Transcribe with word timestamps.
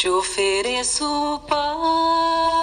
Te 0.00 0.08
ofereço 0.08 1.42
paz, 1.46 2.59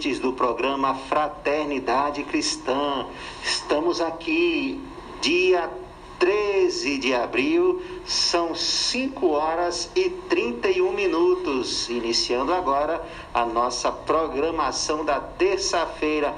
do 0.00 0.32
programa 0.32 0.94
Fraternidade 0.94 2.22
Cristã. 2.22 3.04
Estamos 3.44 4.00
aqui, 4.00 4.80
dia 5.20 5.70
13 6.18 6.96
de 6.96 7.14
abril, 7.14 7.82
são 8.06 8.54
5 8.54 9.28
horas 9.28 9.90
e 9.94 10.08
31 10.08 10.90
minutos. 10.92 11.90
Iniciando 11.90 12.54
agora 12.54 13.06
a 13.34 13.44
nossa 13.44 13.92
programação 13.92 15.04
da 15.04 15.20
terça-feira. 15.20 16.34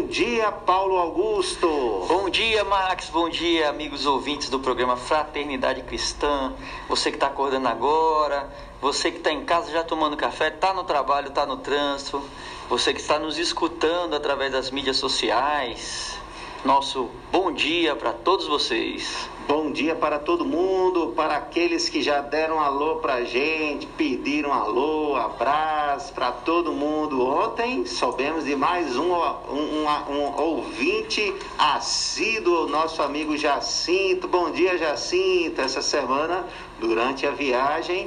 Bom 0.00 0.06
dia, 0.06 0.50
Paulo 0.50 0.96
Augusto. 0.96 2.06
Bom 2.08 2.30
dia, 2.30 2.64
Max. 2.64 3.10
Bom 3.10 3.28
dia, 3.28 3.68
amigos 3.68 4.06
ouvintes 4.06 4.48
do 4.48 4.58
programa 4.58 4.96
Fraternidade 4.96 5.82
Cristã. 5.82 6.54
Você 6.88 7.10
que 7.10 7.18
está 7.18 7.26
acordando 7.26 7.68
agora, 7.68 8.48
você 8.80 9.10
que 9.10 9.18
está 9.18 9.30
em 9.30 9.44
casa 9.44 9.70
já 9.70 9.84
tomando 9.84 10.16
café, 10.16 10.48
está 10.48 10.72
no 10.72 10.84
trabalho, 10.84 11.28
está 11.28 11.44
no 11.44 11.58
trânsito, 11.58 12.24
você 12.66 12.94
que 12.94 13.00
está 13.00 13.18
nos 13.18 13.36
escutando 13.36 14.16
através 14.16 14.50
das 14.50 14.70
mídias 14.70 14.96
sociais. 14.96 16.18
Nosso 16.62 17.08
bom 17.32 17.50
dia 17.50 17.96
para 17.96 18.12
todos 18.12 18.46
vocês. 18.46 19.30
Bom 19.48 19.72
dia 19.72 19.94
para 19.94 20.18
todo 20.18 20.44
mundo, 20.44 21.14
para 21.16 21.36
aqueles 21.36 21.88
que 21.88 22.02
já 22.02 22.20
deram 22.20 22.60
alô 22.60 22.96
pra 22.96 23.24
gente, 23.24 23.86
pediram 23.86 24.52
alô, 24.52 25.16
abraço 25.16 26.12
para 26.12 26.30
todo 26.30 26.70
mundo. 26.70 27.26
Ontem 27.26 27.86
soubemos 27.86 28.44
de 28.44 28.54
mais 28.54 28.94
um, 28.94 29.10
um, 29.10 29.86
um, 29.86 30.12
um 30.14 30.38
ouvinte 30.38 31.34
assíduo, 31.58 32.66
nosso 32.66 33.02
amigo 33.02 33.38
Jacinto. 33.38 34.28
Bom 34.28 34.50
dia, 34.50 34.76
Jacinto. 34.76 35.62
Essa 35.62 35.80
semana, 35.80 36.46
durante 36.78 37.26
a 37.26 37.30
viagem, 37.30 38.06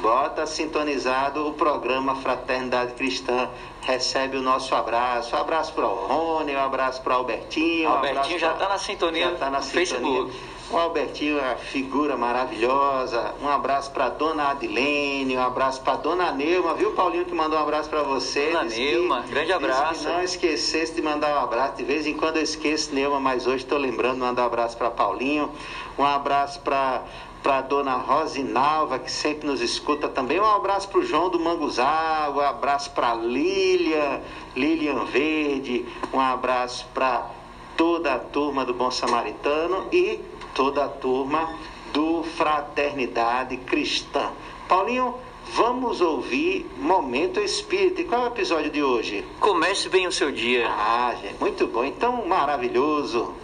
bota 0.00 0.46
sintonizado 0.46 1.46
o 1.46 1.52
programa 1.52 2.16
Fraternidade 2.16 2.94
Cristã. 2.94 3.50
Recebe 3.82 4.36
o 4.36 4.42
nosso 4.42 4.74
abraço. 4.74 5.34
Um 5.34 5.38
abraço 5.38 5.72
para 5.72 5.86
o 5.86 5.94
Rony, 6.06 6.54
um 6.54 6.60
abraço 6.60 7.00
para 7.02 7.14
o 7.14 7.16
Albertinho. 7.18 7.88
um 7.88 7.92
Albertinho 7.94 8.36
abraço 8.36 8.38
já 8.38 8.52
está 8.52 8.68
na 8.68 8.78
sintonia 8.78 9.30
já 9.30 9.36
tá 9.36 9.50
na 9.50 9.62
sintonia. 9.62 9.86
Facebook. 9.86 10.60
O 10.70 10.76
Albertinho 10.78 11.38
é 11.40 11.42
uma 11.42 11.56
figura 11.56 12.16
maravilhosa. 12.16 13.34
Um 13.42 13.48
abraço 13.48 13.90
para 13.90 14.08
dona 14.08 14.50
Adilene, 14.50 15.36
um 15.36 15.42
abraço 15.42 15.80
para 15.80 15.96
dona 15.96 16.30
Neuma, 16.30 16.74
viu, 16.74 16.92
Paulinho, 16.92 17.24
que 17.24 17.34
mandou 17.34 17.58
um 17.58 17.62
abraço 17.62 17.90
para 17.90 18.04
você. 18.04 18.50
Dona 18.52 18.64
Disse 18.66 18.76
que- 18.76 18.92
Neuma, 18.92 19.20
grande 19.22 19.52
abraço. 19.52 20.04
Que 20.06 20.12
não 20.12 20.22
esquecesse 20.22 20.94
de 20.94 21.02
mandar 21.02 21.34
um 21.34 21.42
abraço. 21.44 21.74
De 21.76 21.82
vez 21.82 22.06
em 22.06 22.14
quando 22.14 22.36
eu 22.36 22.42
esqueço, 22.42 22.94
Neuma, 22.94 23.18
mas 23.18 23.48
hoje 23.48 23.64
estou 23.64 23.78
lembrando 23.78 24.14
de 24.14 24.20
mandar 24.20 24.42
um 24.42 24.46
abraço 24.46 24.76
para 24.76 24.90
Paulinho. 24.90 25.50
Um 25.98 26.04
abraço 26.04 26.60
para 26.60 27.02
para 27.42 27.62
dona 27.62 27.94
Rosinalva, 27.94 28.98
que 28.98 29.10
sempre 29.10 29.46
nos 29.46 29.60
escuta 29.60 30.08
também. 30.08 30.40
Um 30.40 30.44
abraço 30.44 30.88
para 30.88 31.00
o 31.00 31.04
João 31.04 31.28
do 31.28 31.40
Manguzá, 31.40 32.32
um 32.34 32.40
abraço 32.40 32.90
para 32.90 33.14
Lilian, 33.14 34.20
Lilian 34.54 35.04
Verde, 35.04 35.86
um 36.12 36.20
abraço 36.20 36.86
para 36.92 37.30
toda 37.76 38.14
a 38.14 38.18
turma 38.18 38.64
do 38.64 38.74
Bom 38.74 38.90
Samaritano 38.90 39.88
e 39.92 40.20
toda 40.54 40.84
a 40.84 40.88
turma 40.88 41.54
do 41.92 42.22
Fraternidade 42.22 43.56
Cristã. 43.56 44.30
Paulinho, 44.68 45.14
vamos 45.52 46.00
ouvir 46.00 46.70
Momento 46.76 47.40
Espírita. 47.40 48.02
E 48.02 48.04
qual 48.04 48.22
é 48.22 48.24
o 48.24 48.28
episódio 48.28 48.70
de 48.70 48.82
hoje? 48.82 49.24
Comece 49.40 49.88
bem 49.88 50.06
o 50.06 50.12
seu 50.12 50.30
dia. 50.30 50.68
Ah, 50.68 51.14
gente, 51.20 51.40
muito 51.40 51.66
bom. 51.66 51.84
Então, 51.84 52.26
maravilhoso. 52.26 53.34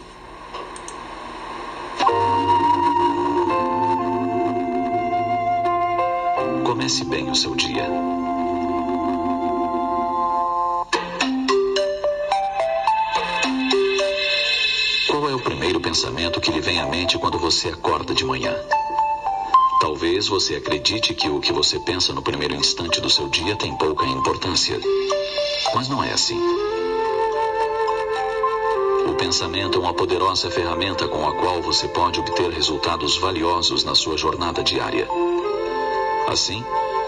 Comece 6.87 7.05
bem 7.07 7.29
o 7.29 7.35
seu 7.35 7.53
dia. 7.57 7.85
Qual 15.09 15.29
é 15.29 15.35
o 15.35 15.41
primeiro 15.41 15.81
pensamento 15.81 16.41
que 16.41 16.53
lhe 16.53 16.61
vem 16.61 16.79
à 16.79 16.87
mente 16.87 17.19
quando 17.19 17.41
você 17.41 17.71
acorda 17.71 18.15
de 18.15 18.25
manhã? 18.25 18.55
Talvez 19.81 20.29
você 20.29 20.55
acredite 20.55 21.13
que 21.13 21.29
o 21.29 21.41
que 21.41 21.53
você 21.53 21.81
pensa 21.81 22.13
no 22.13 22.23
primeiro 22.23 22.55
instante 22.55 23.01
do 23.01 23.11
seu 23.11 23.27
dia 23.29 23.57
tem 23.57 23.77
pouca 23.77 24.07
importância. 24.07 24.81
Mas 25.75 25.89
não 25.89 26.05
é 26.05 26.13
assim. 26.13 26.41
O 29.09 29.15
pensamento 29.15 29.77
é 29.77 29.81
uma 29.81 29.93
poderosa 29.93 30.49
ferramenta 30.53 31.09
com 31.09 31.29
a 31.29 31.35
qual 31.35 31.61
você 31.61 31.89
pode 31.89 32.21
obter 32.21 32.49
resultados 32.53 33.17
valiosos 33.17 33.83
na 33.83 33.97
sua 33.97 34.17
jornada 34.17 34.63
diária. 34.63 35.09
Assim, 36.27 36.65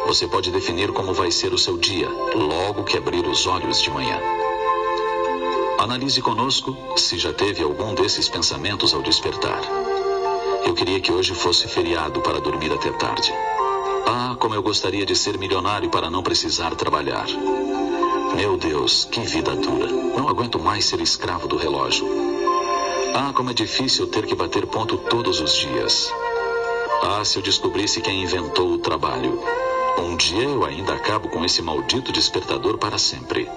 você 0.06 0.26
pode 0.26 0.50
definir 0.50 0.92
como 0.92 1.12
vai 1.12 1.30
ser 1.30 1.52
o 1.52 1.58
seu 1.58 1.76
dia 1.76 2.08
logo 2.34 2.84
que 2.84 2.96
abrir 2.96 3.26
os 3.26 3.46
olhos 3.46 3.82
de 3.82 3.90
manhã. 3.90 4.18
Analise 5.78 6.20
conosco 6.22 6.76
se 6.96 7.18
já 7.18 7.32
teve 7.32 7.62
algum 7.62 7.94
desses 7.94 8.28
pensamentos 8.28 8.94
ao 8.94 9.02
despertar. 9.02 9.60
Eu 10.64 10.74
queria 10.74 11.00
que 11.00 11.12
hoje 11.12 11.34
fosse 11.34 11.68
feriado 11.68 12.20
para 12.20 12.40
dormir 12.40 12.72
até 12.72 12.90
tarde. 12.92 13.32
Ah, 14.06 14.36
como 14.38 14.54
eu 14.54 14.62
gostaria 14.62 15.04
de 15.04 15.14
ser 15.14 15.38
milionário 15.38 15.88
para 15.90 16.10
não 16.10 16.22
precisar 16.22 16.74
trabalhar. 16.74 17.26
Meu 18.34 18.56
Deus, 18.56 19.04
que 19.04 19.20
vida 19.20 19.54
dura. 19.54 19.86
Não 19.86 20.28
aguento 20.28 20.58
mais 20.58 20.84
ser 20.84 21.00
escravo 21.00 21.46
do 21.46 21.56
relógio. 21.56 22.06
Ah, 23.14 23.32
como 23.34 23.50
é 23.50 23.54
difícil 23.54 24.06
ter 24.06 24.26
que 24.26 24.34
bater 24.34 24.66
ponto 24.66 24.96
todos 24.96 25.40
os 25.40 25.54
dias. 25.54 26.12
Ah, 27.02 27.24
se 27.24 27.38
eu 27.38 27.42
descobrisse 27.42 28.00
quem 28.00 28.22
inventou 28.22 28.72
o 28.72 28.78
trabalho. 28.78 29.40
Um 29.98 30.16
dia 30.16 30.44
eu 30.44 30.64
ainda 30.64 30.94
acabo 30.94 31.28
com 31.28 31.44
esse 31.44 31.62
maldito 31.62 32.12
despertador 32.12 32.78
para 32.78 32.98
sempre. 32.98 33.48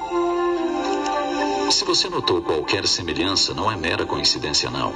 Se 1.71 1.85
você 1.85 2.09
notou 2.09 2.41
qualquer 2.41 2.87
semelhança, 2.87 3.53
não 3.53 3.71
é 3.71 3.75
mera 3.75 4.05
coincidência, 4.05 4.69
não. 4.69 4.93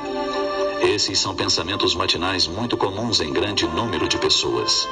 Esses 0.81 1.17
são 1.19 1.35
pensamentos 1.35 1.95
matinais 1.95 2.47
muito 2.47 2.75
comuns 2.77 3.19
em 3.21 3.31
grande 3.31 3.65
número 3.67 4.07
de 4.07 4.17
pessoas. 4.17 4.87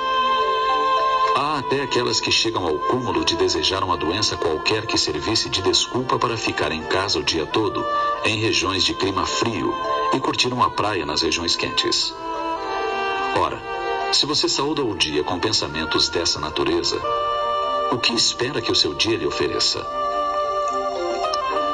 Há 1.35 1.59
até 1.59 1.81
aquelas 1.81 2.19
que 2.19 2.31
chegam 2.31 2.65
ao 2.65 2.77
cúmulo 2.79 3.25
de 3.25 3.35
desejar 3.35 3.83
uma 3.83 3.97
doença 3.97 4.37
qualquer 4.37 4.85
que 4.85 4.97
servisse 4.97 5.49
de 5.49 5.61
desculpa 5.61 6.17
para 6.17 6.37
ficar 6.37 6.71
em 6.71 6.83
casa 6.83 7.19
o 7.19 7.23
dia 7.23 7.45
todo, 7.45 7.85
em 8.23 8.39
regiões 8.39 8.83
de 8.83 8.93
clima 8.93 9.25
frio, 9.25 9.73
e 10.13 10.19
curtir 10.19 10.53
uma 10.53 10.69
praia 10.69 11.05
nas 11.05 11.21
regiões 11.21 11.55
quentes. 11.55 12.13
Ora, 13.35 13.61
se 14.13 14.25
você 14.25 14.47
saúda 14.47 14.83
o 14.83 14.95
dia 14.95 15.23
com 15.23 15.39
pensamentos 15.39 16.09
dessa 16.09 16.39
natureza, 16.39 16.99
o 17.91 17.97
que 17.97 18.13
espera 18.13 18.61
que 18.61 18.71
o 18.71 18.75
seu 18.75 18.93
dia 18.93 19.17
lhe 19.17 19.25
ofereça? 19.25 19.85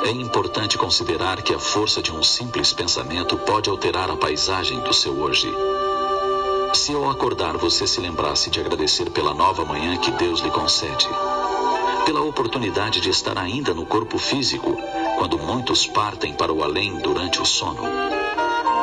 é 0.09 0.11
importante 0.11 0.75
considerar 0.75 1.39
que 1.43 1.53
a 1.53 1.59
força 1.59 2.01
de 2.01 2.11
um 2.11 2.23
simples 2.23 2.73
pensamento 2.73 3.37
pode 3.37 3.69
alterar 3.69 4.09
a 4.09 4.15
paisagem 4.15 4.79
do 4.79 4.91
seu 4.91 5.13
hoje. 5.19 5.53
Se 6.73 6.95
ao 6.95 7.09
acordar 7.11 7.57
você 7.57 7.85
se 7.85 8.01
lembrasse 8.01 8.49
de 8.49 8.59
agradecer 8.59 9.11
pela 9.11 9.35
nova 9.35 9.63
manhã 9.63 9.97
que 9.97 10.09
Deus 10.09 10.39
lhe 10.39 10.49
concede, 10.49 11.07
pela 12.05 12.21
oportunidade 12.21 13.01
de 13.01 13.11
estar 13.11 13.37
ainda 13.37 13.71
no 13.71 13.85
corpo 13.85 14.17
físico, 14.17 14.75
quando 15.19 15.37
muitos 15.37 15.85
partem 15.85 16.33
para 16.33 16.51
o 16.51 16.63
além 16.63 16.97
durante 16.97 17.39
o 17.39 17.45
sono, 17.45 17.83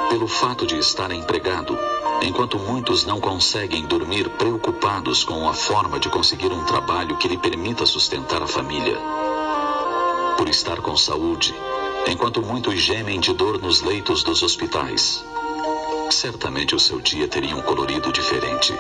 pelo 0.09 0.29
fato 0.29 0.65
de 0.65 0.79
estar 0.79 1.11
empregado, 1.11 1.77
enquanto 2.23 2.59
muitos 2.59 3.05
não 3.05 3.21
conseguem 3.21 3.85
dormir 3.87 4.29
preocupados 4.31 5.25
com 5.25 5.49
a 5.49 5.55
forma 5.55 5.99
de 5.99 6.09
conseguir 6.09 6.53
um 6.53 6.65
trabalho 6.65 7.17
que 7.17 7.29
lhe 7.29 7.37
permita 7.37 7.87
sustentar 7.87 8.43
a 8.43 8.47
família, 8.47 8.99
por 10.37 10.49
estar 10.49 10.81
com 10.81 10.97
saúde, 10.97 11.55
enquanto 12.09 12.43
muitos 12.43 12.81
gemem 12.81 13.21
de 13.21 13.33
dor 13.33 13.61
nos 13.61 13.83
leitos 13.83 14.23
dos 14.23 14.43
hospitais. 14.43 15.25
Certamente 16.11 16.75
o 16.75 16.81
seu 16.81 17.01
dia 17.01 17.27
teria 17.27 17.57
um 17.57 17.63
colorido 17.63 18.13
diferente. 18.13 18.73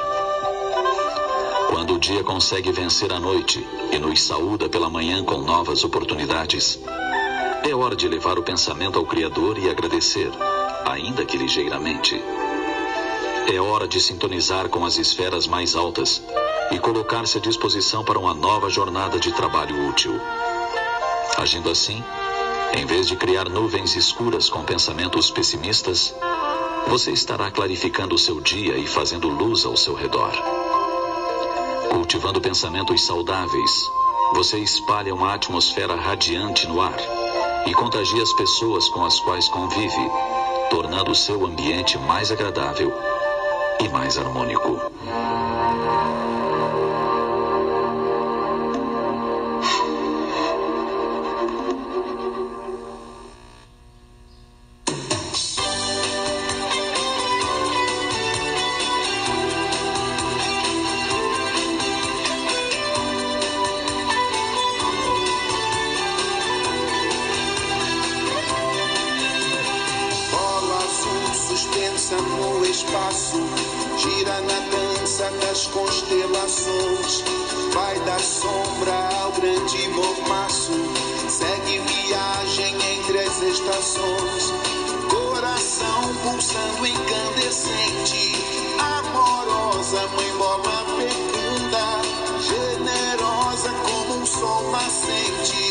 Quando 1.68 1.94
o 1.94 1.98
dia 1.98 2.22
consegue 2.22 2.70
vencer 2.70 3.12
a 3.12 3.18
noite 3.18 3.66
e 3.92 3.98
nos 3.98 4.22
saúda 4.22 4.68
pela 4.68 4.88
manhã 4.88 5.24
com 5.24 5.38
novas 5.38 5.82
oportunidades, 5.84 6.78
é 7.68 7.74
hora 7.74 7.96
de 7.96 8.06
levar 8.06 8.38
o 8.38 8.42
pensamento 8.42 8.98
ao 8.98 9.04
Criador 9.04 9.58
e 9.58 9.68
agradecer, 9.68 10.30
ainda 10.84 11.24
que 11.24 11.36
ligeiramente. 11.36 12.22
É 13.48 13.60
hora 13.60 13.86
de 13.86 14.00
sintonizar 14.00 14.68
com 14.68 14.84
as 14.84 14.98
esferas 14.98 15.46
mais 15.46 15.76
altas 15.76 16.20
e 16.72 16.80
colocar-se 16.80 17.38
à 17.38 17.40
disposição 17.40 18.04
para 18.04 18.18
uma 18.18 18.34
nova 18.34 18.68
jornada 18.68 19.20
de 19.20 19.32
trabalho 19.32 19.88
útil. 19.88 20.20
Agindo 21.38 21.70
assim, 21.70 22.02
em 22.76 22.84
vez 22.86 23.06
de 23.06 23.14
criar 23.14 23.48
nuvens 23.48 23.94
escuras 23.94 24.50
com 24.50 24.64
pensamentos 24.64 25.30
pessimistas, 25.30 26.12
você 26.88 27.12
estará 27.12 27.48
clarificando 27.48 28.16
o 28.16 28.18
seu 28.18 28.40
dia 28.40 28.76
e 28.76 28.86
fazendo 28.86 29.28
luz 29.28 29.64
ao 29.64 29.76
seu 29.76 29.94
redor. 29.94 30.32
Cultivando 31.90 32.40
pensamentos 32.40 33.06
saudáveis, 33.06 33.88
você 34.34 34.58
espalha 34.58 35.14
uma 35.14 35.34
atmosfera 35.34 35.94
radiante 35.94 36.66
no 36.66 36.80
ar 36.80 36.98
e 37.64 37.72
contagia 37.74 38.24
as 38.24 38.32
pessoas 38.32 38.88
com 38.88 39.04
as 39.04 39.20
quais 39.20 39.48
convive, 39.48 40.10
tornando 40.68 41.12
o 41.12 41.14
seu 41.14 41.46
ambiente 41.46 41.96
mais 41.96 42.32
agradável 42.32 42.92
e 43.80 43.88
mais 43.88 44.18
harmônico. 44.18 44.80
As 83.86 83.94
estações. 83.94 84.52
Coração 85.08 86.14
pulsando 86.24 86.86
incandescente, 86.86 88.32
amorosa, 88.78 90.08
mãe 90.08 90.32
bola 90.36 90.84
fecunda, 90.96 92.02
generosa 92.40 93.70
como 93.84 94.22
um 94.22 94.26
sol 94.26 94.70
nascente, 94.72 95.65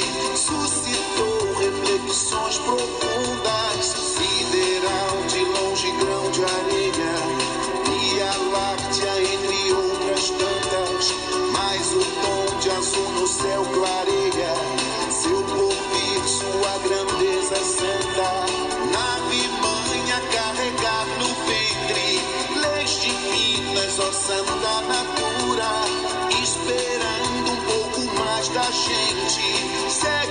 mais 28.75 30.24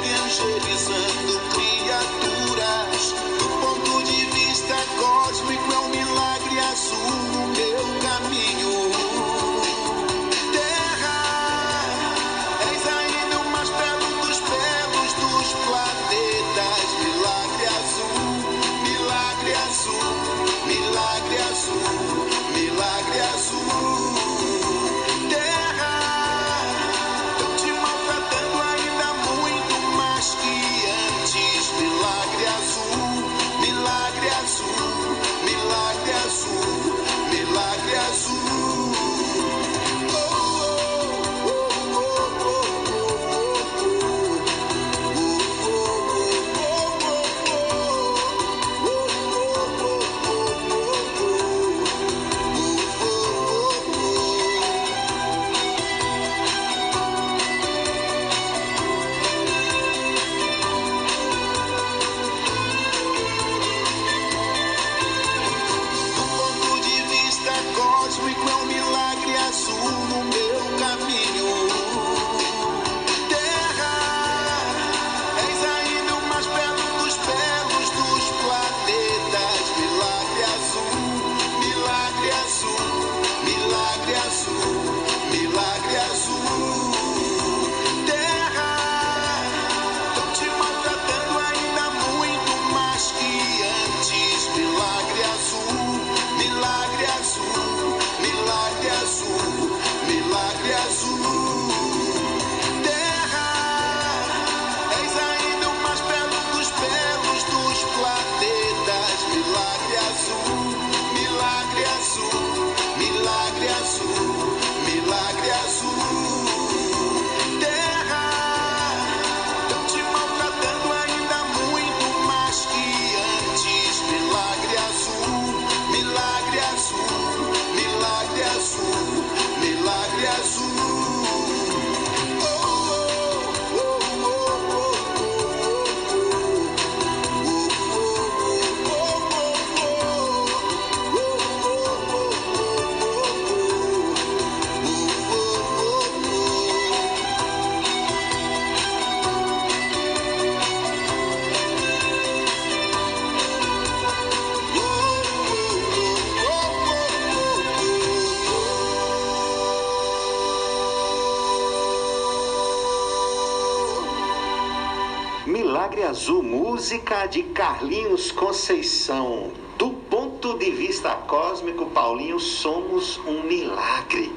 um 173.26 173.42
milagre. 173.42 174.32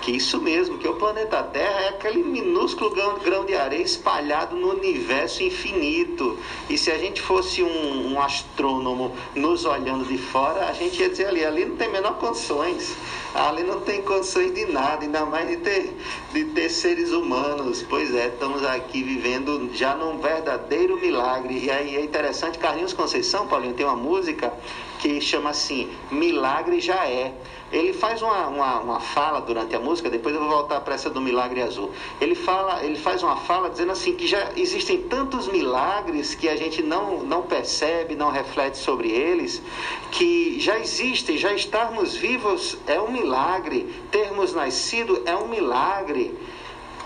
Que 0.00 0.12
isso 0.12 0.40
mesmo, 0.40 0.78
que 0.78 0.86
o 0.86 0.94
planeta 0.94 1.42
Terra 1.42 1.80
é 1.82 1.88
aquele 1.88 2.22
minúsculo 2.22 2.90
grão, 2.90 3.18
grão 3.18 3.44
de 3.44 3.54
areia 3.54 3.82
espalhado 3.82 4.56
no 4.56 4.70
universo 4.70 5.42
infinito. 5.42 6.38
E 6.70 6.78
se 6.78 6.90
a 6.90 6.96
gente 6.96 7.20
fosse 7.20 7.62
um, 7.62 8.12
um 8.12 8.20
astrônomo 8.20 9.14
nos 9.34 9.64
olhando 9.64 10.04
de 10.04 10.16
fora, 10.16 10.66
a 10.68 10.72
gente 10.72 11.00
ia 11.00 11.08
dizer 11.08 11.26
ali, 11.26 11.44
ali 11.44 11.64
não 11.64 11.76
tem 11.76 11.90
menor 11.90 12.14
condições. 12.18 12.96
Ali 13.34 13.62
não 13.62 13.80
tem 13.80 14.00
condições 14.02 14.54
de 14.54 14.64
nada, 14.66 15.04
ainda 15.04 15.26
mais 15.26 15.48
de 15.48 15.58
ter, 15.58 15.96
de 16.32 16.44
ter 16.46 16.68
seres 16.70 17.12
humanos. 17.12 17.84
Pois 17.88 18.14
é, 18.14 18.28
estamos 18.28 18.64
aqui 18.64 19.02
vivendo 19.02 19.70
já 19.74 19.94
num 19.94 20.18
verdadeiro 20.18 20.98
milagre. 20.98 21.58
E 21.64 21.70
aí 21.70 21.96
é 21.96 22.02
interessante, 22.02 22.58
Carlinhos 22.58 22.92
Conceição, 22.92 23.46
Paulinho, 23.46 23.74
tem 23.74 23.84
uma 23.84 23.96
música 23.96 24.52
que 24.98 25.20
chama 25.20 25.50
assim, 25.50 25.90
Milagre 26.10 26.80
Já 26.80 27.06
É. 27.06 27.32
Ele 27.70 27.92
faz 27.92 28.22
uma, 28.22 28.46
uma, 28.48 28.80
uma, 28.80 29.00
fala 29.00 29.40
durante 29.42 29.76
a 29.76 29.78
música, 29.78 30.08
depois 30.08 30.34
eu 30.34 30.40
vou 30.40 30.48
voltar 30.48 30.80
para 30.80 30.94
essa 30.94 31.10
do 31.10 31.20
milagre 31.20 31.60
azul. 31.60 31.90
Ele 32.18 32.34
fala, 32.34 32.82
ele 32.82 32.96
faz 32.96 33.22
uma 33.22 33.36
fala 33.36 33.68
dizendo 33.68 33.92
assim 33.92 34.14
que 34.14 34.26
já 34.26 34.52
existem 34.56 35.02
tantos 35.02 35.48
milagres 35.48 36.34
que 36.34 36.48
a 36.48 36.56
gente 36.56 36.82
não, 36.82 37.22
não 37.24 37.42
percebe, 37.42 38.16
não 38.16 38.30
reflete 38.30 38.78
sobre 38.78 39.10
eles, 39.10 39.60
que 40.10 40.58
já 40.58 40.78
existem, 40.78 41.36
já 41.36 41.52
estarmos 41.52 42.16
vivos 42.16 42.78
é 42.86 42.98
um 42.98 43.12
milagre, 43.12 43.94
termos 44.10 44.54
nascido 44.54 45.22
é 45.26 45.36
um 45.36 45.48
milagre. 45.48 46.34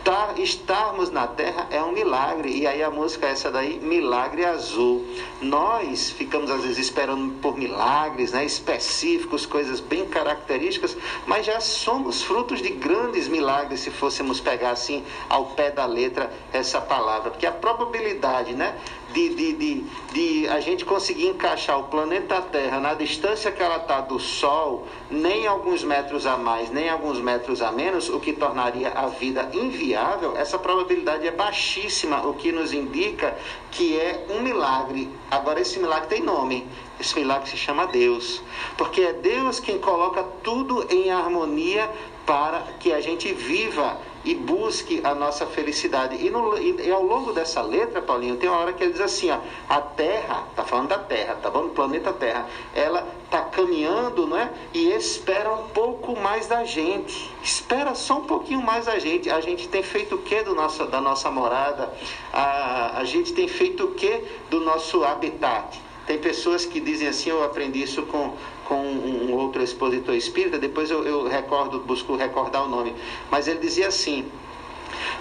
Tá, 0.04 0.34
estarmos 0.36 1.12
na 1.12 1.28
terra 1.28 1.68
é 1.70 1.80
um 1.80 1.92
milagre. 1.92 2.50
E 2.50 2.66
aí 2.66 2.82
a 2.82 2.90
música 2.90 3.28
é 3.28 3.30
essa 3.30 3.52
daí, 3.52 3.78
Milagre 3.78 4.44
Azul. 4.44 5.06
Nós 5.40 6.10
ficamos 6.10 6.50
às 6.50 6.62
vezes 6.62 6.78
esperando 6.78 7.34
por 7.34 7.56
milagres, 7.56 8.32
né, 8.32 8.44
específicos, 8.44 9.46
coisas 9.46 9.78
bem 9.78 10.04
características, 10.06 10.96
mas 11.24 11.46
já 11.46 11.60
somos 11.60 12.20
frutos 12.20 12.60
de 12.60 12.70
grandes 12.70 13.28
milagres 13.28 13.78
se 13.80 13.92
fôssemos 13.92 14.40
pegar 14.40 14.70
assim 14.70 15.04
ao 15.28 15.46
pé 15.46 15.70
da 15.70 15.86
letra 15.86 16.32
essa 16.52 16.80
palavra. 16.80 17.30
Porque 17.30 17.46
a 17.46 17.52
probabilidade, 17.52 18.54
né, 18.54 18.76
de, 19.12 19.34
de, 19.34 19.52
de, 19.52 19.84
de 20.12 20.48
a 20.48 20.60
gente 20.60 20.84
conseguir 20.84 21.26
encaixar 21.26 21.78
o 21.78 21.84
planeta 21.84 22.40
Terra 22.42 22.80
na 22.80 22.94
distância 22.94 23.52
que 23.52 23.62
ela 23.62 23.76
está 23.76 24.00
do 24.00 24.18
Sol, 24.18 24.86
nem 25.10 25.46
alguns 25.46 25.84
metros 25.84 26.26
a 26.26 26.36
mais, 26.36 26.70
nem 26.70 26.88
alguns 26.88 27.20
metros 27.20 27.62
a 27.62 27.70
menos, 27.70 28.08
o 28.08 28.18
que 28.18 28.32
tornaria 28.32 28.88
a 28.88 29.06
vida 29.06 29.50
inviável, 29.52 30.36
essa 30.36 30.58
probabilidade 30.58 31.26
é 31.26 31.30
baixíssima, 31.30 32.26
o 32.26 32.34
que 32.34 32.50
nos 32.52 32.72
indica 32.72 33.36
que 33.70 33.98
é 33.98 34.26
um 34.30 34.42
milagre. 34.42 35.08
Agora, 35.30 35.60
esse 35.60 35.78
milagre 35.78 36.08
tem 36.08 36.22
nome. 36.22 36.66
Esse 37.00 37.18
milagre 37.18 37.48
se 37.48 37.56
chama 37.56 37.86
Deus. 37.86 38.42
Porque 38.76 39.00
é 39.00 39.12
Deus 39.12 39.58
quem 39.58 39.78
coloca 39.78 40.22
tudo 40.42 40.86
em 40.90 41.10
harmonia 41.10 41.90
para 42.26 42.62
que 42.78 42.92
a 42.92 43.00
gente 43.00 43.32
viva 43.32 43.98
e 44.24 44.34
busque 44.34 45.00
a 45.02 45.14
nossa 45.14 45.46
felicidade. 45.46 46.16
E, 46.24 46.30
no, 46.30 46.56
e, 46.58 46.86
e, 46.86 46.90
ao 46.90 47.02
longo 47.02 47.32
dessa 47.32 47.60
letra, 47.62 48.00
Paulinho, 48.00 48.36
tem 48.36 48.48
uma 48.48 48.58
hora 48.58 48.72
que 48.72 48.82
ele 48.82 48.92
diz 48.92 49.00
assim: 49.00 49.30
ó, 49.30 49.38
a 49.68 49.80
Terra, 49.80 50.44
tá 50.54 50.64
falando 50.64 50.88
da 50.88 50.98
Terra, 50.98 51.36
tá 51.42 51.50
bom? 51.50 51.66
O 51.66 51.70
planeta 51.70 52.12
Terra, 52.12 52.46
ela 52.74 53.06
tá 53.30 53.42
caminhando, 53.42 54.26
não 54.26 54.36
é? 54.36 54.50
E 54.72 54.90
espera 54.92 55.50
um 55.52 55.68
pouco 55.68 56.18
mais 56.18 56.46
da 56.46 56.64
gente. 56.64 57.30
Espera 57.42 57.94
só 57.94 58.18
um 58.18 58.24
pouquinho 58.24 58.62
mais 58.62 58.86
da 58.86 58.98
gente. 58.98 59.30
A 59.30 59.40
gente 59.40 59.68
tem 59.68 59.82
feito 59.82 60.16
o 60.16 60.18
que 60.18 60.42
do 60.42 60.54
da 60.86 61.00
nossa 61.00 61.30
morada? 61.30 61.92
A, 62.32 62.98
a 62.98 63.04
gente 63.04 63.32
tem 63.32 63.48
feito 63.48 63.84
o 63.84 63.94
que 63.94 64.24
do 64.50 64.60
nosso 64.60 65.02
habitat? 65.02 65.80
Tem 66.06 66.18
pessoas 66.18 66.66
que 66.66 66.80
dizem 66.80 67.08
assim, 67.08 67.30
eu 67.30 67.44
aprendi 67.44 67.82
isso 67.82 68.02
com, 68.02 68.36
com 68.64 68.80
um 68.80 69.34
outro 69.34 69.62
expositor 69.62 70.14
espírita, 70.14 70.58
depois 70.58 70.90
eu, 70.90 71.04
eu 71.04 71.28
recordo, 71.28 71.80
busco 71.80 72.14
recordar 72.16 72.64
o 72.64 72.68
nome, 72.68 72.94
mas 73.30 73.48
ele 73.48 73.58
dizia 73.58 73.88
assim, 73.88 74.24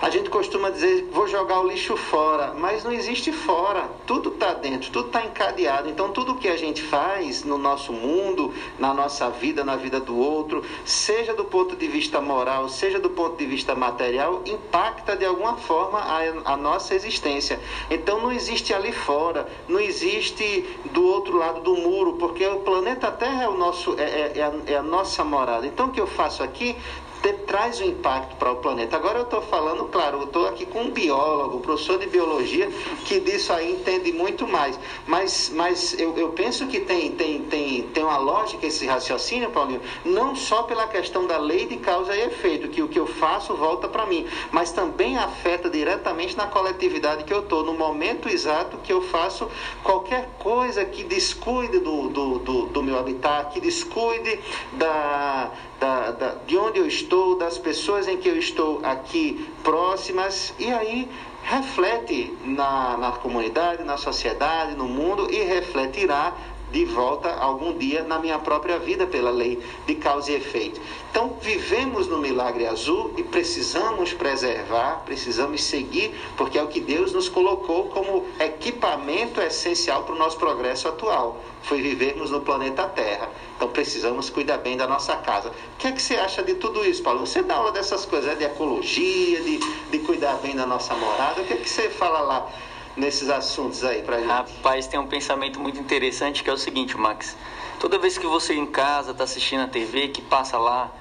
a 0.01 0.09
gente 0.09 0.29
costuma 0.29 0.69
dizer, 0.69 1.09
vou 1.11 1.27
jogar 1.27 1.59
o 1.59 1.67
lixo 1.67 1.95
fora, 1.95 2.53
mas 2.57 2.83
não 2.83 2.91
existe 2.91 3.31
fora. 3.31 3.89
Tudo 4.05 4.29
está 4.29 4.53
dentro, 4.53 4.91
tudo 4.91 5.07
está 5.07 5.23
encadeado. 5.23 5.89
Então, 5.89 6.11
tudo 6.11 6.35
que 6.35 6.47
a 6.47 6.57
gente 6.57 6.81
faz 6.81 7.43
no 7.43 7.57
nosso 7.57 7.93
mundo, 7.93 8.53
na 8.79 8.93
nossa 8.93 9.29
vida, 9.29 9.63
na 9.63 9.75
vida 9.75 9.99
do 9.99 10.17
outro, 10.17 10.63
seja 10.85 11.33
do 11.33 11.45
ponto 11.45 11.75
de 11.75 11.87
vista 11.87 12.21
moral, 12.21 12.69
seja 12.69 12.99
do 12.99 13.09
ponto 13.09 13.37
de 13.37 13.45
vista 13.45 13.75
material, 13.75 14.41
impacta 14.45 15.15
de 15.15 15.25
alguma 15.25 15.55
forma 15.57 15.99
a, 15.99 16.53
a 16.53 16.57
nossa 16.57 16.95
existência. 16.95 17.59
Então, 17.89 18.21
não 18.21 18.31
existe 18.31 18.73
ali 18.73 18.91
fora, 18.91 19.47
não 19.67 19.79
existe 19.79 20.65
do 20.91 21.05
outro 21.05 21.37
lado 21.37 21.61
do 21.61 21.75
muro, 21.75 22.13
porque 22.13 22.45
o 22.45 22.59
planeta 22.59 23.11
Terra 23.11 23.43
é, 23.43 23.49
o 23.49 23.57
nosso, 23.57 23.95
é, 23.99 24.03
é, 24.03 24.31
é, 24.35 24.43
a, 24.43 24.53
é 24.67 24.75
a 24.77 24.83
nossa 24.83 25.23
morada. 25.23 25.65
Então, 25.65 25.87
o 25.87 25.91
que 25.91 26.01
eu 26.01 26.07
faço 26.07 26.43
aqui 26.43 26.75
te, 27.21 27.33
traz 27.33 27.79
um 27.79 27.85
impacto 27.85 28.35
para 28.35 28.51
o 28.51 28.57
planeta. 28.57 28.95
Agora 28.95 29.19
eu 29.19 29.23
estou 29.23 29.41
falando, 29.41 29.85
claro, 29.85 30.19
eu 30.19 30.23
estou 30.25 30.47
aqui 30.47 30.65
com 30.65 30.81
um 30.83 30.91
biólogo, 30.91 31.59
professor 31.59 31.99
de 31.99 32.07
biologia, 32.07 32.69
que 33.05 33.19
disso 33.19 33.53
aí 33.53 33.71
entende 33.71 34.11
muito 34.11 34.47
mais. 34.47 34.79
Mas, 35.05 35.51
mas 35.53 35.97
eu, 35.99 36.17
eu 36.17 36.29
penso 36.29 36.67
que 36.67 36.79
tem, 36.79 37.11
tem, 37.11 37.41
tem, 37.43 37.83
tem 37.83 38.03
uma 38.03 38.17
lógica 38.17 38.65
esse 38.65 38.85
raciocínio, 38.85 39.51
Paulinho, 39.51 39.81
não 40.03 40.35
só 40.35 40.63
pela 40.63 40.87
questão 40.87 41.25
da 41.27 41.37
lei 41.37 41.65
de 41.65 41.77
causa 41.77 42.15
e 42.15 42.21
efeito, 42.21 42.67
que 42.69 42.81
o 42.81 42.87
que 42.87 42.99
eu 42.99 43.07
faço 43.07 43.53
volta 43.55 43.87
para 43.87 44.05
mim, 44.05 44.27
mas 44.51 44.71
também 44.71 45.17
afeta 45.17 45.69
diretamente 45.69 46.35
na 46.37 46.47
coletividade 46.47 47.23
que 47.23 47.33
eu 47.33 47.39
estou, 47.39 47.63
no 47.63 47.73
momento 47.73 48.29
exato 48.29 48.77
que 48.77 48.91
eu 48.91 49.01
faço 49.01 49.49
qualquer 49.83 50.29
coisa 50.39 50.83
que 50.85 51.03
descuide 51.03 51.79
do, 51.79 52.09
do, 52.09 52.39
do, 52.39 52.65
do 52.67 52.83
meu 52.83 52.97
habitat, 52.97 53.51
que 53.53 53.59
descuide 53.59 54.39
da, 54.73 55.51
da, 55.81 56.11
da, 56.11 56.35
de 56.45 56.55
onde 56.55 56.77
eu 56.77 56.85
estou, 56.85 57.35
das 57.35 57.57
pessoas 57.57 58.07
em 58.07 58.15
que 58.15 58.29
eu 58.29 58.37
estou 58.37 58.79
aqui 58.83 59.49
próximas, 59.63 60.53
e 60.59 60.71
aí 60.71 61.09
reflete 61.43 62.31
na, 62.43 62.95
na 62.97 63.11
comunidade, 63.13 63.83
na 63.83 63.97
sociedade, 63.97 64.75
no 64.75 64.87
mundo 64.87 65.27
e 65.33 65.41
refletirá 65.41 66.33
de 66.71 66.85
volta 66.85 67.29
algum 67.33 67.77
dia 67.77 68.03
na 68.03 68.17
minha 68.17 68.39
própria 68.39 68.79
vida 68.79 69.05
pela 69.05 69.29
lei 69.29 69.59
de 69.85 69.95
causa 69.95 70.31
e 70.31 70.35
efeito. 70.35 70.79
Então, 71.09 71.37
vivemos 71.41 72.07
no 72.07 72.17
milagre 72.17 72.65
azul 72.65 73.13
e 73.17 73.23
precisamos 73.23 74.13
preservar, 74.13 75.03
precisamos 75.05 75.61
seguir, 75.63 76.15
porque 76.37 76.57
é 76.57 76.63
o 76.63 76.67
que 76.67 76.79
Deus 76.79 77.11
nos 77.11 77.27
colocou 77.27 77.89
como 77.89 78.25
equipamento 78.39 79.41
essencial 79.41 80.03
para 80.03 80.15
o 80.15 80.17
nosso 80.17 80.37
progresso 80.37 80.87
atual. 80.87 81.43
Foi 81.63 81.81
vivermos 81.81 82.31
no 82.31 82.41
planeta 82.41 82.87
Terra. 82.87 83.29
Então, 83.55 83.67
precisamos 83.67 84.29
cuidar 84.29 84.57
bem 84.57 84.77
da 84.77 84.87
nossa 84.87 85.15
casa. 85.17 85.49
O 85.49 85.77
que 85.77 85.87
é 85.87 85.91
que 85.91 86.01
você 86.01 86.15
acha 86.15 86.41
de 86.41 86.55
tudo 86.55 86.85
isso, 86.85 87.03
Paulo? 87.03 87.27
Você 87.27 87.43
dá 87.43 87.55
aula 87.55 87.71
dessas 87.71 88.05
coisas, 88.05 88.31
é 88.31 88.35
de 88.35 88.45
ecologia, 88.45 89.41
de, 89.41 89.59
de 89.91 89.99
cuidar 89.99 90.35
bem 90.35 90.55
da 90.55 90.65
nossa 90.65 90.95
morada. 90.95 91.41
O 91.41 91.45
que 91.45 91.53
é 91.53 91.57
que 91.57 91.69
você 91.69 91.89
fala 91.89 92.21
lá? 92.21 92.47
Nesses 92.95 93.29
assuntos 93.29 93.83
aí 93.83 94.01
pra 94.01 94.19
gente? 94.19 94.27
Rapaz, 94.27 94.87
tem 94.87 94.99
um 94.99 95.07
pensamento 95.07 95.59
muito 95.59 95.79
interessante 95.79 96.43
que 96.43 96.49
é 96.49 96.53
o 96.53 96.57
seguinte, 96.57 96.97
Max. 96.97 97.35
Toda 97.79 97.97
vez 97.97 98.17
que 98.17 98.27
você 98.27 98.53
em 98.53 98.65
casa 98.65 99.11
está 99.11 99.23
assistindo 99.23 99.61
a 99.61 99.67
TV, 99.67 100.09
que 100.09 100.21
passa 100.21 100.57
lá, 100.57 100.91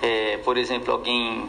é, 0.00 0.38
por 0.38 0.56
exemplo, 0.56 0.92
alguém 0.92 1.48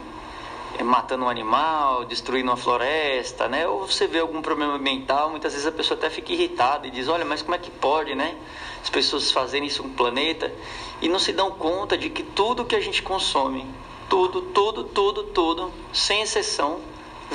é, 0.78 0.82
matando 0.82 1.24
um 1.24 1.28
animal, 1.28 2.04
destruindo 2.04 2.50
uma 2.50 2.56
floresta, 2.56 3.48
né? 3.48 3.66
Ou 3.66 3.86
você 3.86 4.06
vê 4.06 4.18
algum 4.18 4.42
problema 4.42 4.74
ambiental, 4.74 5.30
muitas 5.30 5.52
vezes 5.52 5.66
a 5.66 5.72
pessoa 5.72 5.96
até 5.96 6.10
fica 6.10 6.32
irritada 6.32 6.86
e 6.86 6.90
diz, 6.90 7.08
olha, 7.08 7.24
mas 7.24 7.42
como 7.42 7.54
é 7.54 7.58
que 7.58 7.70
pode, 7.70 8.14
né? 8.14 8.36
As 8.82 8.90
pessoas 8.90 9.30
fazerem 9.30 9.66
isso 9.66 9.82
com 9.82 9.88
o 9.88 9.92
planeta 9.92 10.52
e 11.00 11.08
não 11.08 11.18
se 11.18 11.32
dão 11.32 11.50
conta 11.50 11.96
de 11.96 12.10
que 12.10 12.22
tudo 12.22 12.64
que 12.64 12.76
a 12.76 12.80
gente 12.80 13.02
consome, 13.02 13.66
tudo, 14.08 14.42
tudo, 14.42 14.84
tudo, 14.84 15.24
tudo, 15.24 15.72
sem 15.92 16.22
exceção, 16.22 16.80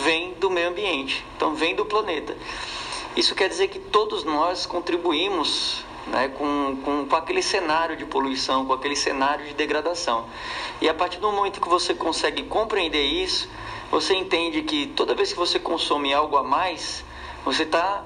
vem 0.03 0.33
do 0.33 0.49
meio 0.49 0.69
ambiente, 0.69 1.25
então 1.35 1.55
vem 1.55 1.75
do 1.75 1.85
planeta. 1.85 2.35
Isso 3.15 3.35
quer 3.35 3.49
dizer 3.49 3.67
que 3.67 3.79
todos 3.79 4.23
nós 4.23 4.65
contribuímos 4.65 5.83
né, 6.07 6.29
com, 6.29 6.77
com, 6.83 7.05
com 7.05 7.15
aquele 7.15 7.41
cenário 7.41 7.95
de 7.95 8.05
poluição, 8.05 8.65
com 8.65 8.73
aquele 8.73 8.95
cenário 8.95 9.45
de 9.45 9.53
degradação. 9.53 10.25
E 10.81 10.87
a 10.89 10.93
partir 10.93 11.19
do 11.19 11.31
momento 11.31 11.59
que 11.61 11.69
você 11.69 11.93
consegue 11.93 12.43
compreender 12.43 13.03
isso, 13.03 13.49
você 13.91 14.13
entende 14.15 14.61
que 14.61 14.87
toda 14.87 15.15
vez 15.15 15.31
que 15.31 15.39
você 15.39 15.59
consome 15.59 16.13
algo 16.13 16.37
a 16.37 16.43
mais, 16.43 17.03
você 17.43 17.63
está 17.63 18.05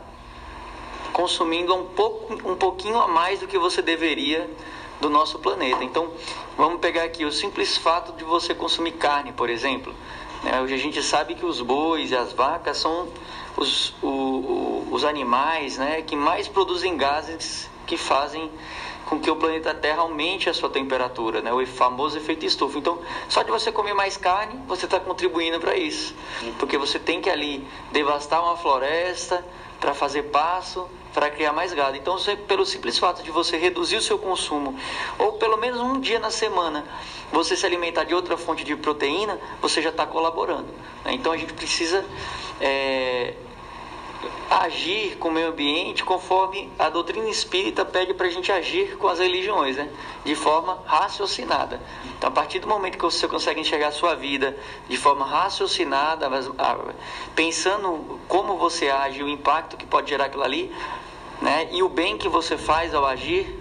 consumindo 1.11 1.75
um, 1.75 1.85
pouco, 1.85 2.33
um 2.49 2.55
pouquinho 2.55 2.99
a 2.99 3.07
mais 3.07 3.39
do 3.39 3.47
que 3.47 3.57
você 3.57 3.81
deveria 3.81 4.49
do 4.99 5.09
nosso 5.09 5.37
planeta. 5.39 5.83
Então, 5.83 6.11
vamos 6.57 6.79
pegar 6.79 7.03
aqui 7.03 7.25
o 7.25 7.31
simples 7.31 7.77
fato 7.77 8.13
de 8.13 8.23
você 8.23 8.55
consumir 8.55 8.93
carne, 8.93 9.31
por 9.33 9.49
exemplo. 9.49 9.93
Né? 10.43 10.61
Hoje 10.61 10.73
a 10.73 10.77
gente 10.77 11.01
sabe 11.01 11.35
que 11.35 11.45
os 11.45 11.61
bois 11.61 12.11
e 12.11 12.15
as 12.15 12.33
vacas 12.33 12.77
são 12.77 13.07
os, 13.55 13.93
o, 14.01 14.07
o, 14.07 14.87
os 14.91 15.03
animais 15.03 15.77
né, 15.77 16.01
que 16.01 16.15
mais 16.15 16.47
produzem 16.47 16.97
gases 16.97 17.69
que 17.85 17.97
fazem 17.97 18.49
com 19.05 19.19
que 19.19 19.29
o 19.29 19.35
planeta 19.35 19.73
Terra 19.73 20.01
aumente 20.01 20.49
a 20.49 20.53
sua 20.53 20.69
temperatura, 20.69 21.41
né? 21.41 21.53
o 21.53 21.65
famoso 21.67 22.17
efeito 22.17 22.45
estufa. 22.45 22.79
Então, 22.79 22.99
só 23.27 23.43
de 23.43 23.51
você 23.51 23.71
comer 23.71 23.93
mais 23.93 24.17
carne, 24.17 24.59
você 24.67 24.85
está 24.85 24.99
contribuindo 24.99 25.59
para 25.59 25.75
isso, 25.75 26.15
porque 26.57 26.77
você 26.77 26.97
tem 26.97 27.21
que 27.21 27.29
ali 27.29 27.67
devastar 27.91 28.41
uma 28.41 28.55
floresta 28.55 29.45
para 29.79 29.93
fazer 29.93 30.23
passo, 30.23 30.87
para 31.13 31.29
criar 31.29 31.53
mais 31.53 31.73
gado. 31.73 31.95
Então, 31.95 32.17
você, 32.17 32.35
pelo 32.35 32.65
simples 32.65 32.97
fato 32.97 33.23
de 33.23 33.31
você 33.31 33.57
reduzir 33.57 33.97
o 33.97 34.01
seu 34.01 34.17
consumo, 34.17 34.77
ou 35.19 35.33
pelo 35.33 35.57
menos 35.57 35.79
um 35.79 35.99
dia 35.99 36.19
na 36.19 36.31
semana, 36.31 36.83
você 37.31 37.55
se 37.55 37.65
alimentar 37.65 38.03
de 38.03 38.13
outra 38.13 38.35
fonte 38.35 38.63
de 38.63 38.75
proteína, 38.75 39.39
você 39.61 39.81
já 39.81 39.89
está 39.89 40.05
colaborando. 40.05 40.67
Né? 41.05 41.13
Então, 41.13 41.31
a 41.31 41.37
gente 41.37 41.53
precisa 41.53 42.03
é, 42.59 43.33
agir 44.61 45.17
com 45.17 45.29
o 45.29 45.31
meio 45.31 45.49
ambiente 45.49 46.03
conforme 46.03 46.71
a 46.77 46.89
doutrina 46.89 47.27
espírita 47.27 47.83
pede 47.83 48.13
para 48.13 48.27
a 48.27 48.29
gente 48.29 48.51
agir 48.51 48.97
com 48.97 49.07
as 49.07 49.19
religiões, 49.19 49.77
né? 49.77 49.89
de 50.23 50.35
forma 50.35 50.79
raciocinada. 50.85 51.81
Então, 52.17 52.29
a 52.29 52.31
partir 52.31 52.59
do 52.59 52.67
momento 52.67 52.97
que 52.97 53.03
você 53.03 53.27
consegue 53.27 53.59
enxergar 53.59 53.87
a 53.87 53.91
sua 53.91 54.15
vida 54.15 54.55
de 54.87 54.97
forma 54.97 55.25
raciocinada, 55.25 56.29
pensando 57.35 58.19
como 58.27 58.57
você 58.57 58.89
age, 58.89 59.23
o 59.23 59.29
impacto 59.29 59.75
que 59.75 59.85
pode 59.85 60.09
gerar 60.09 60.25
aquilo 60.25 60.43
ali, 60.43 60.73
né? 61.41 61.69
e 61.71 61.81
o 61.81 61.89
bem 61.89 62.17
que 62.17 62.29
você 62.29 62.57
faz 62.57 62.93
ao 62.93 63.05
agir, 63.05 63.59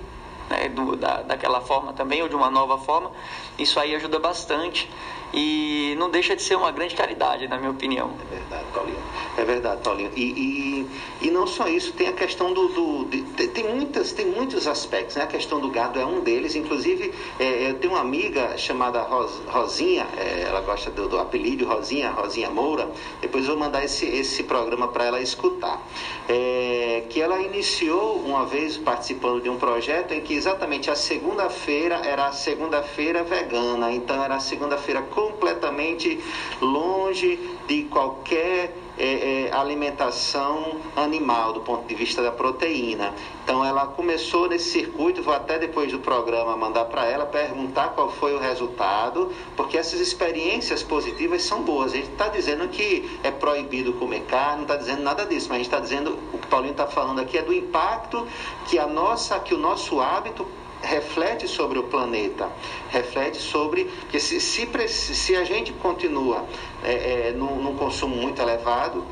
né? 0.51 0.69
Do, 0.69 0.97
da, 0.97 1.23
daquela 1.23 1.61
forma 1.61 1.93
também, 1.93 2.23
ou 2.23 2.29
de 2.29 2.37
uma 2.37 2.51
nova 2.51 2.77
forma, 2.77 3.11
isso 3.59 3.81
aí 3.81 3.95
ajuda 3.95 4.19
bastante 4.19 4.91
e 5.33 5.95
não 5.99 6.11
deixa 6.11 6.37
de 6.37 6.43
ser 6.43 6.57
uma 6.57 6.71
grande 6.71 6.95
caridade, 6.95 7.49
na 7.49 7.57
minha 7.57 7.71
opinião. 7.71 8.13
É 8.31 8.35
verdade, 8.35 8.65
Paulinho. 8.75 9.03
É 9.37 9.45
verdade, 9.45 9.81
Paulinho. 9.83 10.11
E, 10.15 10.23
e, 10.23 11.27
e 11.27 11.31
não 11.31 11.47
só 11.47 11.67
isso, 11.69 11.93
tem 11.93 12.09
a 12.09 12.13
questão 12.13 12.53
do. 12.53 12.69
do 12.69 13.05
de, 13.07 13.23
tem, 13.49 13.65
muitas, 13.65 14.13
tem 14.13 14.27
muitos 14.27 14.67
aspectos, 14.67 15.17
né? 15.17 15.25
A 15.25 15.27
questão 15.27 15.59
do 15.59 15.71
gado 15.71 15.99
é 15.99 16.05
um 16.05 16.21
deles. 16.21 16.55
Inclusive, 16.55 17.15
é, 17.39 17.71
eu 17.71 17.79
tenho 17.79 17.95
uma 17.95 18.03
amiga 18.03 18.57
chamada 18.59 19.01
Ros, 19.01 19.41
Rosinha, 19.47 20.07
é, 20.19 20.45
ela 20.49 20.61
gosta 20.61 20.91
do, 20.91 21.09
do, 21.09 21.19
apelido 21.19 21.65
Rosinha, 21.67 22.11
Rosinha 22.11 22.51
Moura. 22.51 22.91
Depois 23.21 23.47
vou 23.47 23.57
mandar 23.57 23.83
esse, 23.85 24.05
esse 24.07 24.43
programa 24.43 24.89
para 24.89 25.05
ela 25.05 25.21
escutar. 25.21 25.81
É, 26.29 27.05
que 27.09 27.21
ela 27.21 27.41
iniciou 27.41 28.17
uma 28.17 28.45
vez 28.45 28.77
participando 28.77 29.43
de 29.43 29.49
um 29.49 29.57
projeto 29.57 30.13
em 30.13 30.21
que 30.21 30.35
exatamente 30.35 30.91
a 30.91 30.95
segunda-feira 30.95 32.03
era 32.05 32.27
a 32.27 32.33
segunda-feira 32.33 33.23
vegana. 33.23 33.93
Então 33.93 34.23
era 34.23 34.37
a 34.37 34.41
segunda-feira 34.41 35.03
completamente 35.23 36.21
longe 36.61 37.39
de 37.69 37.85
qualquer 37.85 38.75
é, 38.99 39.49
é, 39.49 39.53
alimentação 39.53 40.81
animal 40.97 41.53
do 41.53 41.61
ponto 41.61 41.87
de 41.87 41.95
vista 41.95 42.23
da 42.23 42.31
proteína. 42.31 43.15
Então 43.43 43.65
ela 43.65 43.87
começou 43.87 44.49
nesse 44.49 44.71
circuito, 44.71 45.23
vou 45.23 45.33
até 45.33 45.59
depois 45.59 45.91
do 45.91 45.99
programa 45.99 46.57
mandar 46.57 46.85
para 46.87 47.07
ela 47.07 47.25
perguntar 47.25 47.91
qual 47.91 48.11
foi 48.11 48.35
o 48.35 48.39
resultado, 48.39 49.33
porque 49.57 49.79
essas 49.79 50.01
experiências 50.01 50.83
positivas 50.83 51.43
são 51.43 51.63
boas. 51.63 51.93
A 51.93 51.97
gente 51.97 52.11
está 52.11 52.29
dizendo 52.29 52.69
que 52.69 53.19
é 53.23 53.31
proibido 53.31 53.93
comer 53.95 54.23
carne, 54.23 54.57
não 54.57 54.63
está 54.63 54.77
dizendo 54.77 55.03
nada 55.03 55.25
disso, 55.25 55.47
mas 55.49 55.57
a 55.57 55.59
gente 55.59 55.67
está 55.67 55.81
dizendo 55.81 56.19
o 56.33 56.39
que 56.39 56.47
o 56.47 56.49
Paulinho 56.49 56.73
está 56.73 56.87
falando 56.87 57.21
aqui 57.21 57.39
é 57.39 57.43
do 57.43 57.53
impacto 57.53 58.27
que 58.69 58.79
a 58.79 58.87
nossa, 58.87 59.39
que 59.41 59.55
o 59.55 59.59
nosso 59.59 60.01
hábito 60.01 60.47
reflete 60.83 61.47
sobre 61.47 61.79
o 61.79 61.85
planeta, 61.85 62.51
reflete 62.91 63.39
sobre 63.39 63.85
que 64.11 64.19
se, 64.19 64.41
se, 64.41 64.67
se 64.89 65.37
a 65.37 65.45
gente 65.45 65.73
continua 65.73 66.45
é, 66.83 67.29
é, 67.29 67.33
num, 67.33 67.57
num 67.63 67.75
consumo 67.75 68.17
muito 68.17 68.43
elevado, 68.43 69.05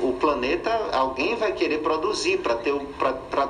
o 0.00 0.12
planeta, 0.12 0.70
alguém 0.92 1.34
vai 1.34 1.52
querer 1.52 1.78
produzir 1.78 2.38
para 2.38 2.54
ter, 2.54 2.72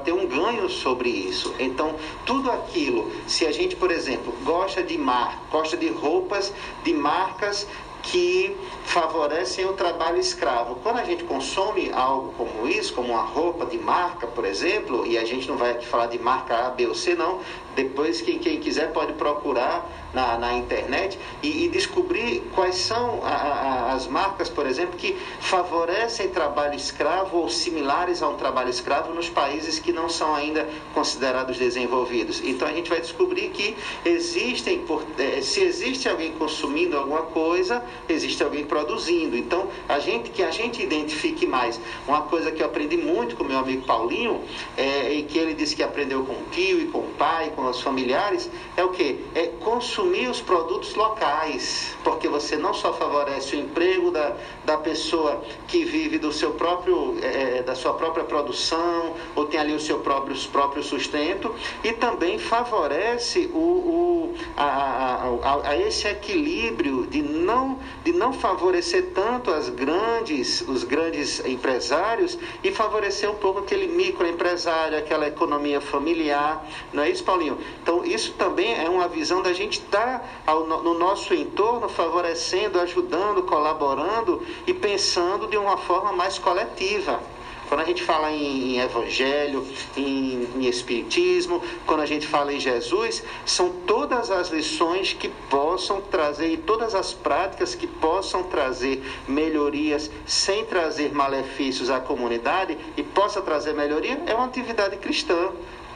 ter 0.04 0.12
um 0.12 0.26
ganho 0.26 0.68
sobre 0.68 1.10
isso. 1.10 1.54
Então, 1.58 1.94
tudo 2.24 2.50
aquilo, 2.50 3.12
se 3.26 3.46
a 3.46 3.52
gente, 3.52 3.76
por 3.76 3.90
exemplo, 3.90 4.34
gosta 4.44 4.82
de 4.82 4.96
mar, 4.96 5.42
gosta 5.50 5.76
de 5.76 5.88
roupas 5.88 6.52
de 6.82 6.94
marcas 6.94 7.66
que 8.02 8.56
favorecem 8.88 9.66
o 9.66 9.74
trabalho 9.74 10.18
escravo. 10.18 10.76
Quando 10.76 10.98
a 10.98 11.04
gente 11.04 11.22
consome 11.24 11.90
algo 11.92 12.32
como 12.38 12.66
isso, 12.66 12.94
como 12.94 13.12
uma 13.12 13.22
roupa 13.22 13.66
de 13.66 13.76
marca, 13.76 14.26
por 14.26 14.46
exemplo, 14.46 15.06
e 15.06 15.18
a 15.18 15.24
gente 15.26 15.46
não 15.46 15.58
vai 15.58 15.72
aqui 15.72 15.86
falar 15.86 16.06
de 16.06 16.18
marca 16.18 16.66
A, 16.66 16.70
B 16.70 16.86
ou 16.86 16.94
C, 16.94 17.14
não, 17.14 17.40
depois 17.76 18.20
quem, 18.22 18.38
quem 18.38 18.58
quiser 18.58 18.90
pode 18.92 19.12
procurar 19.12 19.86
na, 20.12 20.38
na 20.38 20.54
internet 20.54 21.18
e, 21.42 21.66
e 21.66 21.68
descobrir 21.68 22.42
quais 22.54 22.76
são 22.76 23.20
a, 23.22 23.28
a, 23.28 23.92
as 23.92 24.06
marcas, 24.06 24.48
por 24.48 24.66
exemplo, 24.66 24.96
que 24.96 25.16
favorecem 25.40 26.28
trabalho 26.28 26.74
escravo 26.74 27.38
ou 27.38 27.48
similares 27.48 28.22
a 28.22 28.28
um 28.28 28.34
trabalho 28.34 28.70
escravo 28.70 29.12
nos 29.12 29.28
países 29.28 29.78
que 29.78 29.92
não 29.92 30.08
são 30.08 30.34
ainda 30.34 30.66
considerados 30.94 31.58
desenvolvidos. 31.58 32.40
Então 32.44 32.66
a 32.66 32.72
gente 32.72 32.88
vai 32.88 33.00
descobrir 33.00 33.50
que 33.50 33.76
existem, 34.04 34.84
eh, 35.18 35.40
se 35.40 35.60
existe 35.60 36.08
alguém 36.08 36.32
consumindo 36.32 36.96
alguma 36.96 37.22
coisa, 37.22 37.82
existe 38.08 38.42
alguém 38.42 38.64
produzindo. 38.78 39.36
Então, 39.36 39.68
a 39.88 39.98
gente 39.98 40.30
que 40.30 40.42
a 40.42 40.50
gente 40.52 40.80
identifique 40.80 41.46
mais. 41.46 41.80
Uma 42.06 42.22
coisa 42.22 42.52
que 42.52 42.62
eu 42.62 42.66
aprendi 42.66 42.96
muito 42.96 43.34
com 43.34 43.42
meu 43.42 43.58
amigo 43.58 43.82
Paulinho, 43.82 44.40
é, 44.76 45.12
e 45.12 45.22
que 45.24 45.36
ele 45.36 45.54
disse 45.54 45.74
que 45.74 45.82
aprendeu 45.82 46.24
com 46.24 46.34
o 46.34 46.44
tio 46.52 46.80
e 46.80 46.86
com 46.86 46.98
o 46.98 47.10
pai, 47.18 47.52
com 47.56 47.68
os 47.68 47.80
familiares, 47.80 48.48
é 48.76 48.84
o 48.84 48.90
que? 48.90 49.18
É 49.34 49.46
consumir 49.60 50.28
os 50.28 50.40
produtos 50.40 50.94
locais, 50.94 51.96
porque 52.04 52.28
você 52.28 52.56
não 52.56 52.72
só 52.72 52.92
favorece 52.92 53.56
o 53.56 53.58
emprego 53.58 54.10
da, 54.12 54.36
da 54.64 54.76
pessoa 54.76 55.42
que 55.66 55.84
vive 55.84 56.18
do 56.18 56.32
seu 56.32 56.52
próprio, 56.52 57.16
é, 57.20 57.58
é 57.58 57.62
da 57.62 57.74
sua 57.74 57.94
própria 57.94 58.24
produção, 58.24 59.14
ou 59.34 59.46
tem 59.46 59.58
ali 59.58 59.74
o 59.74 59.80
seu 59.80 59.98
próprio, 59.98 60.36
próprio 60.52 60.82
sustento, 60.82 61.52
e 61.82 61.92
também 61.92 62.38
favorece 62.38 63.50
o, 63.52 63.58
o 63.58 64.34
a, 64.56 64.64
a, 64.64 65.24
a, 65.42 65.70
a 65.70 65.76
esse 65.76 66.06
equilíbrio 66.06 67.06
de 67.06 67.22
não, 67.22 67.78
de 68.04 68.12
não 68.12 68.32
favorecer 68.32 68.67
tanto 69.14 69.50
as 69.50 69.68
grandes, 69.68 70.60
os 70.60 70.84
grandes 70.84 71.44
empresários 71.44 72.38
e 72.62 72.70
favorecer 72.70 73.30
um 73.30 73.34
pouco 73.34 73.60
aquele 73.60 73.88
microempresário, 73.88 74.98
aquela 74.98 75.26
economia 75.26 75.80
familiar. 75.80 76.64
Não 76.92 77.02
é 77.02 77.10
isso, 77.10 77.24
Paulinho? 77.24 77.58
Então, 77.82 78.04
isso 78.04 78.32
também 78.34 78.74
é 78.74 78.88
uma 78.88 79.08
visão 79.08 79.42
da 79.42 79.52
gente 79.52 79.80
estar 79.80 80.42
tá 80.44 80.54
no 80.54 80.94
nosso 80.94 81.34
entorno 81.34 81.88
favorecendo, 81.88 82.78
ajudando, 82.80 83.42
colaborando 83.42 84.42
e 84.66 84.74
pensando 84.74 85.46
de 85.46 85.56
uma 85.56 85.76
forma 85.78 86.12
mais 86.12 86.38
coletiva. 86.38 87.20
Quando 87.68 87.80
a 87.82 87.84
gente 87.84 88.02
fala 88.02 88.32
em, 88.32 88.76
em 88.76 88.80
evangelho, 88.80 89.66
em, 89.96 90.48
em, 90.56 90.66
espiritismo, 90.66 91.62
quando 91.86 92.00
a 92.00 92.06
gente 92.06 92.26
fala 92.26 92.52
em 92.52 92.58
Jesus, 92.58 93.22
são 93.44 93.70
todas 93.86 94.30
as 94.30 94.48
lições 94.48 95.12
que 95.12 95.28
possam 95.50 96.00
trazer 96.00 96.48
e 96.48 96.56
todas 96.56 96.94
as 96.94 97.12
práticas 97.12 97.74
que 97.74 97.86
possam 97.86 98.42
trazer 98.44 99.02
melhorias 99.28 100.10
sem 100.26 100.64
trazer 100.64 101.12
malefícios 101.12 101.90
à 101.90 102.00
comunidade 102.00 102.78
e 102.96 103.02
possa 103.02 103.42
trazer 103.42 103.74
melhoria, 103.74 104.18
é 104.26 104.34
uma 104.34 104.46
atividade 104.46 104.96
cristã. 104.96 105.50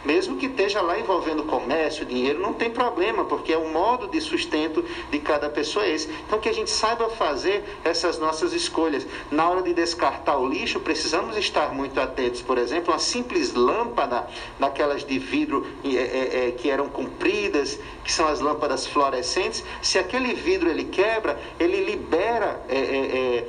Mesmo 0.05 0.37
que 0.37 0.47
esteja 0.47 0.81
lá 0.81 0.99
envolvendo 0.99 1.45
comércio, 1.45 2.05
dinheiro, 2.05 2.41
não 2.41 2.53
tem 2.53 2.71
problema, 2.71 3.25
porque 3.25 3.53
é 3.53 3.59
o 3.59 3.69
modo 3.69 4.09
de 4.09 4.21
sustento 4.21 4.85
de 5.11 5.19
cada 5.19 5.49
pessoa 5.49 5.87
esse. 5.87 6.09
Então, 6.27 6.41
que 6.41 6.49
a 6.49 6.55
gente 6.55 6.71
saiba 6.71 7.09
fazer 7.11 7.65
essas 7.85 8.19
nossas 8.19 8.53
escolhas. 8.53 9.07
Na 9.31 9.49
hora 9.49 9.63
de 9.63 9.73
descartar 9.73 10.39
o 10.39 10.49
lixo, 10.49 10.81
precisamos 10.81 11.37
estar 11.37 11.73
muito 11.73 12.01
atentos. 12.01 12.43
Por 12.43 12.59
exemplo, 12.59 12.93
uma 12.93 12.99
simples 12.99 13.55
lâmpada, 13.55 14.27
daquelas 14.59 15.05
de 15.05 15.19
vidro 15.19 15.67
é, 15.85 15.89
é, 15.89 16.49
é, 16.49 16.51
que 16.53 16.69
eram 16.69 16.89
compridas, 16.89 17.79
que 18.05 18.13
são 18.13 18.27
as 18.27 18.41
lâmpadas 18.41 18.87
fluorescentes, 18.87 19.65
se 19.81 19.99
aquele 19.99 20.35
vidro 20.35 20.69
ele 20.69 20.85
quebra, 20.85 21.39
ele 21.59 21.85
libera 21.85 22.61
é, 22.69 22.77
é, 22.77 22.79
é, 22.79 23.49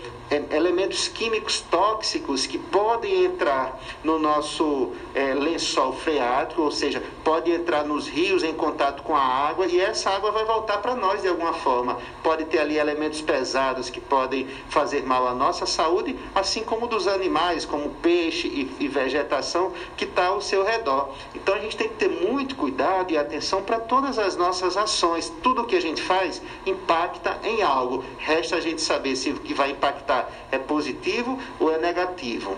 elementos 0.51 1.07
químicos 1.07 1.61
tóxicos 1.61 2.45
que 2.45 2.57
podem 2.57 3.25
entrar 3.25 3.79
no 4.03 4.17
nosso 4.19 4.91
é, 5.13 5.33
lençol 5.33 5.93
freático, 5.93 6.61
ou 6.61 6.71
seja, 6.71 7.03
pode 7.23 7.51
entrar 7.51 7.83
nos 7.83 8.07
rios 8.07 8.43
em 8.43 8.53
contato 8.53 9.03
com 9.03 9.15
a 9.15 9.21
água 9.21 9.65
e 9.65 9.79
essa 9.79 10.09
água 10.09 10.31
vai 10.31 10.45
voltar 10.45 10.77
para 10.77 10.95
nós 10.95 11.21
de 11.21 11.27
alguma 11.27 11.53
forma. 11.53 11.97
Pode 12.21 12.45
ter 12.45 12.59
ali 12.59 12.77
elementos 12.77 13.21
pesados 13.21 13.89
que 13.89 13.99
podem 13.99 14.47
fazer 14.69 15.03
mal 15.03 15.27
à 15.27 15.33
nossa 15.33 15.65
saúde, 15.65 16.17
assim 16.33 16.63
como 16.63 16.87
dos 16.87 17.07
animais, 17.07 17.65
como 17.65 17.89
peixe 17.95 18.47
e, 18.47 18.71
e 18.79 18.87
vegetação 18.87 19.73
que 19.95 20.05
está 20.05 20.27
ao 20.27 20.41
seu 20.41 20.63
redor. 20.63 21.09
Então 21.35 21.55
a 21.55 21.59
gente 21.59 21.77
tem 21.77 21.89
que 21.89 21.95
ter 21.95 22.09
muito 22.09 22.55
cuidado 22.55 23.11
e 23.11 23.17
atenção 23.17 23.61
para 23.61 23.79
todas 23.79 24.17
as 24.17 24.35
nossas 24.35 24.77
ações. 24.77 25.31
Tudo 25.41 25.65
que 25.65 25.75
a 25.75 25.81
gente 25.81 26.01
faz 26.01 26.41
impacta 26.65 27.39
em 27.43 27.61
algo. 27.61 28.03
Resta 28.17 28.57
a 28.57 28.61
gente 28.61 28.81
saber 28.81 29.15
se 29.15 29.31
o 29.31 29.39
que 29.39 29.53
vai 29.53 29.71
impactar 29.71 30.22
é 30.51 30.57
positivo 30.57 31.39
ou 31.59 31.73
é 31.73 31.77
negativo. 31.77 32.57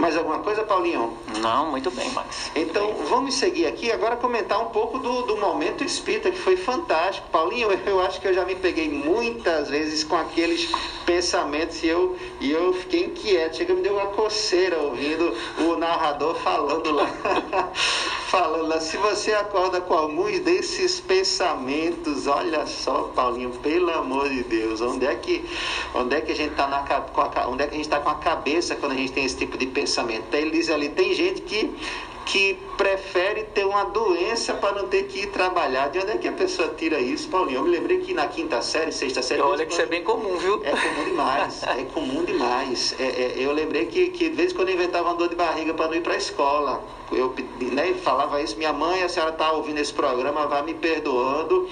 Mais 0.00 0.16
alguma 0.16 0.38
coisa, 0.38 0.62
Paulinho? 0.62 1.12
Não, 1.42 1.70
muito 1.70 1.90
bem, 1.90 2.08
Max. 2.12 2.50
Então, 2.56 2.86
bem. 2.86 3.04
vamos 3.04 3.34
seguir 3.34 3.66
aqui 3.66 3.92
agora 3.92 4.16
comentar 4.16 4.58
um 4.58 4.70
pouco 4.70 4.98
do, 4.98 5.22
do 5.22 5.36
momento 5.36 5.84
espírita, 5.84 6.30
que 6.30 6.38
foi 6.38 6.56
fantástico. 6.56 7.28
Paulinho, 7.30 7.70
eu 7.84 8.00
acho 8.00 8.18
que 8.18 8.26
eu 8.26 8.32
já 8.32 8.46
me 8.46 8.54
peguei 8.54 8.88
muitas 8.88 9.68
vezes 9.68 10.02
com 10.02 10.16
aqueles 10.16 10.72
pensamentos 11.04 11.82
e 11.82 11.88
eu, 11.88 12.16
e 12.40 12.50
eu 12.50 12.72
fiquei 12.72 13.04
inquieto. 13.04 13.58
Chega, 13.58 13.74
me 13.74 13.82
deu 13.82 13.92
uma 13.92 14.06
coceira 14.06 14.78
ouvindo 14.78 15.36
o 15.58 15.76
narrador 15.76 16.34
falando 16.36 16.92
lá. 16.92 17.06
falando 18.30 18.68
lá, 18.68 18.80
se 18.80 18.96
você 18.96 19.34
acorda 19.34 19.82
com 19.82 19.92
alguns 19.92 20.40
desses 20.40 20.98
pensamentos, 20.98 22.26
olha 22.26 22.66
só, 22.66 23.10
Paulinho, 23.14 23.50
pelo 23.50 23.90
amor 23.90 24.30
de 24.30 24.44
Deus, 24.44 24.80
onde 24.80 25.04
é 25.04 25.14
que, 25.14 25.44
onde 25.94 26.16
é 26.16 26.22
que 26.22 26.32
a 26.32 26.34
gente 26.34 26.52
está 26.52 26.66
na 26.66 26.80
onde 27.48 27.64
é 27.64 27.66
que 27.66 27.74
a 27.74 27.76
gente 27.76 27.86
está 27.86 28.00
com 28.00 28.08
a 28.08 28.14
cabeça 28.14 28.74
quando 28.76 28.92
a 28.92 28.94
gente 28.94 29.12
tem 29.12 29.26
esse 29.26 29.36
tipo 29.36 29.58
de 29.58 29.66
pensamento? 29.66 29.89
Ele 30.32 30.50
diz 30.50 30.70
ali, 30.70 30.88
tem 30.88 31.14
gente 31.14 31.42
que 31.42 31.70
que 32.30 32.56
prefere 32.76 33.42
ter 33.42 33.66
uma 33.66 33.84
doença 33.86 34.54
para 34.54 34.80
não 34.80 34.88
ter 34.88 35.04
que 35.04 35.20
ir 35.20 35.26
trabalhar. 35.30 35.88
De 35.88 35.98
onde 35.98 36.12
é 36.12 36.16
que 36.16 36.28
a 36.28 36.32
pessoa 36.32 36.68
tira 36.76 37.00
isso, 37.00 37.28
Paulinho? 37.28 37.58
Eu 37.58 37.64
me 37.64 37.70
lembrei 37.70 37.98
que 37.98 38.14
na 38.14 38.28
quinta 38.28 38.62
série, 38.62 38.92
sexta 38.92 39.20
série. 39.20 39.40
Olha 39.42 39.66
que 39.66 39.72
isso 39.72 39.82
é 39.82 39.86
bem 39.86 40.04
comum, 40.04 40.36
viu? 40.36 40.62
É 40.64 40.70
comum 40.70 41.04
demais. 41.04 41.62
é 41.66 41.84
comum 41.92 42.24
demais. 42.24 42.94
É, 43.00 43.04
é, 43.04 43.34
eu 43.36 43.52
lembrei 43.52 43.86
que, 43.86 44.10
que 44.10 44.28
de 44.28 44.36
vez 44.36 44.52
em 44.52 44.54
quando 44.54 44.68
eu 44.68 44.74
inventava 44.74 45.08
uma 45.08 45.16
dor 45.16 45.28
de 45.28 45.34
barriga 45.34 45.74
para 45.74 45.88
não 45.88 45.94
ir 45.94 46.02
para 46.02 46.14
a 46.14 46.16
escola. 46.16 46.82
Eu 47.12 47.34
né, 47.72 47.94
falava 47.94 48.40
isso, 48.40 48.56
minha 48.56 48.72
mãe, 48.72 49.02
a 49.02 49.08
senhora 49.08 49.32
está 49.32 49.52
ouvindo 49.52 49.78
esse 49.78 49.92
programa, 49.92 50.46
vai 50.46 50.62
me 50.62 50.74
perdoando. 50.74 51.68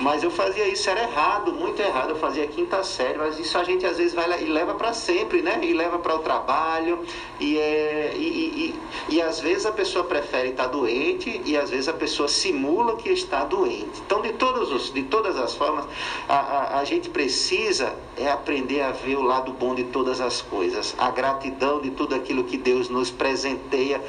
Mas 0.00 0.24
eu 0.24 0.30
fazia 0.30 0.66
isso, 0.66 0.90
era 0.90 1.04
errado, 1.04 1.52
muito 1.52 1.80
errado. 1.80 2.10
Eu 2.10 2.16
fazia 2.16 2.46
quinta 2.46 2.82
série, 2.82 3.16
mas 3.16 3.38
isso 3.38 3.56
a 3.56 3.62
gente 3.62 3.86
às 3.86 3.96
vezes 3.96 4.12
vai 4.12 4.42
e 4.42 4.46
leva 4.46 4.74
para 4.74 4.92
sempre, 4.92 5.40
né? 5.40 5.60
E 5.62 5.72
leva 5.72 5.98
para 5.98 6.16
o 6.16 6.18
trabalho. 6.18 6.98
E, 7.38 7.56
é, 7.58 8.12
e, 8.16 8.74
e, 9.08 9.14
e, 9.14 9.22
às 9.22 9.40
vezes 9.40 9.66
a 9.66 9.72
pessoa 9.72 10.04
prefere 10.04 10.50
estar 10.50 10.66
doente 10.66 11.40
e 11.44 11.56
às 11.56 11.70
vezes 11.70 11.88
a 11.88 11.92
pessoa 11.92 12.28
simula 12.28 12.96
que 12.96 13.08
está 13.08 13.44
doente. 13.44 14.02
Então, 14.04 14.20
de, 14.20 14.32
todos 14.32 14.72
os, 14.72 14.92
de 14.92 15.04
todas 15.04 15.36
as 15.36 15.54
formas, 15.54 15.86
a, 16.28 16.34
a, 16.34 16.78
a 16.80 16.84
gente 16.84 17.08
precisa 17.08 17.94
é 18.16 18.30
aprender 18.30 18.80
a 18.80 18.90
ver 18.90 19.16
o 19.16 19.22
lado 19.22 19.52
bom 19.52 19.74
de 19.74 19.84
todas 19.84 20.20
as 20.20 20.40
coisas, 20.40 20.94
a 20.98 21.10
gratidão 21.10 21.80
de 21.80 21.90
tudo 21.90 22.14
aquilo 22.14 22.44
que 22.44 22.56
Deus 22.56 22.88
nos 22.88 23.10
presenteia 23.10 24.00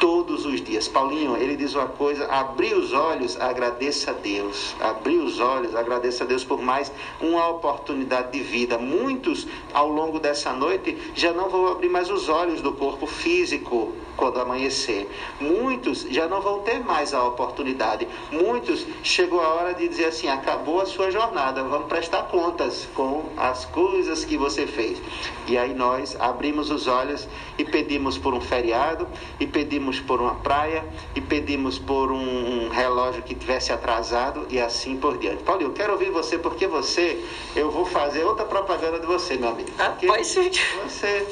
todos 0.00 0.44
os 0.46 0.60
dias. 0.60 0.88
Paulinho, 0.88 1.36
ele 1.36 1.56
diz 1.56 1.74
uma 1.74 1.86
coisa: 1.86 2.26
abrir 2.26 2.74
os 2.74 2.92
olhos, 2.92 3.40
agradeça 3.40 4.10
a 4.10 4.14
Deus. 4.14 4.74
Abrir 4.80 5.18
os 5.18 5.40
olhos, 5.40 5.74
agradeça 5.74 6.24
a 6.24 6.26
Deus 6.26 6.44
por 6.44 6.60
mais 6.60 6.92
uma 7.20 7.48
oportunidade 7.48 8.32
de 8.32 8.40
vida. 8.40 8.78
Muitos, 8.78 9.46
ao 9.72 9.88
longo 9.88 10.18
dessa 10.18 10.52
noite, 10.52 10.96
já 11.14 11.32
não 11.32 11.48
vão 11.48 11.68
abrir 11.68 11.88
mais 11.88 12.10
os 12.10 12.28
olhos 12.28 12.60
do 12.60 12.72
corpo 12.72 13.06
físico 13.06 13.92
quando 14.16 14.40
amanhecer. 14.40 15.10
Muitos 15.40 16.06
já 16.10 16.26
não 16.26 16.40
vão 16.40 16.60
ter 16.60 16.80
mais 16.80 17.14
a 17.14 17.24
oportunidade. 17.24 18.06
Muitos 18.30 18.86
chegou 19.02 19.40
a 19.40 19.48
hora 19.48 19.74
de 19.74 19.88
dizer 19.88 20.06
assim: 20.06 20.28
acabou 20.28 20.80
a 20.80 20.86
sua 20.86 21.10
jornada, 21.10 21.62
vamos 21.62 21.88
prestar 21.88 22.24
contas 22.24 22.88
com 22.94 23.30
as 23.36 23.64
coisas 23.64 24.24
que 24.24 24.36
você 24.36 24.66
fez. 24.66 25.00
E 25.46 25.58
aí 25.58 25.74
nós 25.74 26.16
abrimos 26.18 26.70
os 26.70 26.86
olhos 26.86 27.28
e 27.58 27.64
pedimos 27.64 28.16
por 28.16 28.34
um 28.34 28.40
feriado, 28.40 29.06
e 29.38 29.46
pedimos 29.46 30.00
por 30.00 30.20
uma 30.20 30.36
praia, 30.36 30.84
e 31.14 31.20
pedimos 31.20 31.78
por 31.78 32.10
um, 32.10 32.68
relógio 32.70 33.22
que 33.22 33.34
tivesse 33.34 33.72
atrasado 33.72 34.46
e 34.50 34.60
assim 34.60 34.96
por 34.96 35.18
diante. 35.18 35.42
Paulo, 35.42 35.62
eu 35.62 35.72
quero 35.72 35.92
ouvir 35.92 36.10
você 36.10 36.38
porque 36.38 36.66
você, 36.66 37.22
eu 37.54 37.70
vou 37.70 37.84
fazer 37.84 38.24
outra 38.24 38.44
propaganda 38.44 38.98
de 38.98 39.06
você, 39.06 39.36
meu 39.36 39.50
amigo. 39.50 39.70
Porque 39.76 40.06
Rapaz, 40.06 40.32
gente. 40.32 40.62
você 40.82 41.26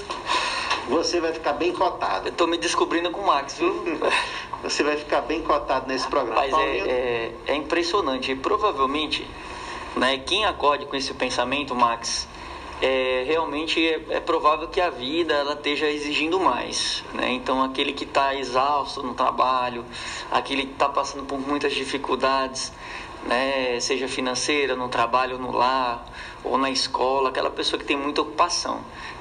você 0.88 1.21
vai 1.21 1.33
ficar 1.33 1.55
bem 1.55 1.73
cotado. 1.73 2.29
Eu 2.29 2.33
tô 2.33 2.47
me 2.47 2.57
descobrindo 2.57 3.11
com 3.11 3.21
o 3.21 3.27
Max, 3.27 3.59
viu? 3.59 3.73
Você 4.62 4.85
vai 4.85 4.97
ficar 4.97 5.23
bem 5.23 5.42
cotado 5.42 5.88
nesse 5.88 6.07
programa. 6.07 6.40
Mas 6.40 6.55
é, 6.55 6.79
é, 6.79 7.35
é 7.49 7.55
impressionante. 7.57 8.31
E 8.31 8.37
provavelmente, 8.37 9.29
né, 9.97 10.18
quem 10.18 10.45
acorde 10.45 10.87
com 10.87 10.95
esse 10.95 11.12
pensamento, 11.14 11.75
Max, 11.75 12.29
é, 12.81 13.25
realmente 13.27 13.85
é, 13.85 14.01
é, 14.11 14.21
provável 14.21 14.66
que 14.66 14.81
a 14.81 14.90
vida 14.90 15.35
ela 15.35 15.55
esteja 15.55 15.87
exigindo 15.87 16.38
mais. 16.38 17.05
Né? 17.14 17.31
Então, 17.31 17.62
aquele 17.62 17.92
que 17.92 18.05
está 18.05 18.35
exausto 18.35 19.03
no 19.03 19.14
trabalho, 19.14 19.85
aquele 20.31 20.66
que 20.66 20.73
está 20.73 20.88
passando 20.88 21.25
por 21.25 21.38
muitas 21.38 21.73
dificuldades, 21.75 22.73
né? 23.25 23.79
seja 23.81 24.09
financeira, 24.09 24.75
no 24.75 24.88
trabalho, 24.88 25.38
no 25.38 25.53
lar 25.53 26.05
ou 26.42 26.59
na 26.59 26.71
escola, 26.71 27.29
aquela 27.29 27.51
pessoa 27.51 27.79
que 27.79 27.85
tem 27.87 27.97
muita 27.97 28.21
ocupação. 28.23 28.81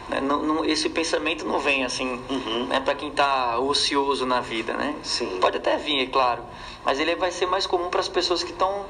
Né? 0.10 0.20
Não, 0.22 0.42
não, 0.42 0.66
esse 0.66 0.90
pensamento 0.90 1.46
não 1.46 1.60
vem 1.60 1.84
assim 1.84 2.22
Uhum. 2.30 2.66
né, 2.68 2.80
para 2.80 2.96
quem 2.96 3.10
está 3.10 3.58
ocioso 3.60 4.26
na 4.26 4.42
vida. 4.42 4.74
Né? 4.74 4.96
Sim. 5.04 5.38
Pode 5.40 5.58
até 5.58 5.78
vir, 5.78 6.04
é 6.04 6.06
claro, 6.08 6.44
mas 6.84 7.00
ele 7.00 7.16
vai 7.16 7.32
ser 7.32 7.46
mais 7.46 7.66
comum 7.66 7.90
para 7.90 8.00
as 8.00 8.08
pessoas 8.08 8.44
que 8.44 8.52
estão 8.52 8.86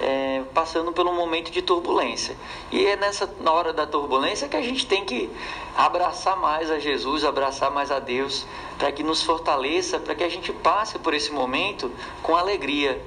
é, 0.00 0.42
passando 0.52 0.92
por 0.92 1.06
um 1.06 1.14
momento 1.14 1.50
de 1.50 1.62
turbulência. 1.62 2.36
E 2.70 2.84
é 2.84 2.96
nessa 2.96 3.32
na 3.40 3.52
hora 3.52 3.72
da 3.72 3.86
turbulência 3.86 4.48
que 4.48 4.56
a 4.56 4.62
gente 4.62 4.86
tem 4.86 5.04
que 5.04 5.30
abraçar 5.76 6.36
mais 6.36 6.70
a 6.70 6.78
Jesus, 6.78 7.24
abraçar 7.24 7.70
mais 7.70 7.90
a 7.90 7.98
Deus, 8.00 8.44
para 8.78 8.90
que 8.90 9.02
nos 9.02 9.22
fortaleça, 9.22 10.00
para 10.00 10.14
que 10.14 10.24
a 10.24 10.28
gente 10.28 10.52
passe 10.52 10.98
por 10.98 11.14
esse 11.14 11.30
momento 11.30 11.90
com 12.22 12.34
alegria, 12.36 13.00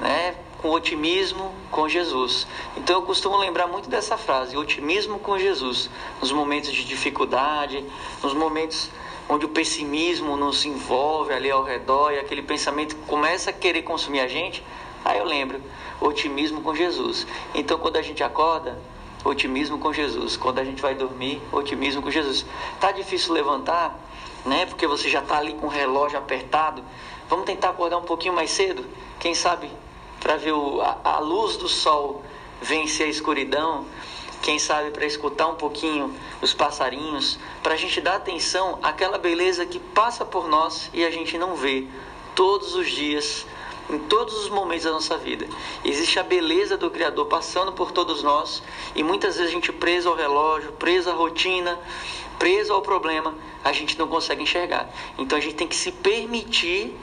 né? 0.00 0.34
Com 0.60 0.70
otimismo 0.70 1.54
com 1.70 1.88
Jesus. 1.88 2.46
Então 2.76 2.96
eu 2.96 3.02
costumo 3.02 3.38
lembrar 3.38 3.66
muito 3.66 3.88
dessa 3.88 4.18
frase, 4.18 4.58
otimismo 4.58 5.18
com 5.18 5.38
Jesus, 5.38 5.88
nos 6.20 6.30
momentos 6.32 6.70
de 6.70 6.84
dificuldade, 6.84 7.82
nos 8.22 8.34
momentos 8.34 8.90
onde 9.26 9.46
o 9.46 9.48
pessimismo 9.48 10.36
nos 10.36 10.66
envolve 10.66 11.32
ali 11.32 11.50
ao 11.50 11.62
redor 11.62 12.12
e 12.12 12.18
aquele 12.18 12.42
pensamento 12.42 12.94
começa 13.06 13.48
a 13.48 13.52
querer 13.54 13.82
consumir 13.82 14.20
a 14.20 14.28
gente, 14.28 14.62
aí 15.02 15.18
eu 15.18 15.24
lembro, 15.24 15.62
otimismo 15.98 16.60
com 16.60 16.74
Jesus. 16.74 17.26
Então 17.54 17.78
quando 17.78 17.96
a 17.96 18.02
gente 18.02 18.22
acorda, 18.22 18.78
otimismo 19.24 19.78
com 19.78 19.94
Jesus. 19.94 20.36
Quando 20.36 20.58
a 20.58 20.64
gente 20.64 20.82
vai 20.82 20.94
dormir, 20.94 21.40
otimismo 21.52 22.02
com 22.02 22.10
Jesus. 22.10 22.44
Tá 22.78 22.92
difícil 22.92 23.32
levantar, 23.32 23.98
né? 24.44 24.66
Porque 24.66 24.86
você 24.86 25.08
já 25.08 25.22
tá 25.22 25.38
ali 25.38 25.54
com 25.54 25.68
o 25.68 25.70
relógio 25.70 26.18
apertado. 26.18 26.84
Vamos 27.30 27.46
tentar 27.46 27.70
acordar 27.70 27.96
um 27.96 28.02
pouquinho 28.02 28.34
mais 28.34 28.50
cedo, 28.50 28.84
quem 29.18 29.34
sabe 29.34 29.70
para 30.20 30.36
ver 30.36 30.52
o, 30.52 30.80
a, 30.80 31.00
a 31.02 31.18
luz 31.18 31.56
do 31.56 31.68
sol 31.68 32.22
vencer 32.60 33.06
a 33.06 33.10
escuridão, 33.10 33.86
quem 34.42 34.58
sabe 34.58 34.90
para 34.90 35.04
escutar 35.04 35.48
um 35.48 35.54
pouquinho 35.54 36.14
os 36.40 36.54
passarinhos, 36.54 37.38
para 37.62 37.74
a 37.74 37.76
gente 37.76 38.00
dar 38.00 38.16
atenção 38.16 38.78
àquela 38.82 39.18
beleza 39.18 39.66
que 39.66 39.78
passa 39.78 40.24
por 40.24 40.48
nós 40.48 40.90
e 40.92 41.04
a 41.04 41.10
gente 41.10 41.36
não 41.36 41.56
vê 41.56 41.86
todos 42.34 42.74
os 42.74 42.90
dias, 42.90 43.46
em 43.90 43.98
todos 43.98 44.34
os 44.44 44.48
momentos 44.48 44.84
da 44.84 44.92
nossa 44.92 45.16
vida. 45.18 45.46
Existe 45.84 46.18
a 46.18 46.22
beleza 46.22 46.76
do 46.76 46.90
Criador 46.90 47.26
passando 47.26 47.72
por 47.72 47.90
todos 47.92 48.22
nós 48.22 48.62
e 48.94 49.02
muitas 49.02 49.36
vezes 49.36 49.50
a 49.50 49.54
gente 49.54 49.72
preso 49.72 50.08
ao 50.08 50.14
relógio, 50.14 50.72
preso 50.72 51.10
à 51.10 51.12
rotina, 51.12 51.78
preso 52.38 52.72
ao 52.72 52.80
problema, 52.80 53.34
a 53.62 53.72
gente 53.72 53.98
não 53.98 54.08
consegue 54.08 54.42
enxergar. 54.42 54.88
Então 55.18 55.36
a 55.36 55.40
gente 55.40 55.56
tem 55.56 55.68
que 55.68 55.76
se 55.76 55.92
permitir 55.92 56.96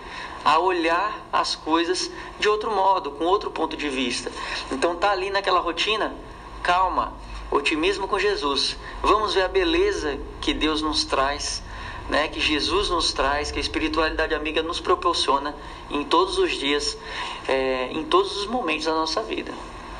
a 0.47 0.59
olhar 0.59 1.27
as 1.29 1.57
coisas 1.57 2.09
de 2.39 2.47
outro 2.47 2.71
modo, 2.73 3.11
com 3.11 3.25
outro 3.25 3.51
ponto 3.51 3.75
de 3.75 3.89
vista. 3.89 4.31
Então 4.71 4.95
tá 4.95 5.11
ali 5.11 5.29
naquela 5.29 5.59
rotina, 5.59 6.15
calma, 6.63 7.13
otimismo 7.51 8.07
com 8.07 8.17
Jesus. 8.17 8.77
Vamos 9.03 9.33
ver 9.33 9.41
a 9.41 9.49
beleza 9.49 10.17
que 10.39 10.53
Deus 10.53 10.81
nos 10.81 11.03
traz, 11.03 11.61
né? 12.07 12.29
Que 12.29 12.39
Jesus 12.39 12.89
nos 12.89 13.11
traz, 13.11 13.51
que 13.51 13.57
a 13.57 13.61
espiritualidade 13.61 14.33
amiga 14.33 14.63
nos 14.63 14.79
proporciona 14.79 15.53
em 15.91 16.05
todos 16.05 16.37
os 16.37 16.53
dias, 16.53 16.97
é, 17.45 17.89
em 17.91 18.05
todos 18.05 18.37
os 18.37 18.45
momentos 18.45 18.85
da 18.85 18.93
nossa 18.93 19.21
vida. 19.21 19.53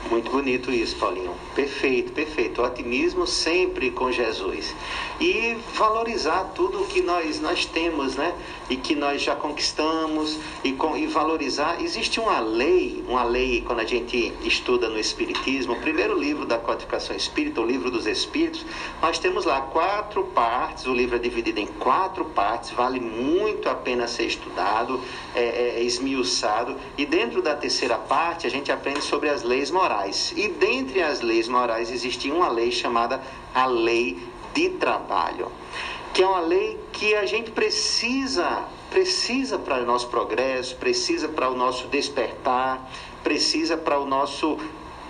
Muito 0.09 0.31
bonito 0.31 0.71
isso, 0.71 0.95
Paulinho. 0.95 1.35
Perfeito, 1.53 2.13
perfeito. 2.13 2.61
Otimismo 2.61 3.27
sempre 3.27 3.91
com 3.91 4.09
Jesus. 4.09 4.73
E 5.19 5.57
valorizar 5.73 6.51
tudo 6.55 6.85
que 6.85 7.01
nós, 7.01 7.41
nós 7.41 7.65
temos, 7.65 8.15
né? 8.15 8.33
E 8.69 8.75
que 8.75 8.95
nós 8.95 9.21
já 9.21 9.35
conquistamos. 9.35 10.37
E, 10.63 10.73
com, 10.73 10.95
e 10.97 11.07
valorizar. 11.07 11.81
Existe 11.81 12.19
uma 12.19 12.39
lei, 12.39 13.03
uma 13.07 13.23
lei, 13.23 13.61
quando 13.65 13.79
a 13.79 13.85
gente 13.85 14.33
estuda 14.43 14.89
no 14.89 14.99
Espiritismo, 14.99 15.73
o 15.73 15.79
primeiro 15.79 16.17
livro 16.17 16.45
da 16.45 16.57
codificação 16.57 17.15
espírita, 17.15 17.61
o 17.61 17.65
livro 17.65 17.89
dos 17.89 18.05
Espíritos, 18.05 18.65
nós 19.01 19.19
temos 19.19 19.45
lá 19.45 19.61
quatro 19.61 20.23
partes. 20.23 20.85
O 20.85 20.93
livro 20.93 21.15
é 21.15 21.19
dividido 21.19 21.59
em 21.59 21.67
quatro 21.67 22.25
partes, 22.25 22.71
vale 22.71 22.99
muito 22.99 23.69
a 23.69 23.75
pena 23.75 24.07
ser 24.07 24.25
estudado, 24.25 25.01
é, 25.35 25.41
é, 25.41 25.79
é 25.79 25.83
esmiuçado. 25.83 26.75
E 26.97 27.05
dentro 27.05 27.41
da 27.41 27.55
terceira 27.55 27.97
parte, 27.97 28.47
a 28.47 28.49
gente 28.49 28.71
aprende 28.71 29.01
sobre 29.01 29.29
as 29.29 29.43
leis 29.43 29.71
morais. 29.71 30.33
E 30.35 30.47
dentre 30.47 31.01
as 31.01 31.21
leis 31.21 31.47
morais 31.47 31.91
existe 31.91 32.29
uma 32.31 32.49
lei 32.49 32.71
chamada 32.71 33.21
a 33.53 33.65
lei 33.65 34.17
de 34.53 34.69
trabalho, 34.69 35.51
que 36.13 36.23
é 36.23 36.27
uma 36.27 36.39
lei 36.39 36.79
que 36.91 37.15
a 37.15 37.25
gente 37.25 37.51
precisa, 37.51 38.65
precisa 38.89 39.59
para 39.59 39.81
o 39.81 39.85
nosso 39.85 40.07
progresso, 40.07 40.75
precisa 40.75 41.27
para 41.27 41.49
o 41.49 41.55
nosso 41.55 41.87
despertar, 41.87 42.89
precisa 43.23 43.77
para 43.77 43.99
o 43.99 44.05
nosso 44.05 44.57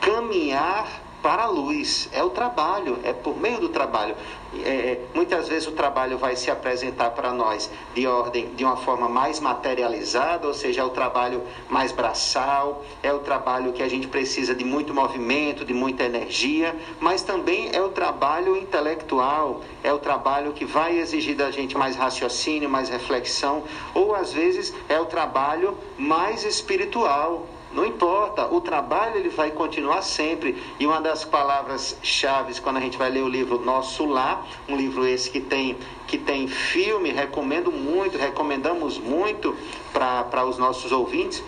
caminhar 0.01 1.06
para 1.21 1.43
a 1.43 1.47
luz. 1.47 2.09
É 2.11 2.23
o 2.23 2.29
trabalho, 2.29 2.99
é 3.03 3.13
por 3.13 3.37
meio 3.37 3.59
do 3.59 3.69
trabalho. 3.69 4.15
É, 4.63 4.99
muitas 5.13 5.47
vezes 5.47 5.67
o 5.67 5.73
trabalho 5.73 6.17
vai 6.17 6.35
se 6.35 6.49
apresentar 6.49 7.11
para 7.11 7.33
nós 7.33 7.69
de 7.93 8.07
ordem 8.07 8.47
de 8.55 8.63
uma 8.63 8.77
forma 8.77 9.09
mais 9.09 9.39
materializada, 9.39 10.47
ou 10.47 10.53
seja, 10.53 10.81
é 10.81 10.83
o 10.83 10.89
trabalho 10.89 11.43
mais 11.69 11.91
braçal, 11.91 12.83
é 13.03 13.11
o 13.11 13.19
trabalho 13.19 13.73
que 13.73 13.83
a 13.83 13.89
gente 13.89 14.07
precisa 14.07 14.55
de 14.55 14.63
muito 14.63 14.93
movimento, 14.93 15.65
de 15.65 15.73
muita 15.73 16.03
energia, 16.03 16.75
mas 16.99 17.23
também 17.23 17.69
é 17.73 17.81
o 17.81 17.89
trabalho 17.89 18.55
intelectual, 18.55 19.61
é 19.83 19.91
o 19.91 19.99
trabalho 19.99 20.53
que 20.53 20.63
vai 20.63 20.97
exigir 20.97 21.35
da 21.35 21.51
gente 21.51 21.77
mais 21.77 21.95
raciocínio, 21.95 22.69
mais 22.69 22.89
reflexão, 22.89 23.63
ou 23.93 24.15
às 24.15 24.31
vezes 24.31 24.73
é 24.87 24.99
o 24.99 25.05
trabalho 25.05 25.77
mais 25.97 26.45
espiritual, 26.45 27.47
não 27.73 27.85
importa, 27.85 28.47
o 28.47 28.61
trabalho 28.61 29.17
ele 29.17 29.29
vai 29.29 29.51
continuar 29.51 30.01
sempre. 30.01 30.61
E 30.79 30.85
uma 30.85 31.01
das 31.01 31.25
palavras 31.25 31.97
chaves 32.01 32.59
quando 32.59 32.77
a 32.77 32.79
gente 32.79 32.97
vai 32.97 33.09
ler 33.09 33.23
o 33.23 33.27
livro 33.27 33.59
Nosso 33.59 34.05
Lar, 34.05 34.45
um 34.67 34.75
livro 34.75 35.05
esse 35.05 35.29
que 35.29 35.41
tem 35.41 35.77
que 36.07 36.17
tem 36.17 36.47
filme, 36.47 37.11
recomendo 37.11 37.69
muito, 37.69 38.17
recomendamos 38.17 38.97
muito 38.97 39.53
para 39.91 40.45
os 40.45 40.57
nossos 40.57 40.89
ouvintes, 40.91 41.43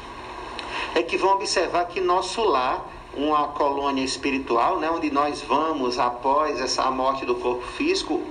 é 0.94 1.02
que 1.02 1.16
vão 1.16 1.32
observar 1.36 1.86
que 1.86 2.02
nosso 2.02 2.44
lar 2.44 2.86
uma 3.14 3.48
colônia 3.48 4.04
espiritual, 4.04 4.80
né, 4.80 4.90
onde 4.90 5.10
nós 5.10 5.42
vamos 5.42 5.98
após 5.98 6.60
essa 6.60 6.90
morte 6.92 7.26
do 7.26 7.36
corpo 7.36 7.66
físico, 7.66 8.22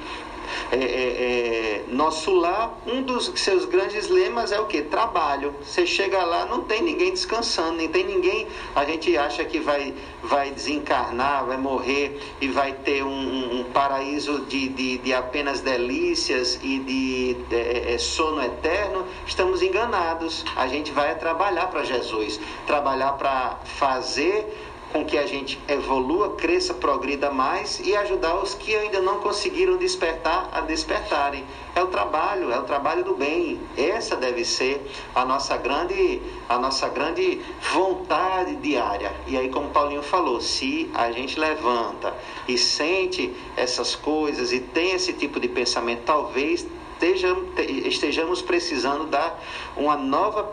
é, 0.70 0.76
é, 0.76 0.80
é, 0.80 1.84
nosso 1.88 2.34
lar, 2.34 2.78
um 2.86 3.02
dos 3.02 3.32
seus 3.36 3.64
grandes 3.64 4.08
lemas 4.08 4.52
é 4.52 4.60
o 4.60 4.66
que? 4.66 4.82
Trabalho. 4.82 5.54
Você 5.62 5.86
chega 5.86 6.22
lá, 6.24 6.46
não 6.46 6.62
tem 6.62 6.82
ninguém 6.82 7.10
descansando, 7.10 7.72
nem 7.72 7.88
tem 7.88 8.04
ninguém. 8.04 8.46
A 8.74 8.84
gente 8.84 9.16
acha 9.16 9.44
que 9.44 9.58
vai, 9.58 9.94
vai 10.22 10.50
desencarnar, 10.50 11.46
vai 11.46 11.56
morrer 11.56 12.20
e 12.40 12.48
vai 12.48 12.72
ter 12.72 13.02
um, 13.02 13.60
um 13.60 13.64
paraíso 13.64 14.40
de, 14.40 14.68
de, 14.68 14.98
de, 14.98 15.14
apenas 15.14 15.60
delícias 15.60 16.58
e 16.62 16.78
de, 16.78 17.34
de 17.34 17.56
é, 17.56 17.94
é, 17.94 17.98
sono 17.98 18.42
eterno. 18.42 19.06
Estamos 19.26 19.62
enganados. 19.62 20.44
A 20.56 20.66
gente 20.66 20.92
vai 20.92 21.14
trabalhar 21.16 21.66
para 21.66 21.84
Jesus, 21.84 22.40
trabalhar 22.66 23.12
para 23.12 23.58
fazer 23.64 24.46
com 24.92 25.04
que 25.04 25.18
a 25.18 25.26
gente 25.26 25.58
evolua, 25.68 26.34
cresça, 26.34 26.72
progrida 26.74 27.30
mais 27.30 27.80
e 27.80 27.94
ajudar 27.94 28.36
os 28.36 28.54
que 28.54 28.74
ainda 28.74 29.00
não 29.00 29.20
conseguiram 29.20 29.76
despertar 29.76 30.48
a 30.52 30.60
despertarem. 30.60 31.44
É 31.74 31.82
o 31.82 31.88
trabalho, 31.88 32.50
é 32.50 32.58
o 32.58 32.64
trabalho 32.64 33.04
do 33.04 33.14
bem. 33.14 33.60
Essa 33.76 34.16
deve 34.16 34.44
ser 34.44 34.84
a 35.14 35.24
nossa 35.24 35.56
grande, 35.56 36.20
a 36.48 36.58
nossa 36.58 36.88
grande 36.88 37.40
vontade 37.72 38.56
diária. 38.56 39.12
E 39.26 39.36
aí, 39.36 39.48
como 39.48 39.68
Paulinho 39.70 40.02
falou, 40.02 40.40
se 40.40 40.90
a 40.94 41.12
gente 41.12 41.38
levanta 41.38 42.14
e 42.48 42.56
sente 42.56 43.34
essas 43.56 43.94
coisas 43.94 44.52
e 44.52 44.60
tem 44.60 44.92
esse 44.92 45.12
tipo 45.12 45.38
de 45.38 45.48
pensamento, 45.48 46.02
talvez 46.04 46.66
estejamos 47.00 48.42
precisando 48.42 49.06
dar 49.06 49.40
uma 49.76 49.96
nova, 49.96 50.48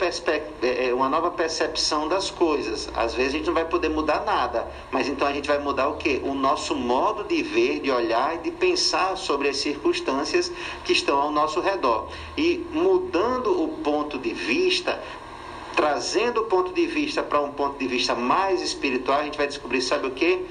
é, 0.62 0.88
é, 0.88 0.94
uma 0.94 1.08
nova 1.08 1.30
percepção 1.30 2.08
das 2.08 2.30
coisas. 2.30 2.88
Às 2.94 3.14
vezes 3.14 3.34
a 3.34 3.36
gente 3.38 3.46
não 3.46 3.54
vai 3.54 3.64
poder 3.64 3.88
mudar 3.88 4.24
nada, 4.24 4.70
mas 4.90 5.08
então 5.08 5.26
a 5.26 5.32
gente 5.32 5.48
vai 5.48 5.58
mudar 5.58 5.88
o 5.88 5.96
que? 5.96 6.20
O 6.24 6.34
nosso 6.34 6.74
modo 6.74 7.24
de 7.24 7.42
ver, 7.42 7.80
de 7.80 7.90
olhar 7.90 8.36
e 8.36 8.38
de 8.38 8.50
pensar 8.50 9.16
sobre 9.16 9.48
as 9.48 9.56
circunstâncias 9.56 10.52
que 10.84 10.92
estão 10.92 11.18
ao 11.18 11.32
nosso 11.32 11.60
redor. 11.60 12.08
E 12.36 12.64
mudando 12.72 13.62
o 13.62 13.68
ponto 13.78 14.18
de 14.18 14.32
vista, 14.32 15.02
trazendo 15.74 16.42
o 16.42 16.44
ponto 16.44 16.72
de 16.72 16.86
vista 16.86 17.22
para 17.22 17.40
um 17.40 17.52
ponto 17.52 17.78
de 17.78 17.86
vista 17.86 18.14
mais 18.14 18.62
espiritual, 18.62 19.20
a 19.20 19.24
gente 19.24 19.36
vai 19.36 19.46
descobrir, 19.46 19.82
sabe 19.82 20.06
o 20.06 20.10
que? 20.10 20.44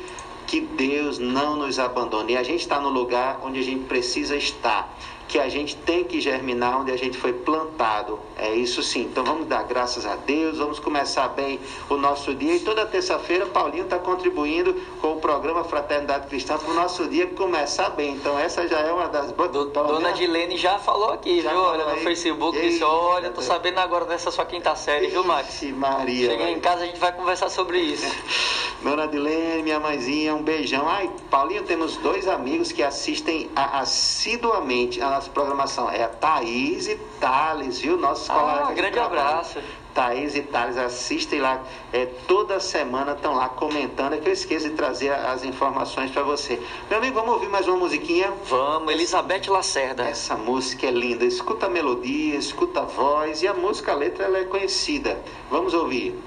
Que 0.46 0.62
Deus 0.62 1.18
não 1.18 1.56
nos 1.56 1.80
abandone. 1.80 2.34
E 2.34 2.38
a 2.38 2.44
gente 2.44 2.62
está 2.62 2.80
no 2.80 2.90
lugar 2.90 3.40
onde 3.44 3.60
a 3.60 3.64
gente 3.64 3.86
precisa 3.86 4.36
estar 4.36 4.96
que 5.28 5.40
a 5.40 5.50
gente 5.50 5.76
tem 5.76 6.04
que 6.04 6.22
germinar 6.22 6.82
onde 6.82 6.92
a 6.92 6.98
gente 6.98 7.18
foi 7.18 7.34
plantado. 7.34 8.20
É 8.38 8.54
isso 8.54 8.84
sim. 8.84 9.02
Então 9.02 9.24
vamos 9.24 9.48
dar 9.48 9.64
graças 9.64 10.06
a 10.06 10.16
Deus, 10.16 10.58
vamos 10.58 10.80
começar 10.80 11.28
bem 11.30 11.60
o 11.90 11.98
nosso 11.98 12.34
dia. 12.34 12.56
E 12.56 12.60
toda 12.60 12.86
terça-feira, 12.86 13.46
Paulinho 13.46 13.86
está 13.86 13.98
contribuindo 13.98 14.74
com 15.02 15.14
o 15.14 15.20
programa 15.20 15.64
Fraternidade 15.64 16.28
Cristã 16.28 16.58
para 16.58 16.70
o 16.70 16.74
nosso 16.74 17.08
dia 17.08 17.28
começar 17.28 17.90
bem. 17.90 18.14
Então 18.14 18.38
essa 18.38 18.68
já 18.68 18.80
é 18.80 18.92
uma 18.92 19.08
das 19.08 19.32
boas. 19.32 19.52
Do, 19.52 19.66
Dona 19.66 20.12
Dilene 20.12 20.58
já 20.58 20.78
falou 20.80 21.12
aqui, 21.12 21.42
já 21.42 21.52
viu? 21.52 21.62
Olha 21.62 21.86
no 21.86 21.98
Facebook, 21.98 22.60
disse: 22.60 22.84
Olha, 22.84 23.30
tô 23.30 23.42
sabendo 23.42 23.80
agora 23.80 24.06
dessa 24.06 24.32
sua 24.32 24.46
quinta 24.46 24.76
série, 24.76 25.08
viu, 25.08 25.24
Max? 25.24 25.62
Maria. 25.64 26.32
Cheguei 26.32 26.52
em 26.52 26.60
casa, 26.60 26.84
a 26.84 26.86
gente 26.86 27.00
vai 27.00 27.12
conversar 27.12 27.50
sobre 27.50 27.80
isso. 27.80 28.06
Dona 28.82 29.08
Dilene, 29.08 29.64
minha 29.64 29.80
mãezinha, 29.80 30.36
um 30.36 30.44
beijão. 30.44 30.88
Ai, 30.88 31.10
Paulinho, 31.30 31.64
temos 31.64 31.98
dois 31.98 32.28
amigos 32.28 32.72
que 32.72 32.84
assistem 32.84 33.50
assiduamente 33.56 35.02
a 35.02 35.14
nossa 35.15 35.30
programação. 35.30 35.89
É 35.89 36.04
a 36.04 36.10
Thaís 36.10 36.88
e 36.88 36.95
Thales, 37.19 37.80
viu? 37.80 37.97
Nossos 37.97 38.30
ah, 38.30 38.34
colegas. 38.34 38.75
grande 38.75 38.99
abraço. 38.99 39.60
Thaís 39.93 40.36
e 40.36 40.41
Thales 40.41 40.78
assistem 40.78 41.39
lá, 41.39 41.63
é, 41.93 42.06
toda 42.28 42.60
semana 42.60 43.13
estão 43.13 43.36
lá 43.36 43.47
comentando. 43.47 44.13
É 44.13 44.17
que 44.17 44.28
eu 44.28 44.34
esqueço 44.34 44.69
de 44.69 44.75
trazer 44.75 45.12
as 45.12 45.45
informações 45.45 46.12
para 46.12 46.21
você. 46.21 46.62
Meu 46.89 46.99
amigo, 46.99 47.15
vamos 47.15 47.34
ouvir 47.36 47.47
mais 47.47 47.65
uma 47.65 47.78
musiquinha? 47.78 48.34
Vamos, 48.45 48.91
Elizabeth 48.91 49.47
Lacerda. 49.47 50.04
Essa 50.04 50.36
música 50.36 50.86
é 50.86 50.91
linda. 50.91 51.23
Escuta 51.23 51.67
a 51.67 51.69
melodia, 51.69 52.36
escuta 52.36 52.82
a 52.82 52.84
voz 52.84 53.41
e 53.41 53.47
a 53.47 53.54
música, 53.54 53.93
a 53.93 53.95
letra, 53.95 54.25
ela 54.25 54.39
é 54.39 54.43
conhecida. 54.43 55.17
Vamos 55.49 55.73
ouvir. 55.73 56.21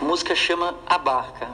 A 0.00 0.04
música 0.04 0.34
chama 0.34 0.74
A 0.84 0.98
Barca. 0.98 1.48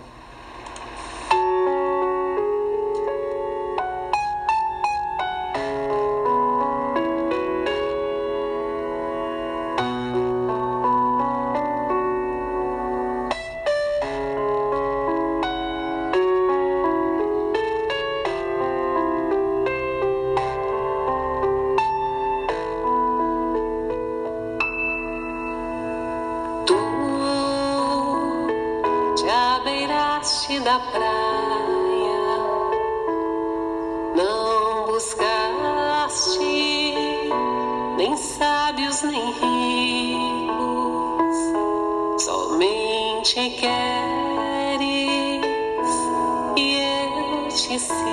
afastaste 30.27 30.59
da 30.61 30.79
praia, 30.81 32.27
não 34.17 34.87
buscaste 34.87 36.39
nem 37.97 38.17
sábios 38.17 39.03
nem 39.03 39.33
ricos, 40.11 41.37
somente 42.25 43.51
queres 43.51 44.87
e 46.57 46.75
eu 46.75 47.49
te 47.49 47.79
sigo. 47.79 48.06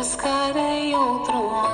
buscarei 0.00 0.94
outro 0.94 1.50
mar. 1.50 1.68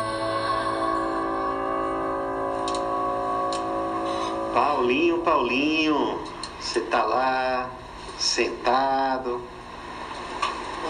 Paulinho, 4.53 5.19
Paulinho, 5.19 6.19
você 6.59 6.81
tá 6.81 7.05
lá, 7.05 7.71
sentado. 8.19 9.41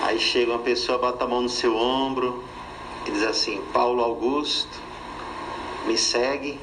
Aí 0.03 0.19
chega 0.19 0.53
uma 0.53 0.61
pessoa, 0.61 0.97
bota 0.97 1.25
a 1.25 1.29
mão 1.29 1.43
no 1.43 1.49
seu 1.51 1.77
ombro 1.77 2.43
e 3.05 3.11
diz 3.11 3.23
assim: 3.23 3.61
Paulo 3.71 4.03
Augusto, 4.03 4.81
me 5.87 5.99
segue. 5.99 6.59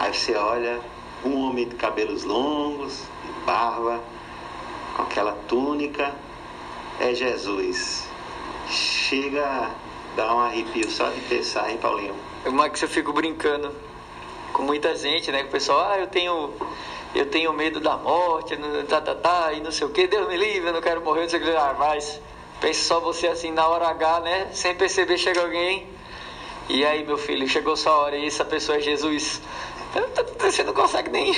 Aí 0.00 0.12
você 0.12 0.34
olha, 0.34 0.80
um 1.24 1.40
homem 1.42 1.68
de 1.68 1.76
cabelos 1.76 2.24
longos, 2.24 3.04
barba, 3.44 4.00
com 4.96 5.02
aquela 5.02 5.34
túnica, 5.46 6.12
é 6.98 7.14
Jesus. 7.14 8.05
Chega 9.08 9.46
a 9.46 9.70
dar 10.16 10.34
um 10.34 10.40
arrepio 10.40 10.90
só 10.90 11.08
de 11.10 11.20
pensar, 11.20 11.70
hein, 11.70 11.78
Paulinho? 11.78 12.14
O 12.44 12.50
Max, 12.50 12.82
eu 12.82 12.88
fico 12.88 13.12
brincando 13.12 13.72
com 14.52 14.62
muita 14.62 14.96
gente, 14.96 15.30
né? 15.30 15.42
Que 15.42 15.48
o 15.48 15.52
pessoal, 15.52 15.90
ah, 15.92 15.98
eu 15.98 16.08
tenho, 16.08 16.52
eu 17.14 17.26
tenho 17.26 17.52
medo 17.52 17.78
da 17.78 17.96
morte, 17.96 18.56
no- 18.56 18.82
tá, 18.84 19.00
tá, 19.00 19.14
tá, 19.14 19.52
e 19.52 19.60
não 19.60 19.70
sei 19.70 19.86
o 19.86 19.90
que, 19.90 20.08
Deus 20.08 20.26
me 20.26 20.36
livre, 20.36 20.70
eu 20.70 20.72
não 20.72 20.80
quero 20.80 21.00
morrer, 21.02 21.22
não 21.22 21.28
sei 21.28 21.38
o 21.40 21.42
que. 21.44 21.50
Ah, 21.50 21.76
mas 21.78 22.20
pense 22.60 22.82
só 22.82 22.98
você 22.98 23.28
assim, 23.28 23.52
na 23.52 23.66
hora 23.68 23.86
H, 23.88 24.20
né? 24.20 24.48
Sem 24.52 24.74
perceber, 24.74 25.18
chega 25.18 25.40
alguém. 25.40 25.86
E 26.68 26.84
aí, 26.84 27.04
meu 27.04 27.16
filho, 27.16 27.46
chegou 27.46 27.76
sua 27.76 27.92
hora 27.96 28.16
e 28.16 28.26
essa 28.26 28.44
pessoa 28.44 28.78
é 28.78 28.80
Jesus. 28.80 29.40
Você 30.40 30.64
não 30.64 30.74
consegue 30.74 31.10
nem. 31.10 31.32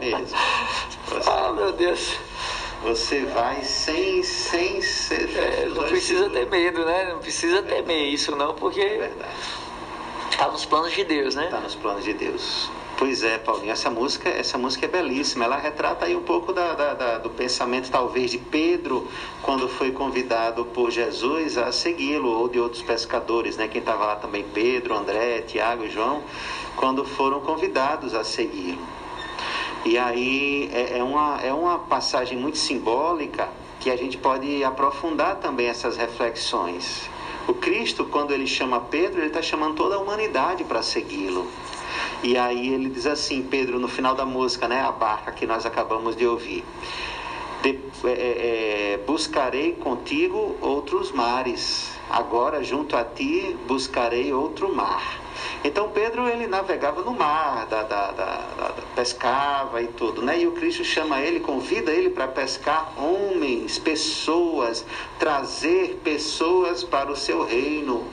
Mesmo. 0.00 0.36
Ah, 1.24 1.52
meu 1.52 1.72
Deus. 1.72 2.18
Você 2.86 3.24
vai 3.24 3.64
sem, 3.64 4.22
sem 4.22 4.80
ser. 4.80 5.28
É, 5.36 5.66
não 5.68 5.82
precisa 5.84 6.30
ter 6.30 6.46
medo, 6.46 6.84
né? 6.84 7.10
Não 7.12 7.18
precisa 7.18 7.60
temer 7.60 8.06
isso, 8.12 8.36
não, 8.36 8.50
É 8.50 8.52
porque 8.52 8.80
verdade. 8.80 9.34
tá 10.38 10.46
nos 10.48 10.64
planos 10.64 10.92
de 10.92 11.02
Deus, 11.02 11.34
né? 11.34 11.46
Está 11.46 11.58
nos 11.58 11.74
planos 11.74 12.04
de 12.04 12.12
Deus. 12.12 12.70
Pois 12.96 13.22
é, 13.24 13.36
Paulinho, 13.38 13.72
essa 13.72 13.90
música, 13.90 14.28
essa 14.28 14.56
música 14.56 14.86
é 14.86 14.88
belíssima. 14.88 15.44
Ela 15.44 15.56
retrata 15.58 16.06
aí 16.06 16.14
um 16.16 16.22
pouco 16.22 16.52
da, 16.52 16.74
da- 16.74 16.94
da- 16.94 17.18
do 17.18 17.28
pensamento, 17.28 17.90
talvez, 17.90 18.30
de 18.30 18.38
Pedro, 18.38 19.06
quando 19.42 19.68
foi 19.68 19.90
convidado 19.90 20.64
por 20.64 20.90
Jesus 20.90 21.58
a 21.58 21.70
segui-lo, 21.72 22.28
ou 22.30 22.48
de 22.48 22.58
outros 22.60 22.82
pescadores, 22.82 23.56
né? 23.56 23.66
Quem 23.68 23.80
estava 23.80 24.06
lá 24.06 24.16
também, 24.16 24.44
Pedro, 24.54 24.96
André, 24.96 25.40
Tiago 25.42 25.84
e 25.84 25.90
João, 25.90 26.22
quando 26.76 27.04
foram 27.04 27.40
convidados 27.40 28.14
a 28.14 28.22
segui-lo. 28.24 28.78
E 29.86 29.96
aí 29.96 30.68
é, 30.72 30.98
é 30.98 31.02
uma, 31.02 31.40
é 31.40 31.52
uma 31.52 31.78
passagem 31.78 32.36
muito 32.36 32.58
simbólica 32.58 33.48
que 33.78 33.88
a 33.88 33.94
gente 33.94 34.18
pode 34.18 34.64
aprofundar 34.64 35.36
também 35.36 35.68
essas 35.68 35.96
reflexões. 35.96 37.08
O 37.46 37.54
Cristo, 37.54 38.04
quando 38.04 38.32
ele 38.32 38.48
chama 38.48 38.80
Pedro, 38.80 39.20
ele 39.20 39.28
está 39.28 39.40
chamando 39.40 39.76
toda 39.76 39.94
a 39.94 39.98
humanidade 39.98 40.64
para 40.64 40.82
segui-lo. 40.82 41.46
E 42.20 42.36
aí 42.36 42.68
ele 42.68 42.88
diz 42.88 43.06
assim, 43.06 43.40
Pedro, 43.42 43.78
no 43.78 43.86
final 43.86 44.12
da 44.12 44.26
música, 44.26 44.66
né, 44.66 44.82
a 44.82 44.90
barca 44.90 45.30
que 45.30 45.46
nós 45.46 45.64
acabamos 45.64 46.16
de 46.16 46.26
ouvir. 46.26 46.64
De- 47.62 47.78
é, 48.02 48.08
é, 48.08 48.92
é, 48.94 49.00
buscarei 49.06 49.72
contigo 49.74 50.56
outros 50.60 51.12
mares. 51.12 51.92
Agora, 52.10 52.60
junto 52.64 52.96
a 52.96 53.04
ti, 53.04 53.56
buscarei 53.68 54.32
outro 54.32 54.74
mar. 54.74 55.25
Então, 55.64 55.88
Pedro, 55.90 56.28
ele 56.28 56.46
navegava 56.46 57.02
no 57.02 57.12
mar, 57.12 57.66
da, 57.66 57.82
da- 57.82 58.10
da- 58.12 58.72
pescava 58.94 59.82
e 59.82 59.86
tudo, 59.88 60.22
né? 60.22 60.40
E 60.40 60.46
o 60.46 60.52
Cristo 60.52 60.84
chama 60.84 61.20
ele, 61.20 61.40
convida 61.40 61.90
ele 61.90 62.10
para 62.10 62.28
pescar 62.28 62.92
homens, 62.96 63.78
pessoas, 63.78 64.84
trazer 65.18 66.00
pessoas 66.02 66.82
para 66.82 67.10
o 67.10 67.16
seu 67.16 67.44
reino. 67.44 68.04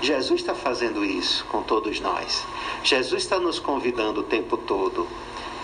Jesus 0.00 0.40
está 0.40 0.54
fazendo 0.54 1.04
isso 1.04 1.44
com 1.46 1.62
todos 1.62 2.00
nós. 2.00 2.44
Jesus 2.82 3.22
está 3.22 3.38
nos 3.38 3.58
convidando 3.58 4.20
o 4.20 4.24
tempo 4.24 4.56
todo. 4.56 5.06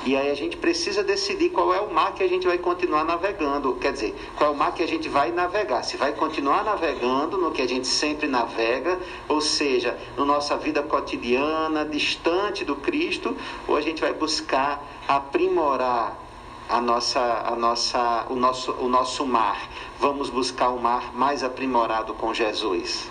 E 0.05 0.17
aí 0.17 0.31
a 0.31 0.35
gente 0.35 0.57
precisa 0.57 1.05
decidir 1.05 1.51
qual 1.51 1.75
é 1.75 1.81
o 1.81 1.93
mar 1.93 2.15
que 2.15 2.23
a 2.23 2.29
gente 2.29 2.47
vai 2.47 2.57
continuar 2.57 3.05
navegando. 3.05 3.75
Quer 3.75 3.93
dizer, 3.93 4.15
qual 4.35 4.51
é 4.51 4.53
o 4.53 4.57
mar 4.57 4.73
que 4.73 4.83
a 4.83 4.89
gente 4.89 5.11
vai 5.11 5.31
navegar. 5.31 5.83
Se 5.83 5.99
vai 5.99 6.13
continuar 6.13 6.65
navegando 6.65 7.37
no 7.37 7.51
que 7.51 7.61
a 7.61 7.69
gente 7.69 7.87
sempre 7.87 8.27
navega, 8.27 8.99
ou 9.29 9.43
seja, 9.43 9.99
na 10.17 10.25
nossa 10.25 10.57
vida 10.57 10.83
cotidiana, 10.83 11.85
distante 11.85 12.65
do 12.65 12.77
Cristo, 12.77 13.37
ou 13.69 13.77
a 13.77 13.83
gente 13.83 14.01
vai 14.01 14.15
buscar 14.15 14.83
aprimorar 15.07 16.17
a 16.67 16.81
nossa, 16.81 17.21
a 17.21 17.57
nossa, 17.57 18.27
o, 18.31 18.37
nosso, 18.37 18.73
o 18.73 18.89
nosso 18.89 19.27
mar. 19.27 19.69
Vamos 20.01 20.31
buscar 20.31 20.71
um 20.71 20.79
mar 20.79 21.15
mais 21.15 21.45
aprimorado 21.45 22.15
com 22.15 22.33
Jesus. 22.33 23.07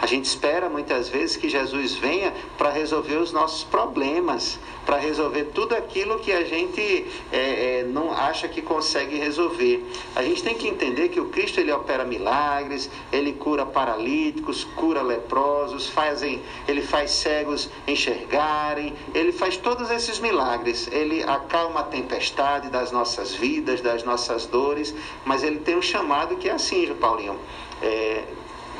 A 0.00 0.06
gente 0.06 0.24
espera 0.24 0.70
muitas 0.70 1.06
vezes 1.06 1.36
que 1.36 1.50
Jesus 1.50 1.94
venha 1.94 2.32
para 2.56 2.70
resolver 2.70 3.16
os 3.16 3.30
nossos 3.30 3.62
problemas, 3.62 4.58
para 4.86 4.96
resolver 4.96 5.50
tudo 5.54 5.74
aquilo 5.74 6.18
que 6.18 6.32
a 6.32 6.42
gente 6.42 7.06
é, 7.30 7.80
é, 7.80 7.84
não 7.84 8.10
acha 8.10 8.48
que 8.48 8.62
consegue 8.62 9.16
resolver. 9.16 9.84
A 10.16 10.22
gente 10.22 10.42
tem 10.42 10.54
que 10.54 10.66
entender 10.66 11.10
que 11.10 11.20
o 11.20 11.26
Cristo 11.26 11.60
ele 11.60 11.70
opera 11.70 12.04
milagres, 12.06 12.90
ele 13.12 13.34
cura 13.34 13.66
paralíticos, 13.66 14.64
cura 14.64 15.02
leprosos, 15.02 15.90
fazem, 15.90 16.40
ele 16.66 16.80
faz 16.80 17.10
cegos 17.10 17.68
enxergarem, 17.86 18.94
ele 19.14 19.32
faz 19.32 19.58
todos 19.58 19.90
esses 19.90 20.18
milagres. 20.18 20.88
Ele 20.90 21.22
acalma 21.22 21.80
a 21.80 21.84
tempestade 21.84 22.70
das 22.70 22.90
nossas 22.90 23.34
vidas, 23.34 23.82
das 23.82 24.02
nossas 24.04 24.46
dores, 24.46 24.94
mas 25.26 25.42
ele 25.42 25.58
tem 25.58 25.76
um 25.76 25.82
chamado 25.82 26.29
que 26.36 26.48
é 26.48 26.52
assim, 26.52 26.86
Paulinho. 26.94 27.38
É, 27.82 28.24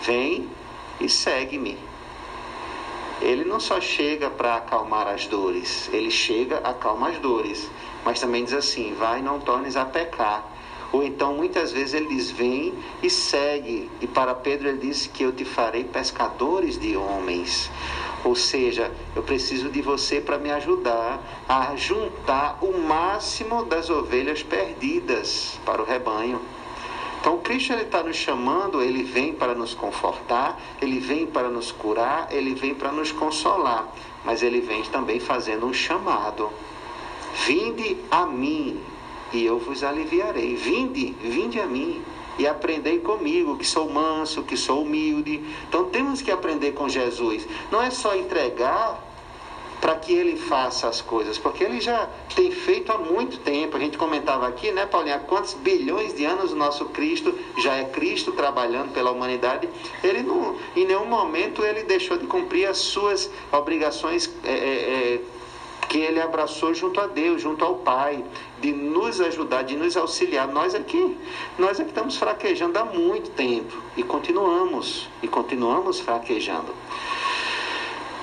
vem 0.02 0.48
e 1.00 1.08
segue-me. 1.08 1.78
Ele 3.20 3.44
não 3.44 3.60
só 3.60 3.80
chega 3.80 4.30
para 4.30 4.56
acalmar 4.56 5.06
as 5.06 5.26
dores, 5.26 5.90
ele 5.92 6.10
chega, 6.10 6.56
acalma 6.58 7.10
as 7.10 7.18
dores, 7.18 7.70
mas 8.04 8.18
também 8.18 8.44
diz 8.44 8.54
assim: 8.54 8.94
vai, 8.94 9.20
não 9.20 9.38
tornes 9.38 9.76
a 9.76 9.84
pecar. 9.84 10.50
Ou 10.92 11.04
então, 11.04 11.34
muitas 11.34 11.70
vezes, 11.70 11.94
ele 11.94 12.06
diz: 12.06 12.30
vem 12.30 12.74
e 13.02 13.10
segue. 13.10 13.90
E 14.00 14.06
para 14.06 14.34
Pedro, 14.34 14.68
ele 14.68 14.78
diz 14.78 15.06
que 15.06 15.22
eu 15.22 15.32
te 15.32 15.44
farei 15.44 15.84
pescadores 15.84 16.78
de 16.78 16.96
homens. 16.96 17.70
Ou 18.24 18.34
seja, 18.34 18.90
eu 19.14 19.22
preciso 19.22 19.68
de 19.70 19.80
você 19.80 20.20
para 20.20 20.36
me 20.36 20.50
ajudar 20.50 21.22
a 21.48 21.74
juntar 21.76 22.58
o 22.60 22.76
máximo 22.76 23.64
das 23.64 23.88
ovelhas 23.88 24.42
perdidas 24.42 25.58
para 25.64 25.80
o 25.80 25.84
rebanho. 25.84 26.40
Então, 27.20 27.38
Cristo 27.38 27.74
ele 27.74 27.82
está 27.82 28.02
nos 28.02 28.16
chamando, 28.16 28.80
ele 28.80 29.02
vem 29.02 29.34
para 29.34 29.54
nos 29.54 29.74
confortar, 29.74 30.58
ele 30.80 30.98
vem 30.98 31.26
para 31.26 31.50
nos 31.50 31.70
curar, 31.70 32.28
ele 32.30 32.54
vem 32.54 32.74
para 32.74 32.90
nos 32.90 33.12
consolar, 33.12 33.86
mas 34.24 34.42
ele 34.42 34.60
vem 34.60 34.82
também 34.84 35.20
fazendo 35.20 35.66
um 35.66 35.72
chamado. 35.72 36.50
Vinde 37.46 37.98
a 38.10 38.24
mim 38.24 38.80
e 39.32 39.44
eu 39.44 39.58
vos 39.58 39.84
aliviarei. 39.84 40.56
Vinde, 40.56 41.14
vinde 41.20 41.60
a 41.60 41.66
mim 41.66 42.02
e 42.38 42.46
aprendei 42.46 43.00
comigo, 43.00 43.56
que 43.56 43.66
sou 43.66 43.90
manso, 43.90 44.42
que 44.42 44.56
sou 44.56 44.82
humilde. 44.82 45.44
Então, 45.68 45.84
temos 45.84 46.22
que 46.22 46.30
aprender 46.30 46.72
com 46.72 46.88
Jesus. 46.88 47.46
Não 47.70 47.82
é 47.82 47.90
só 47.90 48.16
entregar 48.16 48.98
para 49.80 49.94
que 49.96 50.12
ele 50.12 50.36
faça 50.36 50.88
as 50.88 51.00
coisas, 51.00 51.38
porque 51.38 51.64
ele 51.64 51.80
já 51.80 52.08
tem 52.34 52.50
feito 52.50 52.92
há 52.92 52.98
muito 52.98 53.38
tempo. 53.38 53.76
A 53.76 53.80
gente 53.80 53.96
comentava 53.96 54.46
aqui, 54.46 54.70
né, 54.70 54.84
Paulinha, 54.84 55.18
quantos 55.20 55.54
bilhões 55.54 56.14
de 56.14 56.24
anos 56.24 56.52
o 56.52 56.56
nosso 56.56 56.84
Cristo 56.86 57.36
já 57.62 57.76
é 57.76 57.84
Cristo 57.84 58.32
trabalhando 58.32 58.92
pela 58.92 59.10
humanidade. 59.10 59.68
Ele 60.04 60.22
não, 60.22 60.56
em 60.76 60.84
nenhum 60.84 61.06
momento 61.06 61.64
ele 61.64 61.84
deixou 61.84 62.18
de 62.18 62.26
cumprir 62.26 62.66
as 62.66 62.78
suas 62.78 63.30
obrigações 63.50 64.30
é, 64.44 64.52
é, 64.52 64.54
é, 64.54 65.20
que 65.88 65.98
ele 65.98 66.20
abraçou 66.20 66.74
junto 66.74 67.00
a 67.00 67.06
Deus, 67.06 67.40
junto 67.40 67.64
ao 67.64 67.76
Pai, 67.76 68.22
de 68.60 68.72
nos 68.72 69.20
ajudar, 69.20 69.62
de 69.62 69.76
nos 69.76 69.96
auxiliar. 69.96 70.46
Nós 70.46 70.74
aqui, 70.74 71.16
nós 71.58 71.80
aqui 71.80 71.88
estamos 71.88 72.16
fraquejando 72.16 72.78
há 72.78 72.84
muito 72.84 73.30
tempo 73.30 73.76
e 73.96 74.02
continuamos, 74.02 75.08
e 75.22 75.26
continuamos 75.26 76.00
fraquejando. 76.00 76.72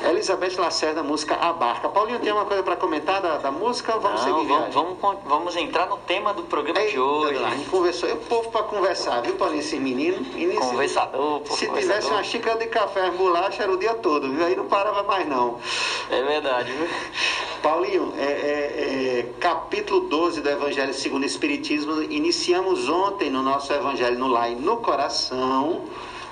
Elizabeth 0.03 0.57
Lacerda, 0.57 1.01
música 1.03 1.35
A 1.35 1.51
Barca. 1.53 1.89
Paulinho, 1.89 2.19
tem 2.19 2.31
uma 2.31 2.45
coisa 2.45 2.61
para 2.63 2.75
comentar 2.75 3.21
da, 3.21 3.37
da 3.37 3.51
música? 3.51 3.97
Vamos 3.97 4.23
Não, 4.25 4.37
seguir 4.39 4.47
vamos, 4.47 4.99
vamos, 5.01 5.19
vamos 5.25 5.55
entrar 5.55 5.87
no 5.87 5.97
tema 5.97 6.33
do 6.33 6.43
programa 6.43 6.79
de 6.81 6.87
Eita, 6.87 7.01
hoje. 7.01 7.39
lá, 7.39 7.47
a 7.49 7.55
gente 7.55 7.69
conversou, 7.69 8.07
e 8.07 8.13
o 8.13 8.17
povo 8.17 8.49
para 8.51 8.63
conversar, 8.63 9.21
viu, 9.21 9.35
Paulinho, 9.35 9.59
esse 9.59 9.77
menino? 9.77 10.23
Se- 10.23 10.57
Conversador, 10.57 11.39
pô, 11.41 11.53
Se 11.55 11.65
tivesse 11.65 11.81
conversador. 11.87 12.11
uma 12.17 12.23
xícara 12.23 12.57
de 12.59 12.67
café, 12.67 13.09
bolacha, 13.11 13.63
era 13.63 13.71
o 13.71 13.77
dia 13.77 13.95
todo, 13.95 14.29
viu? 14.31 14.45
Aí 14.45 14.55
não 14.55 14.65
parava 14.67 15.03
mais 15.03 15.27
não. 15.27 15.59
É 16.09 16.21
verdade, 16.21 16.71
viu? 16.71 16.87
Paulinho, 17.61 18.13
é, 18.17 18.23
é, 18.23 19.19
é, 19.19 19.25
capítulo 19.39 20.01
12 20.01 20.41
do 20.41 20.49
Evangelho 20.49 20.93
segundo 20.93 21.23
o 21.23 21.25
Espiritismo, 21.25 22.01
iniciamos 22.03 22.87
ontem 22.87 23.29
no 23.29 23.41
nosso 23.41 23.73
Evangelho 23.73 24.17
no 24.17 24.27
Lar 24.27 24.51
e 24.51 24.55
no 24.55 24.77
Coração, 24.77 25.85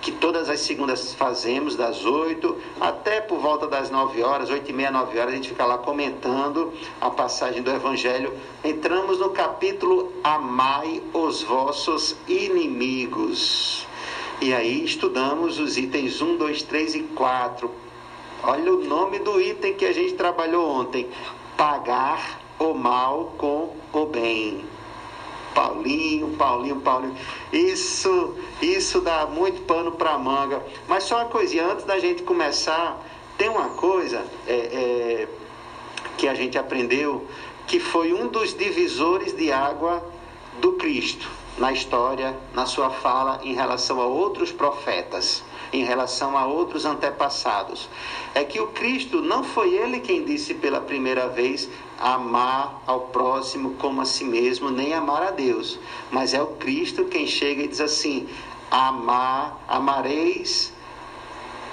que 0.05 0.11
todas 0.11 0.51
as 0.51 0.59
segundas 0.59 1.15
fazemos, 1.15 1.75
das 1.75 2.05
8 2.05 2.55
até 2.79 3.21
por 3.21 3.39
volta 3.39 3.65
das 3.65 3.89
9 3.89 4.21
horas, 4.21 4.51
8 4.51 4.69
e 4.69 4.71
meia, 4.71 4.91
9 4.91 5.17
horas, 5.17 5.33
a 5.33 5.35
gente 5.35 5.49
fica 5.49 5.65
lá 5.65 5.79
comentando 5.79 6.71
a 7.01 7.09
passagem 7.09 7.63
do 7.63 7.71
Evangelho. 7.71 8.31
Entramos 8.63 9.17
no 9.17 9.31
capítulo 9.31 10.13
Amai 10.23 11.01
os 11.11 11.41
vossos 11.41 12.15
inimigos. 12.27 13.87
E 14.39 14.53
aí 14.53 14.85
estudamos 14.85 15.57
os 15.57 15.75
itens 15.75 16.21
1, 16.21 16.37
2, 16.37 16.61
3 16.61 16.95
e 16.95 16.99
4. 17.01 17.71
Olha 18.43 18.75
o 18.75 18.85
nome 18.85 19.17
do 19.17 19.41
item 19.41 19.73
que 19.73 19.87
a 19.87 19.91
gente 19.91 20.13
trabalhou 20.13 20.69
ontem. 20.69 21.09
pagar 21.57 22.41
o 22.59 22.75
mal 22.75 23.33
com 23.39 23.75
o 23.91 24.05
bem. 24.05 24.74
Paulinho, 25.55 26.35
Paulinho, 26.35 26.81
Paulinho. 26.81 27.15
Isso, 27.51 28.35
isso 28.61 28.99
dá 28.99 29.25
muito 29.25 29.61
pano 29.61 29.93
para 29.93 30.17
manga. 30.17 30.61
Mas 30.87 31.05
só 31.05 31.15
uma 31.15 31.25
coisinha, 31.25 31.65
antes 31.65 31.85
da 31.85 31.97
gente 31.97 32.21
começar, 32.23 33.01
tem 33.37 33.49
uma 33.49 33.69
coisa 33.69 34.23
é, 34.45 34.53
é, 34.53 35.27
que 36.17 36.27
a 36.27 36.35
gente 36.35 36.57
aprendeu 36.57 37.25
que 37.65 37.79
foi 37.79 38.13
um 38.13 38.27
dos 38.27 38.55
divisores 38.55 39.35
de 39.35 39.51
água 39.51 40.03
do 40.59 40.73
Cristo 40.73 41.27
na 41.57 41.71
história, 41.71 42.37
na 42.53 42.65
sua 42.65 42.89
fala 42.89 43.39
em 43.43 43.53
relação 43.53 44.01
a 44.01 44.05
outros 44.05 44.51
profetas, 44.51 45.41
em 45.71 45.83
relação 45.83 46.37
a 46.37 46.45
outros 46.45 46.85
antepassados. 46.85 47.89
É 48.33 48.43
que 48.43 48.59
o 48.59 48.67
Cristo 48.67 49.21
não 49.21 49.43
foi 49.43 49.73
ele 49.73 49.99
quem 50.01 50.23
disse 50.25 50.53
pela 50.53 50.81
primeira 50.81 51.27
vez 51.29 51.69
amar 51.99 52.81
ao 52.85 53.01
próximo 53.07 53.75
como 53.75 54.01
a 54.01 54.05
si 54.05 54.23
mesmo, 54.23 54.69
nem 54.69 54.93
amar 54.93 55.23
a 55.23 55.31
Deus, 55.31 55.79
mas 56.11 56.33
é 56.33 56.41
o 56.41 56.47
Cristo 56.47 57.05
quem 57.05 57.27
chega 57.27 57.63
e 57.63 57.67
diz 57.67 57.81
assim: 57.81 58.27
amar, 58.69 59.63
amareis, 59.67 60.73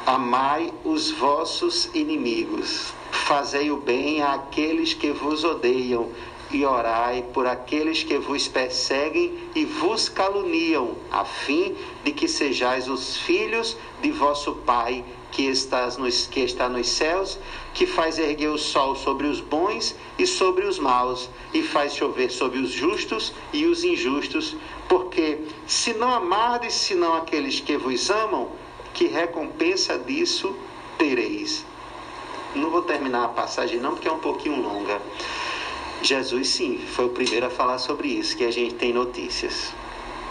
amai 0.07 0.73
os 0.85 1.11
vossos 1.11 1.91
inimigos, 1.95 2.93
fazei 3.11 3.70
o 3.70 3.77
bem 3.77 4.23
àqueles 4.23 4.95
que 4.95 5.11
vos 5.11 5.45
odeiam 5.45 6.09
e 6.51 6.64
orai 6.64 7.25
por 7.33 7.47
aqueles 7.47 8.03
que 8.03 8.18
vos 8.18 8.47
perseguem 8.47 9.39
e 9.55 9.64
vos 9.64 10.09
caluniam, 10.09 10.97
a 11.11 11.25
fim 11.25 11.75
de 12.05 12.12
que 12.12 12.29
sejais 12.29 12.89
os 12.89 13.16
filhos 13.16 13.77
de 14.03 14.11
vosso 14.11 14.53
Pai 14.66 15.03
que, 15.33 15.47
estás 15.47 15.97
nos, 15.97 16.26
que 16.26 16.41
está 16.41 16.68
nos 16.68 16.89
céus, 16.89 17.39
que 17.74 17.87
faz 17.87 18.18
erguer 18.18 18.51
o 18.51 18.59
sol 18.59 18.95
sobre 18.95 19.26
os 19.26 19.41
bons 19.41 19.97
e 20.18 20.26
sobre 20.26 20.66
os 20.66 20.78
maus, 20.78 21.28
e 21.53 21.62
faz 21.62 21.95
chover 21.95 22.30
sobre 22.30 22.59
os 22.59 22.70
justos 22.70 23.33
e 23.53 23.64
os 23.64 23.83
injustos, 23.83 24.55
porque 24.89 25.39
se 25.66 25.95
não 25.95 26.12
amardes 26.12 26.74
senão 26.74 27.14
aqueles 27.14 27.59
que 27.59 27.76
vos 27.76 28.11
amam, 28.11 28.51
que 28.93 29.07
recompensa 29.07 29.99
disso 29.99 30.55
tereis. 30.99 31.64
Não 32.55 32.70
vou 32.70 32.83
terminar 32.83 33.24
a 33.24 33.28
passagem 33.28 33.80
não, 33.80 33.93
porque 33.93 34.09
é 34.09 34.12
um 34.12 34.18
pouquinho 34.18 34.61
longa. 34.61 35.01
Jesus 36.03 36.49
sim, 36.49 36.78
foi 36.78 37.07
o 37.07 37.11
primeiro 37.11 37.47
a 37.47 37.51
falar 37.51 37.78
sobre 37.78 38.09
isso, 38.09 38.37
que 38.37 38.45
a 38.45 38.51
gente 38.51 38.74
tem 38.74 38.93
notícias. 38.93 39.72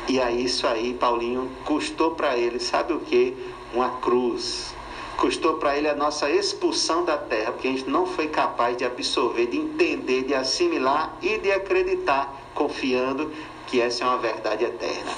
E 0.07 0.19
aí 0.19 0.45
isso 0.45 0.67
aí, 0.67 0.93
Paulinho, 0.93 1.49
custou 1.65 2.11
para 2.11 2.37
ele, 2.37 2.59
sabe 2.59 2.93
o 2.93 2.99
que? 2.99 3.35
Uma 3.73 3.89
cruz. 3.99 4.75
Custou 5.21 5.53
para 5.57 5.77
ele 5.77 5.87
a 5.87 5.93
nossa 5.93 6.31
expulsão 6.31 7.05
da 7.05 7.15
terra, 7.15 7.51
porque 7.51 7.67
a 7.67 7.71
gente 7.71 7.87
não 7.87 8.07
foi 8.07 8.27
capaz 8.29 8.75
de 8.75 8.83
absorver, 8.83 9.45
de 9.45 9.55
entender, 9.55 10.23
de 10.23 10.33
assimilar 10.33 11.15
e 11.21 11.37
de 11.37 11.51
acreditar, 11.51 12.41
confiando 12.55 13.31
que 13.67 13.79
essa 13.79 14.03
é 14.03 14.07
uma 14.07 14.17
verdade 14.17 14.65
eterna. 14.65 15.11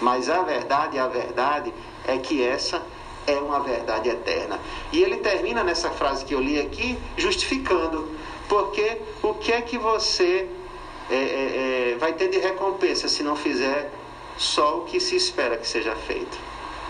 Mas 0.00 0.30
a 0.30 0.40
verdade, 0.40 0.98
a 0.98 1.06
verdade 1.06 1.74
é 2.06 2.16
que 2.16 2.42
essa 2.42 2.82
é 3.26 3.34
uma 3.34 3.60
verdade 3.60 4.08
eterna. 4.08 4.58
E 4.92 5.02
ele 5.02 5.18
termina 5.18 5.62
nessa 5.62 5.90
frase 5.90 6.24
que 6.24 6.34
eu 6.34 6.40
li 6.40 6.58
aqui, 6.58 6.96
justificando. 7.18 8.08
Porque 8.48 8.96
o 9.22 9.34
que 9.34 9.52
é 9.52 9.60
que 9.60 9.76
você 9.76 10.48
é, 11.10 11.14
é, 11.14 11.18
é, 11.92 11.96
vai 11.98 12.14
ter 12.14 12.28
de 12.28 12.38
recompensa 12.38 13.08
se 13.08 13.22
não 13.22 13.36
fizer 13.36 13.92
só 14.38 14.78
o 14.78 14.84
que 14.86 14.98
se 14.98 15.16
espera 15.16 15.58
que 15.58 15.68
seja 15.68 15.94
feito? 15.94 16.38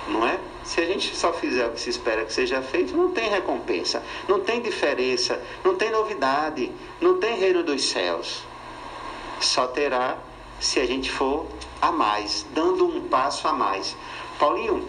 Não 0.06 0.24
é? 0.24 0.38
Se 0.70 0.80
a 0.80 0.86
gente 0.86 1.16
só 1.16 1.32
fizer 1.32 1.66
o 1.66 1.72
que 1.72 1.80
se 1.80 1.90
espera 1.90 2.24
que 2.24 2.32
seja 2.32 2.62
feito, 2.62 2.96
não 2.96 3.10
tem 3.10 3.28
recompensa, 3.28 4.04
não 4.28 4.38
tem 4.38 4.62
diferença, 4.62 5.42
não 5.64 5.74
tem 5.74 5.90
novidade, 5.90 6.70
não 7.00 7.18
tem 7.18 7.36
reino 7.36 7.64
dos 7.64 7.90
céus. 7.90 8.44
Só 9.40 9.66
terá 9.66 10.16
se 10.60 10.78
a 10.78 10.86
gente 10.86 11.10
for 11.10 11.48
a 11.82 11.90
mais, 11.90 12.46
dando 12.54 12.86
um 12.86 13.08
passo 13.08 13.48
a 13.48 13.52
mais. 13.52 13.96
Paulinho, 14.38 14.88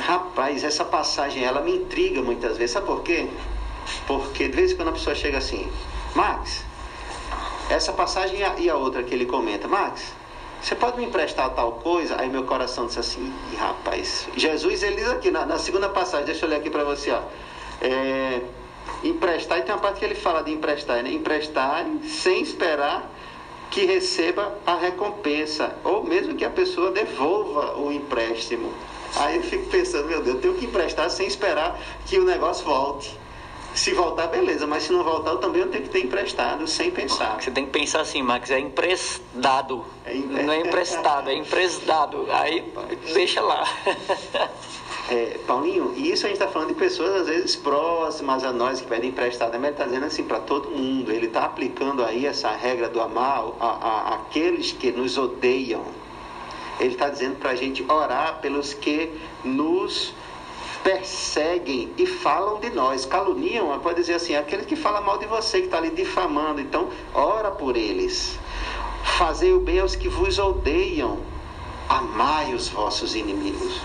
rapaz, 0.00 0.64
essa 0.64 0.84
passagem 0.84 1.44
ela 1.44 1.60
me 1.60 1.76
intriga 1.76 2.20
muitas 2.20 2.56
vezes. 2.56 2.72
Sabe 2.72 2.86
por 2.86 3.04
quê? 3.04 3.28
Porque 4.08 4.48
de 4.48 4.56
vez 4.56 4.72
em 4.72 4.76
quando 4.76 4.88
a 4.88 4.92
pessoa 4.92 5.14
chega 5.14 5.38
assim, 5.38 5.70
Max, 6.16 6.64
essa 7.68 7.92
passagem 7.92 8.40
e 8.58 8.68
a 8.68 8.74
outra 8.74 9.04
que 9.04 9.14
ele 9.14 9.26
comenta, 9.26 9.68
Max, 9.68 10.02
você 10.62 10.74
pode 10.74 10.98
me 10.98 11.06
emprestar 11.06 11.50
tal 11.50 11.72
coisa? 11.72 12.20
Aí 12.20 12.28
meu 12.28 12.44
coração 12.44 12.86
disse 12.86 13.00
assim, 13.00 13.32
rapaz, 13.56 14.28
Jesus, 14.36 14.82
ele 14.82 14.96
diz 14.96 15.08
aqui 15.08 15.30
na, 15.30 15.46
na 15.46 15.58
segunda 15.58 15.88
passagem, 15.88 16.26
deixa 16.26 16.44
eu 16.44 16.50
ler 16.50 16.56
aqui 16.56 16.68
para 16.68 16.84
você, 16.84 17.10
ó. 17.10 17.22
É, 17.80 18.42
emprestar, 19.02 19.58
e 19.58 19.62
tem 19.62 19.74
uma 19.74 19.80
parte 19.80 19.98
que 19.98 20.04
ele 20.04 20.14
fala 20.14 20.42
de 20.42 20.52
emprestar, 20.52 21.02
né? 21.02 21.10
Emprestar 21.12 21.86
sem 22.04 22.42
esperar 22.42 23.10
que 23.70 23.86
receba 23.86 24.58
a 24.66 24.74
recompensa, 24.74 25.74
ou 25.84 26.04
mesmo 26.04 26.34
que 26.34 26.44
a 26.44 26.50
pessoa 26.50 26.90
devolva 26.90 27.78
o 27.78 27.90
empréstimo. 27.90 28.72
Aí 29.16 29.36
eu 29.36 29.42
fico 29.42 29.66
pensando, 29.70 30.06
meu 30.08 30.22
Deus, 30.22 30.36
eu 30.36 30.40
tenho 30.42 30.54
que 30.54 30.66
emprestar 30.66 31.08
sem 31.08 31.26
esperar 31.26 31.78
que 32.06 32.18
o 32.18 32.24
negócio 32.24 32.64
volte. 32.66 33.18
Se 33.74 33.92
voltar, 33.94 34.26
beleza, 34.26 34.66
mas 34.66 34.82
se 34.82 34.92
não 34.92 35.02
voltar, 35.04 35.30
eu 35.30 35.38
também 35.38 35.66
tenho 35.68 35.84
que 35.84 35.90
ter 35.90 36.00
emprestado, 36.04 36.66
sem 36.66 36.90
pensar. 36.90 37.40
Você 37.40 37.50
tem 37.50 37.64
que 37.64 37.70
pensar 37.70 38.00
assim, 38.00 38.20
Max, 38.22 38.50
é 38.50 38.58
emprestado. 38.58 39.84
É 40.04 40.14
empre- 40.16 40.42
Não 40.42 40.52
é 40.52 40.60
emprestado, 40.60 41.30
é 41.30 41.34
emprestado. 41.34 42.26
Aí 42.30 42.72
deixa 43.14 43.40
lá. 43.40 43.64
É, 45.08 45.38
Paulinho, 45.46 45.92
e 45.96 46.12
isso 46.12 46.26
a 46.26 46.28
gente 46.28 46.38
está 46.40 46.48
falando 46.48 46.68
de 46.68 46.74
pessoas 46.74 47.22
às 47.22 47.26
vezes 47.28 47.56
próximas 47.56 48.44
a 48.44 48.52
nós 48.52 48.80
que 48.80 48.86
pedem 48.86 49.10
emprestado, 49.10 49.52
mas 49.54 49.62
ele 49.64 49.70
está 49.72 49.84
dizendo 49.84 50.06
assim 50.06 50.24
para 50.24 50.40
todo 50.40 50.70
mundo. 50.70 51.10
Ele 51.10 51.26
está 51.26 51.44
aplicando 51.44 52.04
aí 52.04 52.26
essa 52.26 52.50
regra 52.50 52.88
do 52.88 53.00
amar 53.00 53.44
a, 53.58 53.66
a, 53.66 54.14
aqueles 54.16 54.72
que 54.72 54.90
nos 54.92 55.16
odeiam. 55.16 55.84
Ele 56.78 56.92
está 56.94 57.08
dizendo 57.08 57.36
para 57.36 57.50
a 57.50 57.54
gente 57.56 57.84
orar 57.90 58.38
pelos 58.40 58.72
que 58.74 59.10
nos 59.44 60.14
perseguem 60.82 61.92
e 61.98 62.06
falam 62.06 62.58
de 62.58 62.70
nós, 62.70 63.04
caluniam, 63.04 63.78
pode 63.80 64.00
dizer 64.00 64.14
assim, 64.14 64.34
aquele 64.34 64.64
que 64.64 64.76
fala 64.76 65.00
mal 65.00 65.18
de 65.18 65.26
você, 65.26 65.60
que 65.60 65.66
está 65.66 65.78
ali 65.78 65.90
difamando. 65.90 66.60
Então, 66.60 66.88
ora 67.14 67.50
por 67.50 67.76
eles. 67.76 68.38
Fazei 69.18 69.52
o 69.52 69.60
bem 69.60 69.80
aos 69.80 69.94
que 69.94 70.08
vos 70.08 70.38
odeiam. 70.38 71.18
Amai 71.88 72.54
os 72.54 72.68
vossos 72.68 73.14
inimigos. 73.14 73.80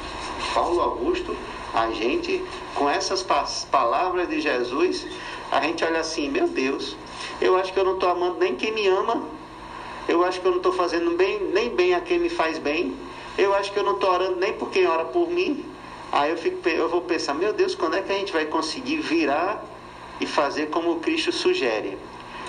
Paulo 0.54 0.80
Augusto, 0.82 1.36
a 1.74 1.91
gente, 1.91 2.43
com 2.74 2.89
essas 2.89 3.24
palavras 3.70 4.30
de 4.30 4.39
Jesus, 4.39 5.06
a 5.52 5.60
gente 5.62 5.84
olha 5.84 6.00
assim, 6.00 6.30
meu 6.30 6.48
Deus, 6.48 6.96
eu 7.41 7.58
acho 7.58 7.74
que 7.74 7.80
eu 7.80 7.84
não 7.84 7.96
estou 7.96 8.10
amando 8.10 8.39
nem 8.39 8.56
quem 8.56 8.72
me 8.72 8.88
ama, 8.88 9.24
eu 10.08 10.24
acho 10.24 10.39
que 10.39 10.46
eu 10.46 10.52
não 10.52 10.58
estou 10.58 10.72
fazendo 10.72 11.18
bem, 11.18 11.39
nem 11.52 11.76
bem 11.76 11.93
a 11.93 12.00
quem 12.00 12.20
me 12.20 12.30
faz 12.30 12.58
bem, 12.58 12.96
eu 13.38 13.54
acho 13.54 13.72
que 13.74 13.80
eu 13.80 13.84
não 13.84 13.96
estou 13.96 14.12
orando 14.12 14.38
nem 14.38 14.54
por 14.54 14.70
quem 14.70 14.88
ora 14.88 15.06
por 15.06 15.30
mim. 15.30 15.66
Aí 16.16 16.32
eu, 16.32 16.38
fico, 16.38 16.70
eu 16.70 16.88
vou 16.88 17.01
pensar, 17.01 17.34
meu 17.34 17.51
Deus, 17.51 17.76
quando 17.76 17.97
é 17.97 18.01
que 18.01 18.09
a 18.09 18.16
gente 18.16 18.32
vai 18.32 18.45
conseguir 18.45 19.01
virar 19.01 19.61
e 20.22 20.26
fazer 20.26 20.68
como 20.68 20.93
o 20.93 20.99
Cristo 21.01 21.30
sugere? 21.34 21.97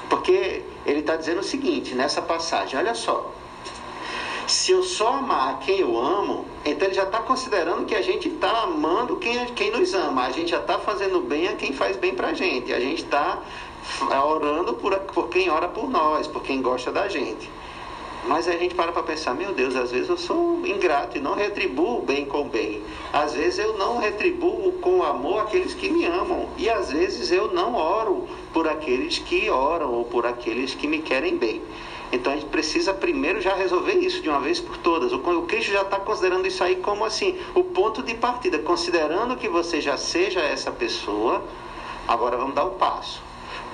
Porque 0.08 0.62
ele 0.86 1.00
está 1.00 1.16
dizendo 1.16 1.40
o 1.40 1.42
seguinte 1.42 1.92
nessa 1.92 2.22
passagem, 2.22 2.78
olha 2.78 2.94
só. 2.94 3.32
Se 4.46 4.70
eu 4.70 4.84
só 4.84 5.14
amar 5.14 5.58
quem 5.58 5.80
eu 5.80 5.98
amo, 5.98 6.46
então 6.64 6.86
ele 6.86 6.94
já 6.94 7.02
está 7.02 7.18
considerando 7.18 7.84
que 7.84 7.96
a 7.96 8.02
gente 8.02 8.28
está 8.28 8.62
amando 8.62 9.16
quem, 9.16 9.44
quem 9.46 9.72
nos 9.72 9.92
ama. 9.94 10.26
A 10.26 10.30
gente 10.30 10.52
já 10.52 10.60
está 10.60 10.78
fazendo 10.78 11.20
bem 11.20 11.48
a 11.48 11.56
quem 11.56 11.72
faz 11.72 11.96
bem 11.96 12.14
para 12.14 12.28
a 12.28 12.34
gente. 12.34 12.72
A 12.72 12.78
gente 12.78 13.02
está 13.02 13.42
orando 14.24 14.74
por, 14.74 14.96
por 14.96 15.28
quem 15.28 15.50
ora 15.50 15.66
por 15.66 15.90
nós, 15.90 16.28
por 16.28 16.44
quem 16.44 16.62
gosta 16.62 16.92
da 16.92 17.08
gente. 17.08 17.50
Mas 18.26 18.48
a 18.48 18.52
gente 18.52 18.74
para 18.74 18.90
para 18.90 19.04
pensar, 19.04 19.34
meu 19.34 19.52
Deus, 19.52 19.76
às 19.76 19.92
vezes 19.92 20.08
eu 20.08 20.18
sou 20.18 20.66
ingrato 20.66 21.16
e 21.16 21.20
não 21.20 21.34
retribuo 21.34 22.02
bem 22.02 22.24
com 22.24 22.48
bem. 22.48 22.82
Às 23.12 23.34
vezes 23.34 23.60
eu 23.60 23.78
não 23.78 23.98
retribuo 23.98 24.72
com 24.80 25.04
amor 25.04 25.42
aqueles 25.42 25.74
que 25.74 25.88
me 25.88 26.04
amam. 26.04 26.48
E 26.58 26.68
às 26.68 26.90
vezes 26.90 27.30
eu 27.30 27.52
não 27.52 27.76
oro 27.76 28.26
por 28.52 28.66
aqueles 28.66 29.18
que 29.18 29.48
oram 29.48 29.92
ou 29.92 30.04
por 30.04 30.26
aqueles 30.26 30.74
que 30.74 30.88
me 30.88 30.98
querem 30.98 31.36
bem. 31.36 31.62
Então 32.10 32.32
a 32.32 32.36
gente 32.36 32.48
precisa 32.48 32.92
primeiro 32.92 33.40
já 33.40 33.54
resolver 33.54 33.94
isso 33.94 34.20
de 34.20 34.28
uma 34.28 34.40
vez 34.40 34.58
por 34.58 34.76
todas. 34.78 35.12
O 35.12 35.20
Cristo 35.42 35.70
já 35.70 35.82
está 35.82 36.00
considerando 36.00 36.48
isso 36.48 36.64
aí 36.64 36.76
como 36.76 37.04
assim, 37.04 37.38
o 37.54 37.62
ponto 37.62 38.02
de 38.02 38.14
partida. 38.14 38.58
Considerando 38.58 39.36
que 39.36 39.48
você 39.48 39.80
já 39.80 39.96
seja 39.96 40.40
essa 40.40 40.72
pessoa, 40.72 41.44
agora 42.08 42.36
vamos 42.36 42.56
dar 42.56 42.64
o 42.64 42.70
passo 42.70 43.25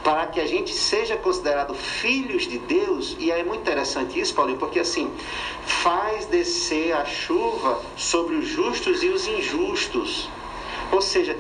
para 0.03 0.27
que 0.27 0.41
a 0.41 0.47
gente 0.47 0.73
seja 0.73 1.17
considerado 1.17 1.75
filhos 1.75 2.47
de 2.47 2.59
Deus, 2.59 3.17
e 3.19 3.31
é 3.31 3.43
muito 3.45 3.61
interessante 3.61 4.19
isso, 4.19 4.35
Paulinho, 4.35 4.59
porque 4.59 4.81
assim, 4.81 5.11
faz 5.65 6.27
descer 6.27 6.93
a 6.93 7.05
chuva 7.05 7.81
sobre 7.97 8.37
os 8.37 8.47
justos 8.47 9.03
e 9.03 9.09
os 9.09 9.27
injustos. 9.27 10.29
Ou 10.91 11.01
seja, 11.01 11.39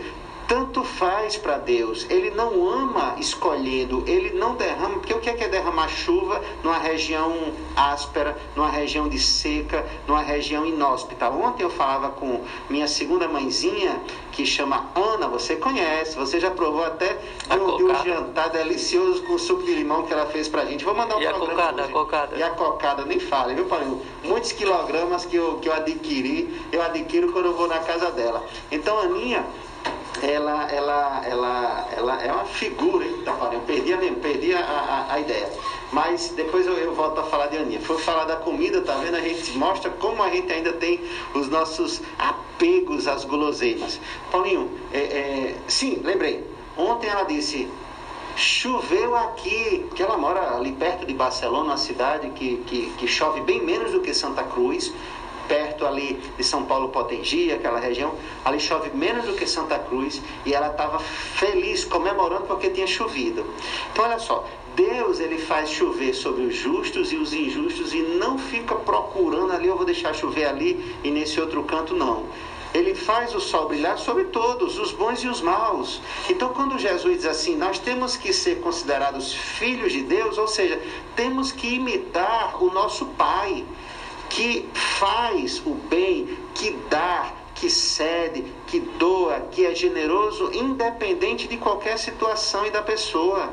tanto 0.48 0.82
faz 0.84 1.36
para 1.36 1.58
Deus. 1.58 2.06
Ele 2.10 2.30
não 2.30 2.68
ama 2.68 3.16
escolhendo, 3.18 4.04
ele 4.06 4.30
não 4.38 4.54
derrama, 4.54 4.94
porque 4.94 5.12
o 5.14 5.20
que 5.20 5.30
é, 5.30 5.34
que 5.34 5.44
é 5.44 5.48
derramar 5.48 5.88
chuva 5.88 6.40
numa 6.62 6.78
região 6.78 7.52
áspera, 7.76 8.36
numa 8.54 8.68
região 8.70 9.08
de 9.08 9.18
seca, 9.18 9.84
numa 10.06 10.22
região 10.22 10.64
inóspita? 10.66 11.28
Ontem 11.30 11.62
eu 11.62 11.70
falava 11.70 12.10
com 12.10 12.42
minha 12.68 12.86
segunda 12.86 13.26
mãezinha, 13.28 14.00
que 14.32 14.44
chama 14.46 14.86
Ana, 14.94 15.28
você 15.28 15.56
conhece, 15.56 16.16
você 16.16 16.40
já 16.40 16.50
provou 16.50 16.84
até 16.84 17.18
A 17.48 17.56
de 17.56 17.62
um, 17.62 17.76
de 17.76 17.84
um 17.84 17.86
cocada. 17.88 18.04
jantar 18.08 18.50
delicioso 18.50 19.22
com 19.22 19.38
suco 19.38 19.62
de 19.64 19.74
limão 19.74 20.04
que 20.04 20.12
ela 20.12 20.26
fez 20.26 20.48
pra 20.48 20.64
gente. 20.64 20.84
Vou 20.84 20.94
mandar 20.94 21.16
um 21.16 21.20
E 21.22 21.26
a 21.26 21.30
programa 21.34 21.54
cocada, 21.56 21.82
hoje. 21.82 21.90
a 21.90 21.92
cocada? 21.94 22.36
E 22.36 22.42
a 22.42 22.50
cocada, 22.50 23.04
nem 23.04 23.18
fale, 23.20 23.54
viu, 23.54 23.66
Paulinho? 23.66 24.00
Muitos 24.24 24.52
quilogramas 24.52 25.24
que 25.24 25.36
eu, 25.36 25.58
que 25.58 25.68
eu 25.68 25.72
adquiri, 25.72 26.60
eu 26.72 26.82
adquiro 26.82 27.32
quando 27.32 27.46
eu 27.46 27.54
vou 27.54 27.68
na 27.68 27.78
casa 27.80 28.10
dela. 28.10 28.44
Então, 28.70 28.98
a 28.98 29.02
Aninha, 29.02 29.44
ela, 30.20 30.70
ela, 30.70 31.22
ela, 31.24 31.88
ela 31.96 32.22
é 32.22 32.32
uma 32.32 32.44
figura, 32.44 33.04
hein? 33.04 33.22
Tá, 33.24 33.32
Paulinho? 33.32 33.62
Eu 33.62 33.66
perdi, 33.66 33.92
a, 33.92 33.98
perdi 34.20 34.52
a, 34.54 34.60
a, 34.60 35.14
a 35.14 35.20
ideia. 35.20 35.50
Mas 35.92 36.30
depois 36.30 36.66
eu, 36.66 36.74
eu 36.74 36.94
volto 36.94 37.20
a 37.20 37.24
falar 37.24 37.46
de 37.46 37.58
Aninha. 37.58 37.80
Foi 37.80 37.98
falar 37.98 38.24
da 38.24 38.36
comida, 38.36 38.80
tá 38.82 38.94
vendo? 38.96 39.16
A 39.16 39.20
gente 39.20 39.56
mostra 39.56 39.90
como 39.90 40.22
a 40.22 40.30
gente 40.30 40.52
ainda 40.52 40.72
tem 40.74 41.00
os 41.34 41.48
nossos 41.48 42.02
apegos 42.18 43.06
às 43.06 43.24
guloseimas. 43.24 44.00
Paulinho, 44.30 44.70
é, 44.92 44.98
é, 44.98 45.56
sim, 45.68 46.00
lembrei. 46.02 46.44
Ontem 46.76 47.08
ela 47.08 47.24
disse, 47.24 47.68
Choveu 48.36 49.14
aqui, 49.14 49.86
que 49.94 50.02
ela 50.02 50.16
mora 50.16 50.56
ali 50.56 50.72
perto 50.72 51.04
de 51.04 51.12
Barcelona, 51.12 51.70
uma 51.70 51.76
cidade 51.76 52.30
que, 52.30 52.56
que, 52.66 52.90
que 52.96 53.06
chove 53.06 53.42
bem 53.42 53.62
menos 53.62 53.92
do 53.92 54.00
que 54.00 54.14
Santa 54.14 54.42
Cruz, 54.42 54.92
perto 55.52 55.84
ali 55.84 56.18
de 56.38 56.42
São 56.42 56.64
Paulo 56.64 56.88
Potengi, 56.88 57.52
aquela 57.52 57.78
região, 57.78 58.14
ali 58.42 58.58
chove 58.58 58.88
menos 58.94 59.26
do 59.26 59.34
que 59.34 59.46
Santa 59.46 59.78
Cruz, 59.78 60.22
e 60.46 60.54
ela 60.54 60.68
estava 60.68 60.98
feliz, 60.98 61.84
comemorando 61.84 62.44
porque 62.44 62.70
tinha 62.70 62.86
chovido. 62.86 63.44
Então 63.92 64.06
olha 64.06 64.18
só, 64.18 64.48
Deus 64.74 65.20
ele 65.20 65.36
faz 65.36 65.68
chover 65.68 66.14
sobre 66.14 66.44
os 66.44 66.54
justos 66.54 67.12
e 67.12 67.16
os 67.16 67.34
injustos 67.34 67.92
e 67.92 68.00
não 68.00 68.38
fica 68.38 68.74
procurando 68.76 69.52
ali, 69.52 69.68
eu 69.68 69.76
vou 69.76 69.84
deixar 69.84 70.14
chover 70.14 70.46
ali 70.46 70.96
e 71.04 71.10
nesse 71.10 71.38
outro 71.38 71.62
canto 71.64 71.94
não. 71.94 72.24
Ele 72.72 72.94
faz 72.94 73.34
o 73.34 73.40
sol 73.40 73.68
brilhar 73.68 73.98
sobre 73.98 74.24
todos, 74.24 74.78
os 74.78 74.90
bons 74.92 75.22
e 75.22 75.28
os 75.28 75.42
maus. 75.42 76.00
Então, 76.30 76.54
quando 76.54 76.78
Jesus 76.78 77.16
diz 77.18 77.26
assim, 77.26 77.54
nós 77.54 77.78
temos 77.78 78.16
que 78.16 78.32
ser 78.32 78.62
considerados 78.62 79.34
filhos 79.34 79.92
de 79.92 80.00
Deus, 80.00 80.38
ou 80.38 80.48
seja, 80.48 80.80
temos 81.14 81.52
que 81.52 81.74
imitar 81.74 82.64
o 82.64 82.70
nosso 82.72 83.04
Pai, 83.04 83.62
que 84.32 84.66
faz 84.72 85.60
o 85.64 85.74
bem, 85.74 86.38
que 86.54 86.70
dá, 86.88 87.32
que 87.54 87.68
cede, 87.68 88.42
que 88.66 88.80
doa, 88.80 89.40
que 89.50 89.66
é 89.66 89.74
generoso, 89.74 90.50
independente 90.54 91.46
de 91.46 91.58
qualquer 91.58 91.98
situação 91.98 92.66
e 92.66 92.70
da 92.70 92.82
pessoa. 92.82 93.52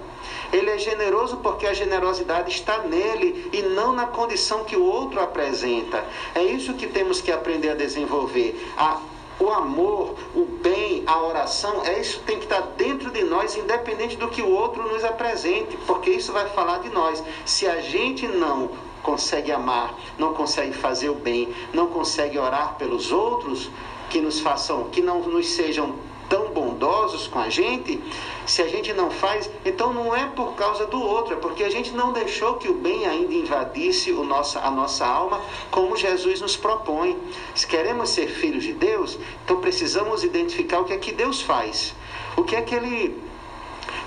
Ele 0.53 0.69
é 0.69 0.77
generoso 0.77 1.38
porque 1.38 1.67
a 1.67 1.73
generosidade 1.73 2.51
está 2.51 2.80
nele 2.80 3.49
e 3.51 3.61
não 3.61 3.91
na 3.91 4.07
condição 4.07 4.63
que 4.63 4.77
o 4.77 4.84
outro 4.84 5.19
apresenta. 5.19 6.03
É 6.34 6.43
isso 6.43 6.73
que 6.73 6.88
temos 6.88 7.19
que 7.19 7.32
aprender 7.32 7.71
a 7.71 7.75
desenvolver. 7.75 8.57
A, 8.77 9.01
o 9.38 9.49
amor, 9.49 10.15
o 10.34 10.45
bem, 10.45 11.03
a 11.05 11.21
oração, 11.21 11.84
é 11.84 11.99
isso 11.99 12.19
que 12.19 12.25
tem 12.25 12.38
que 12.38 12.45
estar 12.45 12.61
dentro 12.77 13.11
de 13.11 13.23
nós, 13.23 13.55
independente 13.57 14.15
do 14.15 14.30
que 14.30 14.41
o 14.41 14.49
outro 14.49 14.88
nos 14.88 15.03
apresente, 15.03 15.77
porque 15.86 16.09
isso 16.09 16.32
vai 16.32 16.47
falar 16.49 16.80
de 16.80 16.89
nós. 16.89 17.21
Se 17.45 17.67
a 17.67 17.82
gente 17.82 18.27
não 18.27 18.71
consegue 19.03 19.51
amar, 19.51 19.97
não 20.17 20.33
consegue 20.33 20.73
fazer 20.73 21.09
o 21.09 21.15
bem, 21.15 21.53
não 21.73 21.87
consegue 21.87 22.37
orar 22.37 22.75
pelos 22.77 23.11
outros, 23.11 23.69
que 24.09 24.19
nos 24.19 24.39
façam, 24.39 24.85
que 24.85 25.01
não 25.01 25.21
nos 25.21 25.47
sejam 25.47 25.95
tão 26.27 26.51
bondosos 26.51 27.27
com 27.27 27.39
a 27.39 27.49
gente, 27.49 27.99
se 28.45 28.61
a 28.61 28.67
gente 28.67 28.93
não 28.93 29.09
faz, 29.09 29.49
então 29.65 29.91
não 29.91 30.15
é 30.15 30.25
por 30.27 30.53
causa 30.53 30.85
do 30.85 31.01
outro, 31.01 31.33
é 31.33 31.37
porque 31.37 31.63
a 31.63 31.69
gente 31.69 31.91
não 31.91 32.13
deixou 32.13 32.55
que 32.55 32.69
o 32.69 32.75
bem 32.75 33.07
ainda 33.07 33.33
invadisse 33.33 34.11
o 34.11 34.23
nossa, 34.23 34.59
a 34.59 34.69
nossa 34.69 35.05
alma, 35.05 35.41
como 35.71 35.97
Jesus 35.97 36.39
nos 36.39 36.55
propõe. 36.55 37.17
Se 37.55 37.65
queremos 37.65 38.11
ser 38.11 38.27
filhos 38.27 38.63
de 38.63 38.73
Deus, 38.73 39.17
então 39.43 39.59
precisamos 39.59 40.23
identificar 40.23 40.79
o 40.79 40.85
que 40.85 40.93
é 40.93 40.97
que 40.97 41.11
Deus 41.11 41.41
faz. 41.41 41.95
O 42.37 42.43
que 42.43 42.55
é 42.55 42.61
que 42.61 42.75
ele 42.75 43.29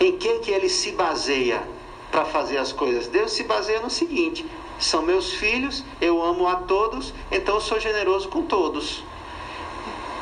em 0.01 0.17
que 0.17 0.39
que 0.39 0.51
ele 0.51 0.69
se 0.69 0.93
baseia 0.93 1.63
para 2.11 2.25
fazer 2.25 2.59
as 2.59 2.73
coisas? 2.73 3.09
Deus 3.09 3.33
se 3.33 3.43
baseia 3.43 3.81
no 3.81 3.91
seguinte: 3.91 4.47
são 4.85 5.03
meus 5.03 5.33
filhos, 5.33 5.85
eu 6.01 6.23
amo 6.23 6.49
a 6.49 6.57
todos, 6.57 7.13
então 7.31 7.57
eu 7.57 7.61
sou 7.61 7.79
generoso 7.79 8.29
com 8.29 8.43
todos. 8.43 9.03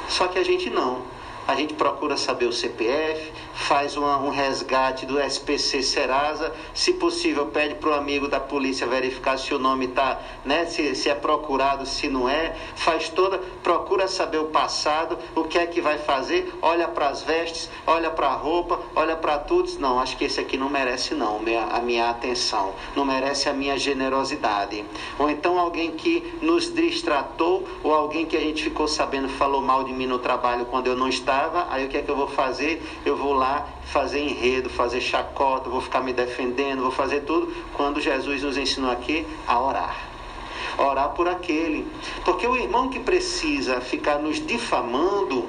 Só 0.08 0.28
que 0.28 0.38
a 0.38 0.44
gente 0.44 0.68
não. 0.68 1.02
A 1.46 1.54
gente 1.54 1.74
procura 1.74 2.16
saber 2.16 2.46
o 2.46 2.52
CPF, 2.52 3.32
faz 3.61 3.96
uma, 3.96 4.16
um 4.16 4.30
resgate 4.30 5.04
do 5.04 5.20
SPC 5.20 5.82
Serasa, 5.82 6.52
se 6.72 6.94
possível 6.94 7.46
pede 7.46 7.74
para 7.74 7.90
o 7.90 7.94
amigo 7.94 8.26
da 8.26 8.40
polícia 8.40 8.86
verificar 8.86 9.38
se 9.38 9.54
o 9.54 9.58
nome 9.58 9.84
está, 9.86 10.18
né, 10.44 10.64
se, 10.64 10.94
se 10.94 11.11
é 11.11 11.14
procurado, 11.14 11.84
se 11.84 12.08
não 12.08 12.28
é, 12.28 12.56
faz 12.74 13.11
toda, 13.11 13.38
procura 13.62 14.08
saber 14.08 14.38
o 14.38 14.46
passado, 14.46 15.18
o 15.36 15.44
que 15.44 15.58
é 15.58 15.66
que 15.66 15.80
vai 15.80 15.98
fazer, 15.98 16.52
olha 16.62 16.88
para 16.88 17.08
as 17.08 17.22
vestes, 17.22 17.70
olha 17.86 18.11
para 18.11 18.28
a 18.28 18.34
roupa, 18.34 18.80
olha 18.96 19.14
para 19.14 19.38
tudo, 19.38 19.70
não, 19.78 20.00
acho 20.00 20.16
que 20.16 20.24
esse 20.24 20.40
aqui 20.40 20.56
não 20.56 20.70
merece 20.70 21.14
não, 21.14 21.38
minha, 21.38 21.64
a 21.64 21.80
minha 21.80 22.08
atenção, 22.08 22.74
não 22.96 23.04
merece 23.04 23.48
a 23.48 23.52
minha 23.52 23.78
generosidade. 23.78 24.84
Ou 25.18 25.28
então 25.28 25.58
alguém 25.58 25.92
que 25.92 26.34
nos 26.40 26.72
distratou, 26.72 27.68
ou 27.84 27.92
alguém 27.92 28.24
que 28.24 28.36
a 28.36 28.40
gente 28.40 28.64
ficou 28.64 28.88
sabendo 28.88 29.28
falou 29.28 29.61
mal 29.61 29.84
de 29.84 29.92
mim 29.92 30.06
no 30.06 30.18
trabalho 30.18 30.64
quando 30.64 30.86
eu 30.86 30.96
não 30.96 31.08
estava, 31.08 31.66
aí 31.70 31.84
o 31.84 31.88
que 31.88 31.98
é 31.98 32.02
que 32.02 32.11
eu 32.11 32.16
vou 32.16 32.28
fazer? 32.28 32.82
Eu 33.04 33.16
vou 33.16 33.34
lá 33.34 33.49
fazer 33.84 34.20
enredo, 34.20 34.68
fazer 34.68 35.01
chacota, 35.01 35.68
vou 35.68 35.80
ficar 35.80 36.01
me 36.01 36.12
defendendo, 36.12 36.82
vou 36.82 36.90
fazer 36.90 37.20
tudo, 37.20 37.53
quando 37.74 38.01
Jesus 38.01 38.42
nos 38.42 38.57
ensinou 38.57 38.90
aqui 38.90 39.26
a 39.46 39.61
orar. 39.61 39.96
Orar 40.78 41.11
por 41.11 41.28
aquele. 41.28 41.86
Porque 42.24 42.46
o 42.46 42.57
irmão 42.57 42.88
que 42.88 43.01
precisa 43.01 43.80
ficar 43.80 44.18
nos 44.18 44.44
difamando, 44.44 45.48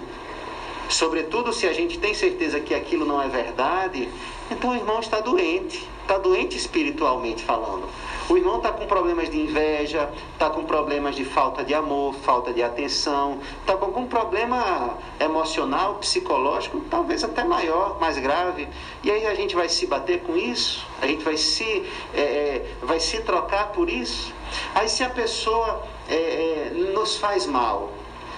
sobretudo 0.94 1.54
se 1.54 1.68
a 1.68 1.74
gente 1.74 1.98
tem 1.98 2.14
certeza 2.14 2.60
que 2.60 2.74
aquilo 2.74 3.06
não 3.06 3.22
é 3.22 3.28
verdade, 3.28 4.10
então 4.50 4.72
o 4.72 4.76
irmão 4.76 5.00
está 5.00 5.20
doente, 5.20 5.88
está 6.02 6.18
doente 6.18 6.58
espiritualmente 6.58 7.44
falando. 7.44 7.88
O 8.30 8.38
irmão 8.38 8.58
está 8.58 8.72
com 8.72 8.86
problemas 8.86 9.30
de 9.30 9.40
inveja, 9.40 10.10
está 10.34 10.50
com 10.50 10.64
problemas 10.64 11.16
de 11.16 11.26
falta 11.26 11.64
de 11.64 11.74
amor, 11.74 12.14
falta 12.16 12.54
de 12.54 12.64
atenção, 12.64 13.40
está 13.60 13.76
com 13.76 13.86
algum 13.86 14.08
problema 14.08 14.98
emocional, 15.20 15.96
psicológico, 15.96 16.82
talvez 16.90 17.24
até 17.24 17.44
maior, 17.44 18.00
mais 18.00 18.18
grave. 18.18 18.68
E 19.04 19.12
aí 19.12 19.28
a 19.28 19.36
gente 19.36 19.56
vai 19.56 19.68
se 19.68 19.86
bater 19.86 20.22
com 20.22 20.38
isso, 20.38 20.88
a 21.02 21.08
gente 21.08 21.24
vai 21.24 21.36
se, 21.36 21.86
é, 22.14 22.22
é, 22.22 22.76
vai 22.82 23.00
se 23.00 23.22
trocar 23.22 23.72
por 23.72 23.90
isso. 23.90 24.34
Aí 24.76 24.88
se 24.88 25.04
a 25.04 25.10
pessoa 25.10 25.84
é, 26.10 26.16
é, 26.16 26.72
nos 26.94 27.18
faz 27.18 27.46
mal, 27.46 27.92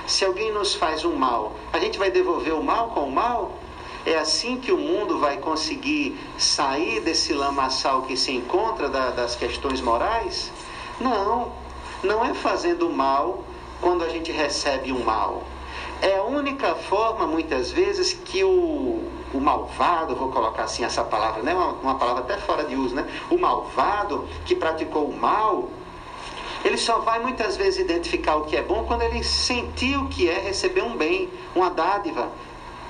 se 0.05 0.25
alguém 0.25 0.51
nos 0.51 0.75
faz 0.75 1.05
um 1.05 1.15
mal, 1.15 1.53
a 1.71 1.79
gente 1.79 1.97
vai 1.97 2.11
devolver 2.11 2.53
o 2.53 2.63
mal 2.63 2.89
com 2.89 3.01
o 3.01 3.11
mal? 3.11 3.57
É 4.05 4.17
assim 4.17 4.57
que 4.57 4.71
o 4.71 4.77
mundo 4.77 5.17
vai 5.19 5.37
conseguir 5.37 6.17
sair 6.37 6.99
desse 6.99 7.33
lamaçal 7.33 8.01
que 8.01 8.17
se 8.17 8.31
encontra 8.33 8.89
da, 8.89 9.11
das 9.11 9.35
questões 9.35 9.79
morais? 9.79 10.51
Não, 10.99 11.53
não 12.03 12.23
é 12.25 12.33
fazendo 12.33 12.89
mal 12.89 13.45
quando 13.79 14.03
a 14.03 14.09
gente 14.09 14.31
recebe 14.31 14.91
um 14.91 15.03
mal. 15.03 15.43
É 16.01 16.17
a 16.17 16.23
única 16.23 16.75
forma, 16.75 17.25
muitas 17.25 17.71
vezes, 17.71 18.11
que 18.11 18.43
o, 18.43 19.09
o 19.33 19.39
malvado, 19.39 20.13
vou 20.17 20.29
colocar 20.29 20.63
assim 20.63 20.83
essa 20.83 21.01
palavra, 21.01 21.41
né? 21.41 21.53
uma, 21.53 21.71
uma 21.73 21.95
palavra 21.95 22.23
até 22.23 22.37
fora 22.37 22.65
de 22.65 22.75
uso, 22.75 22.93
né? 22.93 23.07
O 23.29 23.37
malvado 23.37 24.27
que 24.45 24.53
praticou 24.53 25.05
o 25.05 25.15
mal, 25.15 25.69
ele 26.63 26.77
só 26.77 26.99
vai 26.99 27.19
muitas 27.19 27.57
vezes 27.57 27.79
identificar 27.79 28.35
o 28.37 28.45
que 28.45 28.55
é 28.55 28.61
bom 28.61 28.85
quando 28.85 29.01
ele 29.01 29.23
sentir 29.23 29.97
o 29.97 30.07
que 30.07 30.29
é 30.29 30.39
receber 30.39 30.81
um 30.81 30.95
bem, 30.95 31.29
uma 31.53 31.69
dádiva, 31.69 32.31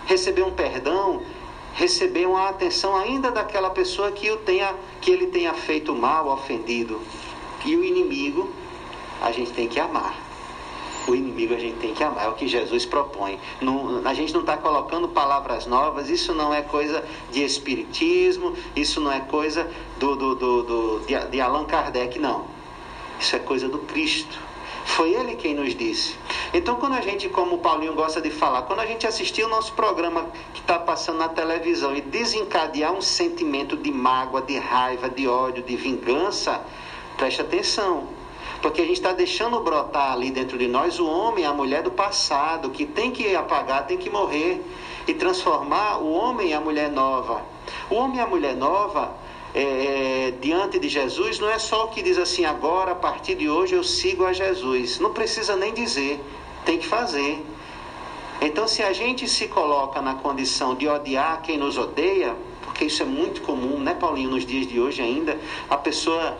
receber 0.05 0.43
um 0.43 0.51
perdão, 0.51 1.23
receber 1.73 2.27
uma 2.27 2.49
atenção 2.49 2.95
ainda 2.95 3.31
daquela 3.31 3.71
pessoa 3.71 4.11
que, 4.11 4.29
o 4.29 4.37
tenha, 4.37 4.75
que 5.01 5.09
ele 5.11 5.27
tenha 5.27 5.53
feito 5.53 5.93
mal, 5.95 6.27
ofendido. 6.29 7.01
E 7.65 7.75
o 7.75 7.83
inimigo 7.83 8.49
a 9.21 9.31
gente 9.31 9.51
tem 9.51 9.67
que 9.67 9.79
amar. 9.79 10.21
O 11.07 11.15
inimigo 11.15 11.53
a 11.53 11.59
gente 11.59 11.77
tem 11.79 11.93
que 11.93 12.01
amar, 12.01 12.25
é 12.25 12.29
o 12.29 12.33
que 12.33 12.47
Jesus 12.47 12.85
propõe. 12.85 13.37
Não, 13.59 14.01
a 14.05 14.13
gente 14.13 14.33
não 14.33 14.41
está 14.41 14.55
colocando 14.55 15.09
palavras 15.09 15.65
novas, 15.65 16.09
isso 16.09 16.33
não 16.33 16.53
é 16.53 16.61
coisa 16.61 17.03
de 17.31 17.43
espiritismo, 17.43 18.55
isso 18.75 19.01
não 19.01 19.11
é 19.11 19.19
coisa 19.19 19.69
do, 19.99 20.15
do, 20.15 20.35
do, 20.35 20.63
do 20.63 20.99
de, 21.05 21.17
de 21.29 21.41
Allan 21.41 21.65
Kardec, 21.65 22.19
não. 22.19 22.52
Isso 23.23 23.37
é 23.37 23.39
coisa 23.39 23.69
do 23.69 23.79
Cristo. 23.79 24.37
Foi 24.83 25.13
ele 25.13 25.37
quem 25.37 25.55
nos 25.55 25.73
disse. 25.73 26.13
Então, 26.53 26.75
quando 26.75 26.95
a 26.95 26.99
gente, 26.99 27.29
como 27.29 27.55
o 27.55 27.59
Paulinho 27.59 27.93
gosta 27.93 28.19
de 28.19 28.29
falar, 28.29 28.63
quando 28.63 28.81
a 28.81 28.85
gente 28.85 29.07
assistir 29.07 29.45
o 29.45 29.47
nosso 29.47 29.71
programa 29.71 30.27
que 30.53 30.59
está 30.59 30.77
passando 30.77 31.19
na 31.19 31.29
televisão 31.29 31.95
e 31.95 32.01
desencadear 32.01 32.91
um 32.91 32.99
sentimento 32.99 33.77
de 33.77 33.89
mágoa, 33.93 34.41
de 34.41 34.57
raiva, 34.57 35.09
de 35.09 35.25
ódio, 35.25 35.63
de 35.63 35.73
vingança, 35.77 36.65
preste 37.15 37.39
atenção. 37.39 38.09
Porque 38.61 38.81
a 38.81 38.85
gente 38.85 38.97
está 38.97 39.13
deixando 39.13 39.57
brotar 39.61 40.11
ali 40.11 40.29
dentro 40.29 40.57
de 40.57 40.67
nós 40.67 40.99
o 40.99 41.07
homem, 41.07 41.45
a 41.45 41.53
mulher 41.53 41.81
do 41.81 41.91
passado, 41.91 42.71
que 42.71 42.85
tem 42.85 43.09
que 43.09 43.33
apagar, 43.37 43.87
tem 43.87 43.97
que 43.97 44.09
morrer. 44.09 44.61
e 45.05 45.13
transformar 45.13 45.97
o 45.97 46.11
homem 46.13 46.49
e 46.49 46.53
a 46.53 46.61
mulher 46.61 46.89
nova. 46.89 47.41
O 47.89 47.95
homem 47.95 48.17
e 48.17 48.21
a 48.21 48.27
mulher 48.27 48.55
nova, 48.55 49.13
é, 49.53 49.61
é, 49.61 50.33
diante 50.41 50.79
de 50.79 50.89
Jesus, 50.89 51.39
não 51.39 51.49
é 51.49 51.59
só 51.59 51.85
o 51.85 51.87
que 51.89 52.01
diz 52.01 52.17
assim, 52.17 52.43
agora, 52.43 52.93
a 52.93 52.95
partir 52.95 53.35
de 53.35 53.49
hoje, 53.49 53.75
eu 53.75 53.83
sigo 53.83 54.25
a 54.25 54.33
Jesus. 54.33 54.99
Não 54.99 55.13
precisa 55.13 55.55
nem 55.55 55.73
dizer, 55.73 56.19
tem 56.65 56.79
que 56.79 56.87
fazer. 56.87 57.43
Então, 58.41 58.67
se 58.67 58.81
a 58.81 58.91
gente 58.91 59.27
se 59.27 59.47
coloca 59.47 60.01
na 60.01 60.15
condição 60.15 60.75
de 60.75 60.87
odiar 60.87 61.41
quem 61.43 61.57
nos 61.57 61.77
odeia, 61.77 62.35
porque 62.63 62.85
isso 62.85 63.03
é 63.03 63.05
muito 63.05 63.41
comum, 63.43 63.77
né, 63.77 63.93
Paulinho, 63.93 64.31
nos 64.31 64.43
dias 64.43 64.65
de 64.65 64.79
hoje 64.79 65.03
ainda, 65.03 65.37
a 65.69 65.77
pessoa 65.77 66.35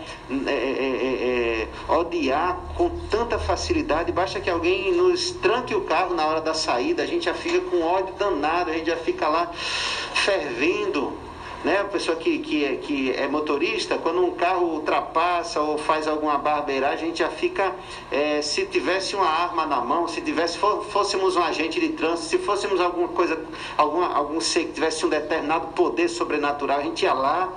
é, 0.48 0.52
é, 0.52 1.68
é, 1.68 1.68
é, 1.88 1.94
odiar 1.94 2.58
com 2.76 2.90
tanta 3.12 3.38
facilidade, 3.38 4.12
basta 4.12 4.42
que 4.42 4.50
alguém 4.50 4.92
nos 4.92 5.30
tranque 5.30 5.76
o 5.76 5.82
carro 5.82 6.16
na 6.16 6.26
hora 6.26 6.42
da 6.42 6.56
saída, 6.56 7.04
a 7.04 7.06
gente 7.06 7.26
já 7.26 7.36
fica 7.36 7.62
com 7.62 7.84
ódio 7.84 8.16
danado, 8.16 8.72
a 8.72 8.74
gente 8.74 8.88
já 8.88 8.98
fica 8.98 9.28
lá 9.28 9.52
fervendo 10.16 11.14
né? 11.64 11.80
A 11.80 11.86
pessoa 11.86 12.18
que, 12.18 12.40
que, 12.40 12.66
é, 12.66 12.76
que 12.76 13.12
é 13.12 13.28
motorista, 13.28 13.98
quando 13.98 14.24
um 14.24 14.32
carro 14.32 14.66
ultrapassa 14.74 15.62
ou 15.62 15.78
faz 15.78 16.08
alguma 16.08 16.38
barbeiragem, 16.38 17.06
a 17.06 17.08
gente 17.08 17.20
já 17.20 17.30
fica, 17.30 17.74
é, 18.12 18.42
se 18.42 18.66
tivesse 18.66 19.16
uma 19.16 19.28
arma 19.28 19.66
na 19.66 19.80
mão, 19.80 20.08
se 20.08 20.22
tivesse, 20.22 20.58
fôssemos 20.58 21.36
um 21.38 21.44
agente 21.44 21.80
de 21.80 21.90
trânsito, 21.90 22.28
se 22.28 22.38
fôssemos 22.40 22.82
alguma 22.82 23.08
coisa, 23.10 23.42
alguma, 23.78 24.14
algum 24.14 24.42
ser 24.42 24.66
que 24.66 24.74
tivesse 24.74 25.06
um 25.06 25.10
determinado 25.10 25.68
poder 25.68 26.10
sobrenatural, 26.10 26.80
a 26.80 26.84
gente 26.84 27.04
ia 27.04 27.14
lá 27.14 27.50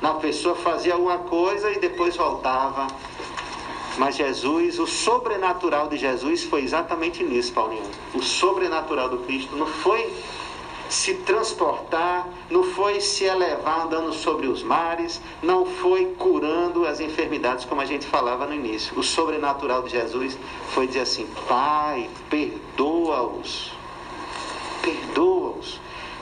na 0.00 0.14
pessoa, 0.14 0.54
fazia 0.54 0.94
alguma 0.94 1.18
coisa 1.18 1.70
e 1.70 1.78
depois 1.78 2.16
voltava. 2.16 2.86
Mas 3.98 4.16
Jesus, 4.16 4.78
o 4.78 4.86
sobrenatural 4.86 5.88
de 5.88 5.98
Jesus 5.98 6.44
foi 6.44 6.62
exatamente 6.62 7.22
nisso, 7.22 7.52
Paulinho. 7.52 7.82
O 8.14 8.22
sobrenatural 8.22 9.10
do 9.10 9.18
Cristo 9.18 9.54
não 9.56 9.66
foi 9.66 10.10
se 10.90 11.14
transportar, 11.14 12.28
não 12.50 12.64
foi 12.64 13.00
se 13.00 13.24
elevar 13.24 13.86
andando 13.86 14.12
sobre 14.12 14.48
os 14.48 14.60
mares, 14.60 15.20
não 15.40 15.64
foi 15.64 16.06
curando 16.18 16.84
as 16.84 16.98
enfermidades, 16.98 17.64
como 17.64 17.80
a 17.80 17.84
gente 17.84 18.04
falava 18.06 18.44
no 18.44 18.52
início. 18.52 18.98
O 18.98 19.02
sobrenatural 19.02 19.84
de 19.84 19.90
Jesus 19.90 20.36
foi 20.74 20.88
dizer 20.88 21.02
assim: 21.02 21.28
Pai, 21.48 22.10
perdoa-os. 22.28 23.72
Perdoa-os. 24.82 25.80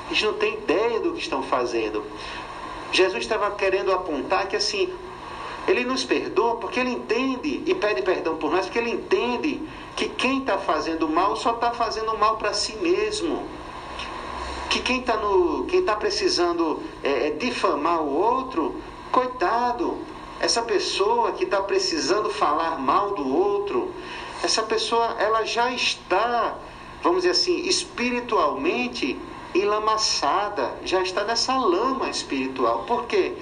Eles 0.08 0.22
não 0.22 0.34
têm 0.34 0.54
ideia 0.54 1.00
do 1.00 1.12
que 1.14 1.20
estão 1.20 1.42
fazendo. 1.42 2.04
Jesus 2.92 3.24
estava 3.24 3.50
querendo 3.52 3.90
apontar 3.90 4.48
que 4.48 4.56
assim, 4.56 4.92
ele 5.66 5.84
nos 5.84 6.04
perdoa 6.04 6.56
porque 6.56 6.78
ele 6.78 6.90
entende 6.90 7.62
e 7.64 7.74
pede 7.74 8.02
perdão 8.02 8.36
por 8.36 8.50
nós, 8.50 8.66
porque 8.66 8.78
ele 8.78 8.90
entende 8.90 9.62
que 9.96 10.10
quem 10.10 10.40
está 10.40 10.58
fazendo 10.58 11.08
mal 11.08 11.36
só 11.36 11.52
está 11.52 11.70
fazendo 11.72 12.16
mal 12.18 12.36
para 12.36 12.52
si 12.52 12.76
mesmo 12.76 13.46
que 14.78 14.82
quem 14.82 15.00
está 15.00 15.18
tá 15.86 15.96
precisando 15.96 16.82
é, 17.02 17.28
é, 17.28 17.30
difamar 17.30 18.00
o 18.02 18.14
outro, 18.14 18.80
coitado, 19.10 19.98
essa 20.40 20.62
pessoa 20.62 21.32
que 21.32 21.44
está 21.44 21.60
precisando 21.62 22.30
falar 22.30 22.78
mal 22.78 23.14
do 23.14 23.26
outro, 23.26 23.92
essa 24.42 24.62
pessoa 24.62 25.16
ela 25.18 25.44
já 25.44 25.70
está, 25.72 26.56
vamos 27.02 27.22
dizer 27.22 27.30
assim, 27.30 27.66
espiritualmente 27.66 29.18
enlamaçada, 29.54 30.74
já 30.84 31.02
está 31.02 31.24
nessa 31.24 31.56
lama 31.56 32.08
espiritual. 32.08 32.84
Por 32.86 33.06
quê? 33.06 33.32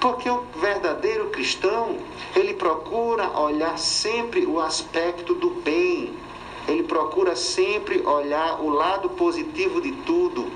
Porque 0.00 0.28
o 0.28 0.44
verdadeiro 0.56 1.30
cristão, 1.30 1.98
ele 2.34 2.54
procura 2.54 3.38
olhar 3.38 3.78
sempre 3.78 4.44
o 4.44 4.58
aspecto 4.60 5.34
do 5.34 5.50
bem, 5.50 6.12
ele 6.66 6.82
procura 6.82 7.36
sempre 7.36 8.00
olhar 8.04 8.60
o 8.60 8.68
lado 8.68 9.10
positivo 9.10 9.80
de 9.80 9.92
tudo. 9.92 10.50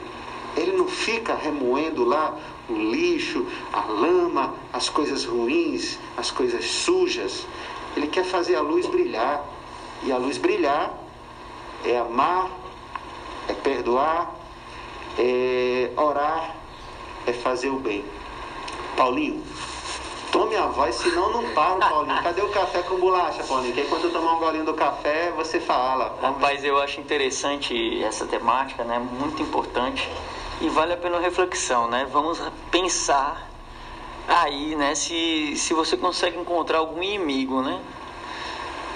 Ele 0.56 0.72
não 0.72 0.88
fica 0.88 1.34
remoendo 1.34 2.04
lá 2.04 2.34
o 2.68 2.74
lixo, 2.74 3.46
a 3.72 3.84
lama, 3.84 4.54
as 4.72 4.88
coisas 4.88 5.24
ruins, 5.24 5.98
as 6.16 6.30
coisas 6.30 6.64
sujas. 6.64 7.46
Ele 7.96 8.06
quer 8.06 8.24
fazer 8.24 8.56
a 8.56 8.60
luz 8.60 8.86
brilhar. 8.86 9.44
E 10.02 10.12
a 10.12 10.16
luz 10.16 10.38
brilhar 10.38 10.94
é 11.84 11.98
amar, 11.98 12.50
é 13.48 13.52
perdoar, 13.52 14.34
é 15.18 15.90
orar, 15.96 16.54
é 17.26 17.32
fazer 17.32 17.68
o 17.68 17.78
bem. 17.78 18.04
Paulinho, 18.96 19.42
tome 20.32 20.56
a 20.56 20.66
voz, 20.66 20.94
senão 20.96 21.32
não 21.32 21.50
paro, 21.50 21.80
Paulinho. 21.80 22.22
Cadê 22.22 22.42
o 22.42 22.48
café 22.48 22.82
com 22.82 22.96
bolacha, 22.96 23.42
Paulinho? 23.44 23.74
Que 23.74 23.80
aí 23.80 23.86
quando 23.88 24.04
eu 24.04 24.12
tomar 24.12 24.34
um 24.34 24.38
golinho 24.38 24.64
do 24.64 24.74
café, 24.74 25.32
você 25.36 25.60
fala. 25.60 26.18
Rapaz, 26.20 26.64
eu 26.64 26.78
acho 26.80 27.00
interessante 27.00 28.02
essa 28.02 28.26
temática, 28.26 28.84
né? 28.84 28.98
Muito 28.98 29.42
importante 29.42 30.08
e 30.60 30.68
vale 30.68 30.92
a 30.92 30.96
pena 30.96 31.18
reflexão, 31.18 31.88
né? 31.88 32.06
Vamos 32.10 32.40
pensar 32.70 33.50
aí, 34.26 34.74
né? 34.74 34.94
Se, 34.94 35.54
se 35.56 35.74
você 35.74 35.96
consegue 35.96 36.38
encontrar 36.38 36.78
algum 36.78 37.02
inimigo, 37.02 37.62
né? 37.62 37.80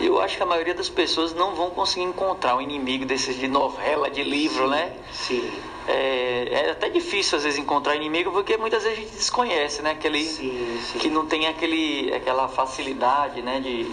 Eu 0.00 0.18
acho 0.18 0.36
que 0.38 0.42
a 0.42 0.46
maioria 0.46 0.74
das 0.74 0.88
pessoas 0.88 1.34
não 1.34 1.54
vão 1.54 1.70
conseguir 1.70 2.06
encontrar 2.06 2.56
um 2.56 2.60
inimigo 2.60 3.04
desses 3.04 3.36
de 3.36 3.46
novela, 3.46 4.08
de 4.08 4.24
livro, 4.24 4.64
sim, 4.64 4.70
né? 4.70 4.96
Sim. 5.12 5.52
É, 5.86 6.48
é, 6.50 6.70
até 6.70 6.88
difícil 6.88 7.36
às 7.36 7.44
vezes 7.44 7.58
encontrar 7.58 7.96
inimigo 7.96 8.30
porque 8.30 8.56
muitas 8.56 8.82
vezes 8.82 8.98
a 8.98 9.00
gente 9.02 9.14
desconhece, 9.14 9.82
né? 9.82 9.90
Aquele 9.90 10.24
sim, 10.24 10.80
sim. 10.90 10.98
que 10.98 11.10
não 11.10 11.26
tem 11.26 11.46
aquele, 11.46 12.12
aquela 12.14 12.48
facilidade, 12.48 13.42
né? 13.42 13.60
De, 13.60 13.86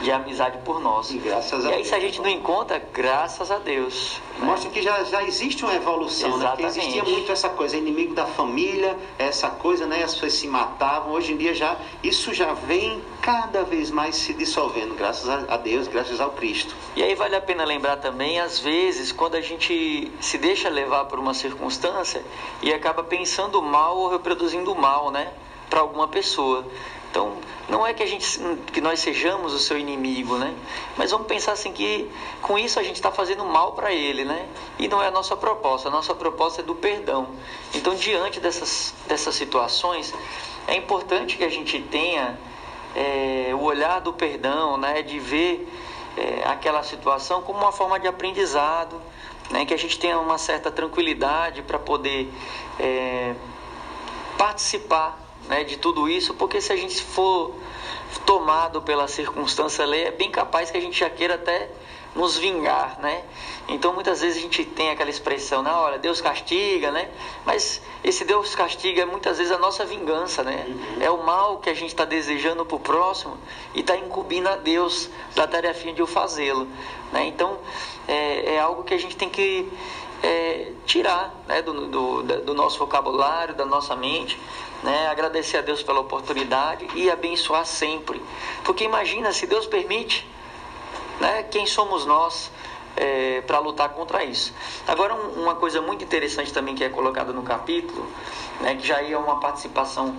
de 0.00 0.10
amizade 0.10 0.58
por 0.64 0.80
nós. 0.80 1.10
E 1.10 1.18
graças 1.18 1.64
e 1.64 1.68
aí, 1.68 1.74
Deus. 1.76 1.88
se 1.88 1.94
a 1.94 2.00
gente 2.00 2.20
não 2.20 2.28
encontra, 2.28 2.82
graças 2.92 3.50
a 3.50 3.58
Deus. 3.58 4.20
né? 4.38 4.46
Mostra 4.46 4.70
que 4.70 4.82
já, 4.82 5.02
já 5.04 5.22
existe 5.22 5.64
uma 5.64 5.74
evolução, 5.74 6.36
né? 6.38 6.46
Porque 6.48 6.64
Exatamente. 6.64 6.78
existia 6.78 7.04
muito 7.04 7.32
essa 7.32 7.48
coisa, 7.48 7.76
inimigo 7.76 8.14
da 8.14 8.26
família, 8.26 8.96
essa 9.18 9.48
coisa, 9.50 9.86
né? 9.86 10.02
As 10.02 10.14
pessoas 10.14 10.32
se 10.34 10.48
matavam. 10.48 11.12
Hoje 11.12 11.32
em 11.32 11.36
dia 11.36 11.54
já 11.54 11.76
isso 12.02 12.32
já 12.34 12.52
vem 12.52 13.02
cada 13.20 13.62
vez 13.62 13.90
mais 13.90 14.16
se 14.16 14.34
dissolvendo, 14.34 14.94
graças 14.96 15.28
a 15.28 15.56
Deus, 15.56 15.86
graças 15.86 16.20
ao 16.20 16.30
Cristo. 16.30 16.74
E 16.96 17.02
aí 17.02 17.14
vale 17.14 17.36
a 17.36 17.40
pena 17.40 17.64
lembrar 17.64 17.96
também, 17.96 18.40
às 18.40 18.58
vezes, 18.58 19.12
quando 19.12 19.36
a 19.36 19.40
gente 19.40 20.10
se 20.20 20.38
deixa 20.38 20.68
levar 20.68 21.04
por 21.04 21.18
uma 21.18 21.34
circunstância 21.34 22.22
e 22.60 22.72
acaba 22.72 23.02
pensando 23.04 23.62
mal 23.62 23.96
ou 23.96 24.10
reproduzindo 24.10 24.74
mal, 24.74 25.10
né, 25.10 25.32
para 25.70 25.80
alguma 25.80 26.08
pessoa. 26.08 26.66
Então, 27.12 27.36
não 27.68 27.86
é 27.86 27.92
que 27.92 28.02
a 28.02 28.06
gente 28.06 28.40
que 28.72 28.80
nós 28.80 28.98
sejamos 28.98 29.52
o 29.52 29.58
seu 29.58 29.76
inimigo, 29.76 30.38
né? 30.38 30.54
Mas 30.96 31.10
vamos 31.10 31.26
pensar 31.26 31.52
assim 31.52 31.70
que 31.70 32.10
com 32.40 32.58
isso 32.58 32.80
a 32.80 32.82
gente 32.82 32.94
está 32.94 33.12
fazendo 33.12 33.44
mal 33.44 33.72
para 33.72 33.92
ele, 33.92 34.24
né? 34.24 34.48
E 34.78 34.88
não 34.88 35.02
é 35.02 35.08
a 35.08 35.10
nossa 35.10 35.36
proposta. 35.36 35.88
A 35.88 35.90
nossa 35.90 36.14
proposta 36.14 36.62
é 36.62 36.64
do 36.64 36.74
perdão. 36.74 37.28
Então, 37.74 37.94
diante 37.94 38.40
dessas 38.40 38.94
dessas 39.06 39.34
situações, 39.34 40.14
é 40.66 40.74
importante 40.74 41.36
que 41.36 41.44
a 41.44 41.50
gente 41.50 41.78
tenha 41.82 42.38
é, 42.96 43.50
o 43.52 43.60
olhar 43.60 44.00
do 44.00 44.14
perdão, 44.14 44.78
né? 44.78 45.02
De 45.02 45.18
ver 45.18 45.70
é, 46.16 46.48
aquela 46.48 46.82
situação 46.82 47.42
como 47.42 47.58
uma 47.58 47.72
forma 47.72 48.00
de 48.00 48.08
aprendizado, 48.08 48.98
né? 49.50 49.66
Que 49.66 49.74
a 49.74 49.78
gente 49.78 49.98
tenha 49.98 50.18
uma 50.18 50.38
certa 50.38 50.70
tranquilidade 50.70 51.60
para 51.60 51.78
poder 51.78 52.32
é, 52.80 53.34
participar 54.38 55.21
né, 55.48 55.64
de 55.64 55.76
tudo 55.76 56.08
isso, 56.08 56.34
porque 56.34 56.60
se 56.60 56.72
a 56.72 56.76
gente 56.76 57.02
for 57.02 57.54
tomado 58.26 58.82
pela 58.82 59.08
circunstância 59.08 59.84
ali, 59.84 59.98
é 59.98 60.10
bem 60.10 60.30
capaz 60.30 60.70
que 60.70 60.76
a 60.76 60.80
gente 60.80 60.98
já 60.98 61.10
queira 61.10 61.34
até 61.34 61.68
nos 62.14 62.36
vingar, 62.36 62.98
né? 63.00 63.24
Então 63.68 63.94
muitas 63.94 64.20
vezes 64.20 64.38
a 64.38 64.40
gente 64.42 64.64
tem 64.64 64.90
aquela 64.90 65.08
expressão, 65.08 65.62
na 65.62 65.78
hora 65.80 65.98
Deus 65.98 66.20
castiga, 66.20 66.90
né? 66.90 67.08
Mas 67.46 67.80
esse 68.04 68.24
Deus 68.24 68.54
castiga 68.54 69.02
é 69.02 69.04
muitas 69.04 69.38
vezes 69.38 69.52
a 69.52 69.58
nossa 69.58 69.84
vingança, 69.84 70.42
né? 70.42 70.66
É 71.00 71.10
o 71.10 71.24
mal 71.24 71.58
que 71.58 71.70
a 71.70 71.74
gente 71.74 71.88
está 71.88 72.04
desejando 72.04 72.66
para 72.66 72.76
o 72.76 72.80
próximo 72.80 73.38
e 73.74 73.80
está 73.80 73.96
incumbindo 73.96 74.46
a 74.48 74.56
Deus 74.56 75.08
da 75.34 75.46
tarefinha 75.46 75.94
de 75.94 76.02
o 76.02 76.06
fazê-lo, 76.06 76.68
né? 77.12 77.26
Então 77.26 77.58
é, 78.06 78.56
é 78.56 78.60
algo 78.60 78.84
que 78.84 78.92
a 78.92 78.98
gente 78.98 79.16
tem 79.16 79.30
que 79.30 79.72
é, 80.22 80.72
tirar 80.84 81.34
né, 81.48 81.62
do, 81.62 81.86
do, 81.88 82.22
do 82.22 82.54
nosso 82.54 82.78
vocabulário, 82.78 83.54
da 83.54 83.64
nossa 83.64 83.96
mente, 83.96 84.38
né, 84.82 85.08
agradecer 85.08 85.58
a 85.58 85.60
Deus 85.60 85.82
pela 85.82 86.00
oportunidade 86.00 86.88
e 86.94 87.10
abençoar 87.10 87.64
sempre. 87.64 88.22
Porque 88.64 88.84
imagina, 88.84 89.32
se 89.32 89.46
Deus 89.46 89.66
permite, 89.66 90.28
né, 91.20 91.44
quem 91.44 91.66
somos 91.66 92.04
nós 92.04 92.50
é, 92.96 93.40
para 93.42 93.58
lutar 93.58 93.90
contra 93.90 94.24
isso? 94.24 94.52
Agora, 94.86 95.14
um, 95.14 95.42
uma 95.42 95.54
coisa 95.54 95.80
muito 95.80 96.04
interessante 96.04 96.52
também 96.52 96.74
que 96.74 96.82
é 96.82 96.88
colocada 96.88 97.32
no 97.32 97.42
capítulo, 97.42 98.06
né, 98.60 98.74
que 98.74 98.86
já 98.86 99.02
é 99.02 99.16
uma 99.16 99.38
participação, 99.38 100.16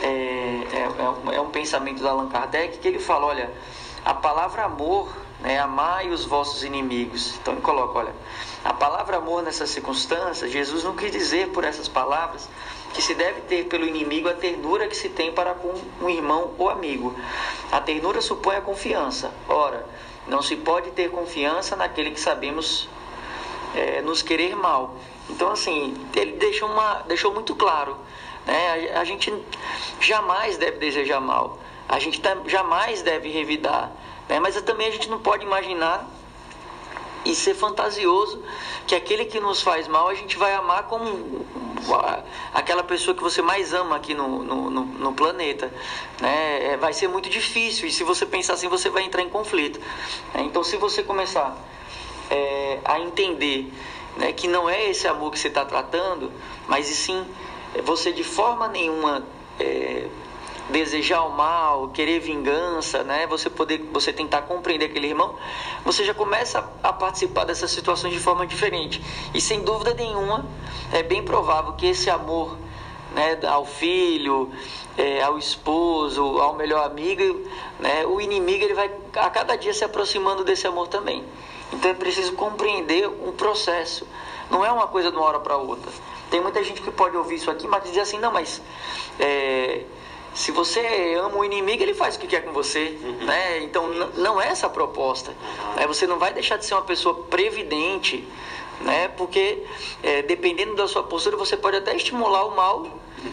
é, 0.00 0.06
é, 0.06 0.88
é 0.98 1.38
um, 1.40 1.46
é 1.46 1.50
pensamento 1.50 2.02
da 2.02 2.10
Allan 2.10 2.28
Kardec, 2.28 2.78
que 2.78 2.88
ele 2.88 2.98
fala: 2.98 3.26
olha, 3.26 3.52
a 4.04 4.14
palavra 4.14 4.64
amor 4.64 5.08
né, 5.40 5.58
amai 5.58 6.08
os 6.08 6.24
vossos 6.24 6.64
inimigos. 6.64 7.34
Então 7.40 7.54
ele 7.54 7.62
coloca, 7.62 7.98
olha, 7.98 8.14
a 8.64 8.72
palavra 8.72 9.18
amor 9.18 9.42
nessas 9.42 9.70
circunstâncias, 9.70 10.50
Jesus 10.50 10.82
não 10.82 10.96
quis 10.96 11.10
dizer 11.12 11.48
por 11.50 11.64
essas 11.64 11.88
palavras 11.88 12.48
que 12.92 13.02
se 13.02 13.14
deve 13.14 13.40
ter 13.42 13.64
pelo 13.64 13.86
inimigo 13.86 14.28
a 14.28 14.34
ternura 14.34 14.86
que 14.86 14.96
se 14.96 15.08
tem 15.08 15.32
para 15.32 15.54
com 15.54 15.72
um 16.00 16.08
irmão 16.10 16.52
ou 16.58 16.68
amigo. 16.68 17.16
A 17.70 17.80
ternura 17.80 18.20
supõe 18.20 18.56
a 18.56 18.60
confiança. 18.60 19.32
Ora, 19.48 19.86
não 20.26 20.42
se 20.42 20.56
pode 20.56 20.90
ter 20.90 21.10
confiança 21.10 21.74
naquele 21.74 22.10
que 22.10 22.20
sabemos 22.20 22.88
é, 23.74 24.02
nos 24.02 24.22
querer 24.22 24.54
mal. 24.54 24.96
Então, 25.30 25.50
assim, 25.50 25.94
ele 26.14 26.32
deixou, 26.32 26.68
uma, 26.68 27.02
deixou 27.06 27.32
muito 27.32 27.54
claro. 27.54 27.96
Né? 28.46 28.90
A, 28.94 29.00
a 29.00 29.04
gente 29.04 29.32
jamais 30.00 30.56
deve 30.56 30.78
desejar 30.78 31.20
mal. 31.20 31.58
A 31.88 31.98
gente 31.98 32.20
jamais 32.46 33.02
deve 33.02 33.30
revidar. 33.30 33.90
Né? 34.28 34.38
Mas 34.38 34.60
também 34.62 34.88
a 34.88 34.90
gente 34.90 35.08
não 35.08 35.18
pode 35.18 35.44
imaginar 35.44 36.06
e 37.24 37.34
ser 37.34 37.54
fantasioso 37.54 38.42
que 38.86 38.94
aquele 38.94 39.24
que 39.24 39.38
nos 39.40 39.62
faz 39.62 39.86
mal 39.86 40.08
a 40.08 40.14
gente 40.14 40.36
vai 40.36 40.54
amar 40.54 40.84
como 40.84 41.46
aquela 42.52 42.82
pessoa 42.82 43.16
que 43.16 43.22
você 43.22 43.42
mais 43.42 43.72
ama 43.72 43.96
aqui 43.96 44.14
no, 44.14 44.42
no, 44.42 44.70
no, 44.70 44.84
no 44.84 45.12
planeta. 45.12 45.72
Né? 46.20 46.72
É, 46.72 46.76
vai 46.76 46.92
ser 46.92 47.08
muito 47.08 47.28
difícil 47.28 47.88
e 47.88 47.92
se 47.92 48.04
você 48.04 48.24
pensar 48.26 48.54
assim 48.54 48.68
você 48.68 48.88
vai 48.88 49.04
entrar 49.04 49.22
em 49.22 49.28
conflito. 49.28 49.80
Né? 50.34 50.42
Então 50.42 50.62
se 50.62 50.76
você 50.76 51.02
começar 51.02 51.56
é, 52.30 52.78
a 52.84 53.00
entender 53.00 53.72
né, 54.16 54.32
que 54.32 54.46
não 54.46 54.68
é 54.68 54.90
esse 54.90 55.08
amor 55.08 55.30
que 55.30 55.38
você 55.38 55.48
está 55.48 55.64
tratando, 55.64 56.30
mas 56.68 56.90
e 56.90 56.94
sim 56.94 57.26
você 57.84 58.12
de 58.12 58.22
forma 58.22 58.68
nenhuma 58.68 59.24
é, 59.58 60.06
desejar 60.72 61.22
o 61.22 61.30
mal, 61.30 61.88
querer 61.90 62.18
vingança, 62.18 63.04
né? 63.04 63.26
Você 63.28 63.48
poder, 63.48 63.78
você 63.92 64.12
tentar 64.12 64.42
compreender 64.42 64.86
aquele 64.86 65.08
irmão, 65.08 65.36
você 65.84 66.02
já 66.04 66.14
começa 66.14 66.66
a, 66.82 66.92
participar 66.92 67.44
dessas 67.44 67.70
situações 67.70 68.12
de 68.12 68.18
forma 68.18 68.46
diferente. 68.46 69.00
E 69.34 69.40
sem 69.40 69.62
dúvida 69.62 69.94
nenhuma, 69.94 70.44
é 70.92 71.02
bem 71.02 71.22
provável 71.22 71.74
que 71.74 71.86
esse 71.86 72.08
amor, 72.08 72.56
né, 73.14 73.38
ao 73.46 73.66
filho, 73.66 74.50
é, 74.96 75.22
ao 75.22 75.38
esposo, 75.38 76.22
ao 76.38 76.54
melhor 76.54 76.84
amigo, 76.84 77.46
né, 77.78 78.06
o 78.06 78.20
inimigo 78.20 78.64
ele 78.64 78.74
vai 78.74 78.90
a 79.16 79.30
cada 79.30 79.54
dia 79.56 79.74
se 79.74 79.84
aproximando 79.84 80.42
desse 80.42 80.66
amor 80.66 80.88
também. 80.88 81.22
Então 81.72 81.90
é 81.90 81.94
preciso 81.94 82.32
compreender 82.32 83.08
um 83.08 83.32
processo. 83.32 84.06
Não 84.50 84.64
é 84.64 84.72
uma 84.72 84.86
coisa 84.86 85.10
de 85.10 85.16
uma 85.16 85.26
hora 85.26 85.40
para 85.40 85.56
outra. 85.56 85.90
Tem 86.30 86.40
muita 86.40 86.64
gente 86.64 86.80
que 86.80 86.90
pode 86.90 87.16
ouvir 87.16 87.36
isso 87.36 87.50
aqui, 87.50 87.66
mas 87.66 87.84
dizer 87.84 88.00
assim, 88.00 88.18
não, 88.18 88.32
mas 88.32 88.60
é, 89.18 89.82
se 90.34 90.50
você 90.50 91.14
ama 91.22 91.38
o 91.38 91.44
inimigo, 91.44 91.82
ele 91.82 91.94
faz 91.94 92.16
o 92.16 92.18
que 92.18 92.26
quer 92.26 92.42
com 92.42 92.52
você. 92.52 92.98
Uhum. 93.02 93.26
Né? 93.26 93.62
Então 93.62 93.88
não 94.16 94.40
é 94.40 94.48
essa 94.48 94.66
a 94.66 94.70
proposta. 94.70 95.30
Uhum. 95.30 95.74
Né? 95.74 95.86
Você 95.86 96.06
não 96.06 96.18
vai 96.18 96.32
deixar 96.32 96.56
de 96.56 96.64
ser 96.64 96.74
uma 96.74 96.82
pessoa 96.82 97.14
previdente, 97.24 98.26
né? 98.80 99.08
porque 99.08 99.62
é, 100.02 100.22
dependendo 100.22 100.74
da 100.74 100.88
sua 100.88 101.02
postura, 101.02 101.36
você 101.36 101.56
pode 101.56 101.76
até 101.76 101.94
estimular 101.94 102.44
o 102.46 102.56
mal 102.56 102.86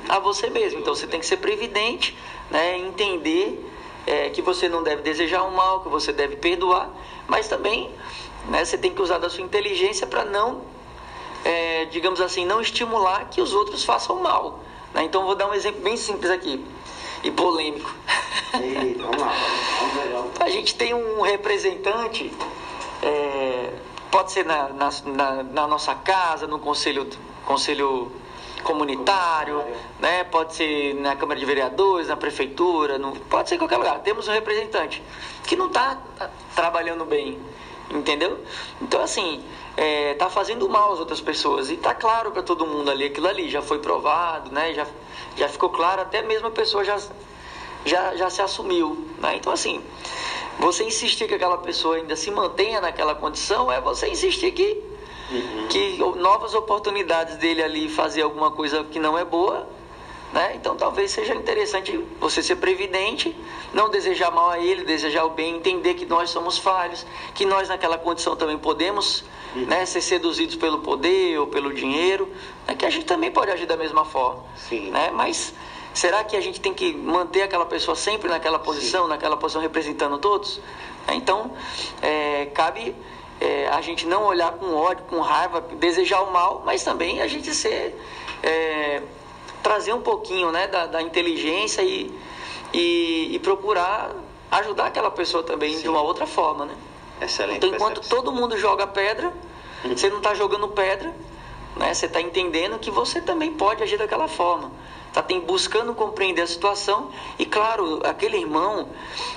a 0.10 0.20
você 0.20 0.50
mesmo. 0.50 0.80
Então 0.80 0.94
você 0.94 1.08
tem 1.08 1.20
que 1.20 1.26
ser 1.26 1.38
previdente, 1.38 2.18
né? 2.52 2.78
entender 2.78 3.66
é, 4.06 4.30
que 4.30 4.42
você 4.42 4.68
não 4.68 4.84
deve 4.84 5.02
desejar 5.02 5.44
o 5.44 5.52
mal, 5.52 5.82
que 5.82 5.90
você 5.90 6.12
deve 6.12 6.36
perdoar, 6.36 6.90
mas 7.28 7.48
também 7.48 7.90
né, 8.48 8.66
você 8.66 8.78
tem 8.78 8.94
que 8.94 9.02
usar 9.02 9.20
da 9.20 9.30
sua 9.30 9.44
inteligência 9.44 10.06
para 10.06 10.26
não, 10.26 10.64
é, 11.46 11.86
digamos 11.86 12.20
assim, 12.20 12.46
não 12.46 12.60
estimular 12.60 13.30
que 13.30 13.42
os 13.42 13.54
outros 13.54 13.86
façam 13.86 14.18
mal. 14.22 14.60
Né? 14.94 15.04
Então 15.04 15.26
vou 15.26 15.36
dar 15.36 15.48
um 15.48 15.54
exemplo 15.54 15.82
bem 15.82 15.96
simples 15.96 16.30
aqui 16.30 16.66
e 17.24 17.32
polêmico. 17.32 17.94
vamos 18.54 19.18
lá, 19.22 19.34
vamos 20.12 20.42
A 20.42 20.50
gente 20.50 20.76
tem 20.76 20.94
um 20.94 21.22
representante, 21.22 22.32
é, 23.02 23.74
pode 24.12 24.32
ser 24.32 24.46
na, 24.46 24.70
na, 24.70 24.90
na, 25.06 25.44
na, 25.44 25.68
nossa 25.68 25.94
casa, 25.96 26.48
no 26.48 26.60
conselho, 26.60 27.08
conselho 27.46 28.12
comunitário, 28.64 29.64
né? 30.00 30.24
pode 30.26 30.56
ser 30.56 30.96
na 30.96 31.16
Câmara 31.16 31.40
de 31.40 31.46
Vereadores, 31.46 32.08
na 32.08 32.18
Prefeitura, 32.18 32.98
no, 32.98 33.16
pode 33.16 33.50
ser 33.50 33.56
em 33.56 33.58
qualquer 33.58 33.78
lugar. 33.78 34.00
Temos 34.00 34.28
um 34.28 34.32
representante 34.32 35.02
que 35.44 35.56
não 35.56 35.68
está 35.68 35.98
tá 36.18 36.30
trabalhando 36.56 37.06
bem, 37.06 37.40
entendeu? 37.90 38.44
Então, 38.82 39.02
assim, 39.02 39.44
é, 39.80 40.14
tá 40.16 40.30
fazendo 40.30 40.68
mal 40.68 40.92
às 40.92 41.00
outras 41.00 41.22
pessoas. 41.22 41.72
E 41.72 41.78
tá 41.78 41.96
claro 41.96 42.32
para 42.32 42.44
todo 42.44 42.68
mundo 42.68 42.92
ali, 42.92 43.06
aquilo 43.06 43.28
ali 43.28 43.50
já 43.50 43.62
foi 43.62 43.80
provado, 43.80 44.52
né? 44.52 44.74
Já, 44.74 44.86
já 45.38 45.48
ficou 45.48 45.70
claro, 45.70 46.02
até 46.02 46.22
mesmo 46.22 46.48
a 46.48 46.52
pessoa 46.52 46.84
já, 46.84 47.00
já, 47.86 48.14
já 48.14 48.30
se 48.30 48.42
assumiu. 48.42 49.08
Né? 49.20 49.38
Então, 49.38 49.54
assim, 49.54 49.82
você 50.60 50.84
insistir 50.84 51.30
que 51.30 51.34
aquela 51.34 51.58
pessoa 51.60 51.96
ainda 51.96 52.14
se 52.18 52.30
mantenha 52.30 52.82
naquela 52.82 53.16
condição 53.16 53.72
é 53.72 53.80
você 53.80 54.10
insistir 54.10 54.52
que, 54.52 54.84
uhum. 55.32 55.68
que 55.70 55.98
novas 56.18 56.54
oportunidades 56.54 57.38
dele 57.38 57.64
ali 57.64 57.88
fazer 57.88 58.24
alguma 58.24 58.52
coisa 58.52 58.84
que 58.84 59.00
não 59.00 59.18
é 59.18 59.24
boa 59.24 59.66
né? 60.32 60.54
Então 60.56 60.76
talvez 60.76 61.12
seja 61.12 61.34
interessante 61.34 61.98
você 62.20 62.44
ser 62.44 62.58
previdente, 62.58 63.36
não 63.74 63.90
desejar 63.90 64.32
mal 64.32 64.50
a 64.50 64.60
ele, 64.60 64.84
desejar 64.84 65.26
o 65.26 65.32
bem, 65.32 65.56
entender 65.56 65.96
que 65.96 66.06
nós 66.06 66.30
somos 66.30 66.58
falhos, 66.58 67.06
que 67.34 67.46
nós 67.46 67.68
naquela 67.68 67.98
condição 67.98 68.36
também 68.36 68.58
podemos 68.58 69.24
né, 69.56 69.86
ser 69.86 70.02
seduzidos 70.02 70.56
pelo 70.56 70.80
poder 70.80 71.40
ou 71.40 71.48
pelo 71.48 71.74
dinheiro, 71.74 72.32
né, 72.68 72.76
que 72.76 72.86
a 72.86 72.90
gente 72.90 73.06
também 73.06 73.32
pode 73.32 73.50
agir 73.52 73.66
da 73.66 73.76
mesma 73.76 74.06
forma. 74.06 74.44
Sim. 74.56 74.92
Né? 74.92 75.10
Mas 75.12 75.54
será 75.94 76.24
que 76.24 76.36
a 76.36 76.42
gente 76.42 76.62
tem 76.62 76.74
que 76.74 76.94
manter 76.94 77.42
aquela 77.42 77.66
pessoa 77.66 77.96
sempre 77.96 78.30
naquela 78.30 78.60
posição, 78.60 79.04
Sim. 79.04 79.10
naquela 79.10 79.36
posição 79.36 79.62
representando 79.62 80.20
todos? 80.20 80.62
Né? 81.08 81.16
Então 81.16 81.52
é, 82.02 82.46
cabe 82.54 82.96
é, 83.42 83.68
a 83.70 83.82
gente 83.82 84.06
não 84.06 84.26
olhar 84.26 84.52
com 84.54 84.76
ódio, 84.76 85.04
com 85.06 85.20
raiva, 85.22 85.62
desejar 85.62 86.22
o 86.22 86.32
mal, 86.32 86.62
mas 86.66 86.84
também 86.84 87.22
a 87.22 87.28
gente 87.28 87.54
ser 87.56 88.00
é, 88.44 89.02
trazer 89.62 89.94
um 89.94 90.02
pouquinho 90.02 90.52
né, 90.52 90.68
da, 90.68 90.86
da 90.86 91.02
inteligência 91.02 91.82
e, 91.82 92.14
e, 92.74 93.36
e, 93.36 93.40
procurar 93.40 94.12
ajudar 94.52 94.88
aquela 94.88 95.12
pessoa 95.12 95.44
também 95.44 95.76
Sim. 95.76 95.84
de 95.84 95.90
uma 95.90 96.02
outra 96.02 96.26
forma, 96.26 96.66
né? 96.66 96.76
Excelente. 97.22 97.58
Então, 97.58 97.70
enquanto 97.70 97.96
percepção. 97.96 98.24
todo 98.24 98.32
mundo 98.32 98.58
joga 98.58 98.88
pedra, 98.88 99.32
uhum. 99.84 99.96
você 99.96 100.10
não 100.10 100.18
está 100.18 100.34
jogando 100.34 100.68
pedra, 100.70 101.14
né? 101.76 101.94
Você 101.94 102.08
está 102.08 102.20
entendendo 102.20 102.80
que 102.80 102.90
você 102.90 103.22
também 103.22 103.54
pode 103.54 103.84
agir 103.84 103.98
daquela 103.98 104.28
forma. 104.28 104.72
Está 105.08 105.24
buscando 105.46 105.94
compreender 105.94 106.44
a 106.44 106.48
situação 106.48 107.10
e, 107.38 107.46
claro, 107.46 108.00
aquele 108.04 108.38
irmão, 108.38 108.90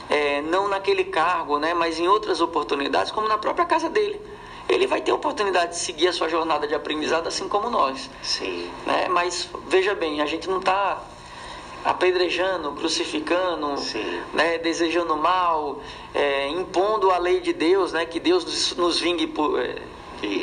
é, 0.08 0.42
não 0.42 0.68
naquele 0.68 1.04
cargo, 1.04 1.58
né, 1.58 1.72
mas 1.72 1.98
em 1.98 2.06
outras 2.06 2.42
oportunidades, 2.42 3.10
como 3.10 3.26
na 3.26 3.38
própria 3.38 3.64
casa 3.64 3.88
dele 3.88 4.20
ele 4.74 4.86
vai 4.86 5.00
ter 5.00 5.10
a 5.10 5.14
oportunidade 5.14 5.72
de 5.72 5.78
seguir 5.78 6.08
a 6.08 6.12
sua 6.12 6.28
jornada 6.28 6.66
de 6.66 6.74
aprendizado 6.74 7.26
assim 7.26 7.48
como 7.48 7.70
nós. 7.70 8.10
Sim. 8.22 8.70
Né? 8.86 9.08
Mas 9.08 9.48
veja 9.66 9.94
bem, 9.94 10.20
a 10.20 10.26
gente 10.26 10.48
não 10.48 10.58
está 10.58 11.02
apedrejando, 11.84 12.72
crucificando, 12.72 13.74
né, 14.32 14.58
desejando 14.58 15.16
mal, 15.16 15.80
é, 16.14 16.48
impondo 16.48 17.10
a 17.10 17.18
lei 17.18 17.40
de 17.40 17.52
Deus, 17.52 17.92
né, 17.92 18.06
que 18.06 18.20
Deus 18.20 18.44
nos, 18.44 18.76
nos 18.76 19.00
vingue 19.00 19.26
por, 19.26 19.60
é, 19.60 19.82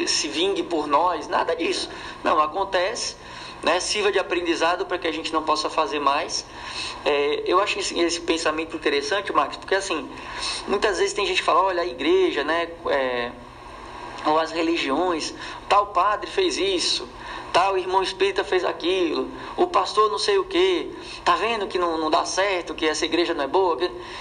se 0.05 0.27
vingue 0.27 0.63
por 0.63 0.87
nós, 0.87 1.27
nada 1.27 1.55
disso. 1.55 1.89
Não, 2.23 2.41
acontece, 2.41 3.15
né, 3.63 3.79
sirva 3.79 4.11
de 4.11 4.19
aprendizado 4.19 4.85
para 4.85 4.97
que 4.97 5.07
a 5.07 5.11
gente 5.13 5.31
não 5.31 5.43
possa 5.43 5.69
fazer 5.69 5.99
mais. 5.99 6.45
É, 7.05 7.43
eu 7.45 7.61
acho 7.61 7.79
esse, 7.79 7.97
esse, 7.97 8.19
pensamento 8.21 8.75
interessante, 8.75 9.31
Marcos, 9.31 9.57
porque 9.57 9.75
assim, 9.75 10.09
muitas 10.67 10.97
vezes 10.97 11.13
tem 11.13 11.25
gente 11.25 11.37
que 11.37 11.45
fala, 11.45 11.61
olha, 11.61 11.81
a 11.81 11.85
igreja, 11.85 12.43
né, 12.43 12.69
é, 12.89 13.31
ou 14.25 14.37
as 14.39 14.51
religiões, 14.51 15.33
tal 15.67 15.87
padre 15.87 16.29
fez 16.29 16.57
isso, 16.57 17.07
tal 17.53 17.77
irmão 17.77 18.03
espírita 18.03 18.43
fez 18.43 18.63
aquilo, 18.63 19.29
o 19.57 19.67
pastor 19.67 20.09
não 20.09 20.19
sei 20.19 20.37
o 20.37 20.43
que, 20.43 20.91
tá 21.23 21.35
vendo 21.35 21.67
que 21.67 21.77
não, 21.77 21.97
não 21.97 22.09
dá 22.09 22.25
certo, 22.25 22.73
que 22.73 22.85
essa 22.85 23.05
igreja 23.05 23.33
não 23.33 23.43
é 23.43 23.47
boa? 23.47 23.77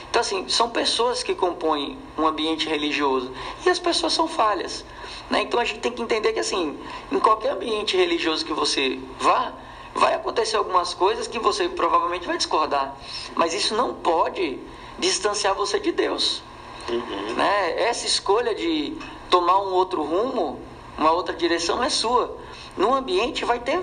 Então, 0.08 0.20
assim, 0.20 0.48
são 0.48 0.70
pessoas 0.70 1.22
que 1.22 1.34
compõem 1.34 1.98
um 2.16 2.26
ambiente 2.26 2.68
religioso 2.68 3.32
e 3.64 3.70
as 3.70 3.78
pessoas 3.78 4.12
são 4.12 4.28
falhas. 4.28 4.84
Né? 5.30 5.42
Então 5.42 5.60
a 5.60 5.64
gente 5.64 5.80
tem 5.80 5.92
que 5.92 6.02
entender 6.02 6.32
que, 6.32 6.40
assim, 6.40 6.78
em 7.10 7.18
qualquer 7.18 7.52
ambiente 7.52 7.96
religioso 7.96 8.44
que 8.44 8.52
você 8.52 8.98
vá, 9.18 9.52
vai 9.94 10.14
acontecer 10.14 10.56
algumas 10.56 10.94
coisas 10.94 11.26
que 11.26 11.38
você 11.38 11.68
provavelmente 11.68 12.26
vai 12.26 12.36
discordar, 12.36 12.96
mas 13.34 13.52
isso 13.52 13.74
não 13.74 13.94
pode 13.94 14.58
distanciar 14.98 15.54
você 15.54 15.78
de 15.78 15.92
Deus. 15.92 16.42
Uhum. 16.88 17.34
Né? 17.34 17.82
Essa 17.82 18.06
escolha 18.06 18.54
de 18.54 18.96
tomar 19.30 19.58
um 19.60 19.72
outro 19.72 20.02
rumo, 20.02 20.60
uma 20.96 21.12
outra 21.12 21.34
direção 21.34 21.82
é 21.82 21.88
sua. 21.88 22.36
No 22.76 22.94
ambiente 22.94 23.44
vai 23.44 23.60
ter 23.60 23.80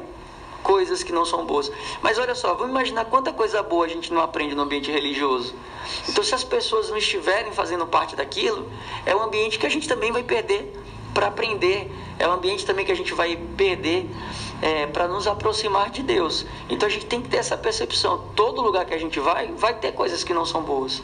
coisas 0.63 1.03
que 1.03 1.11
não 1.11 1.25
são 1.25 1.45
boas. 1.45 1.71
Mas 2.01 2.17
olha 2.17 2.33
só, 2.33 2.53
vamos 2.55 2.71
imaginar 2.71 3.05
quanta 3.05 3.31
coisa 3.31 3.61
boa 3.61 3.85
a 3.85 3.89
gente 3.89 4.11
não 4.11 4.21
aprende 4.21 4.55
no 4.55 4.63
ambiente 4.63 4.91
religioso. 4.91 5.53
Então, 6.09 6.23
se 6.23 6.33
as 6.33 6.43
pessoas 6.43 6.89
não 6.89 6.97
estiverem 6.97 7.51
fazendo 7.51 7.85
parte 7.85 8.15
daquilo, 8.15 8.67
é 9.05 9.15
um 9.15 9.21
ambiente 9.21 9.59
que 9.59 9.65
a 9.65 9.69
gente 9.69 9.87
também 9.87 10.11
vai 10.11 10.23
perder 10.23 10.73
para 11.13 11.27
aprender. 11.27 11.91
É 12.17 12.27
um 12.27 12.33
ambiente 12.33 12.65
também 12.65 12.83
que 12.85 12.91
a 12.91 12.95
gente 12.95 13.13
vai 13.13 13.37
perder 13.55 14.09
é, 14.61 14.87
para 14.87 15.07
nos 15.07 15.27
aproximar 15.27 15.89
de 15.89 16.01
Deus. 16.01 16.45
Então 16.69 16.87
a 16.87 16.91
gente 16.91 17.05
tem 17.05 17.21
que 17.21 17.29
ter 17.29 17.37
essa 17.37 17.57
percepção. 17.57 18.29
Todo 18.35 18.61
lugar 18.61 18.85
que 18.85 18.93
a 18.93 18.97
gente 18.97 19.19
vai, 19.19 19.47
vai 19.47 19.73
ter 19.75 19.91
coisas 19.91 20.23
que 20.23 20.33
não 20.33 20.45
são 20.45 20.61
boas. 20.61 21.03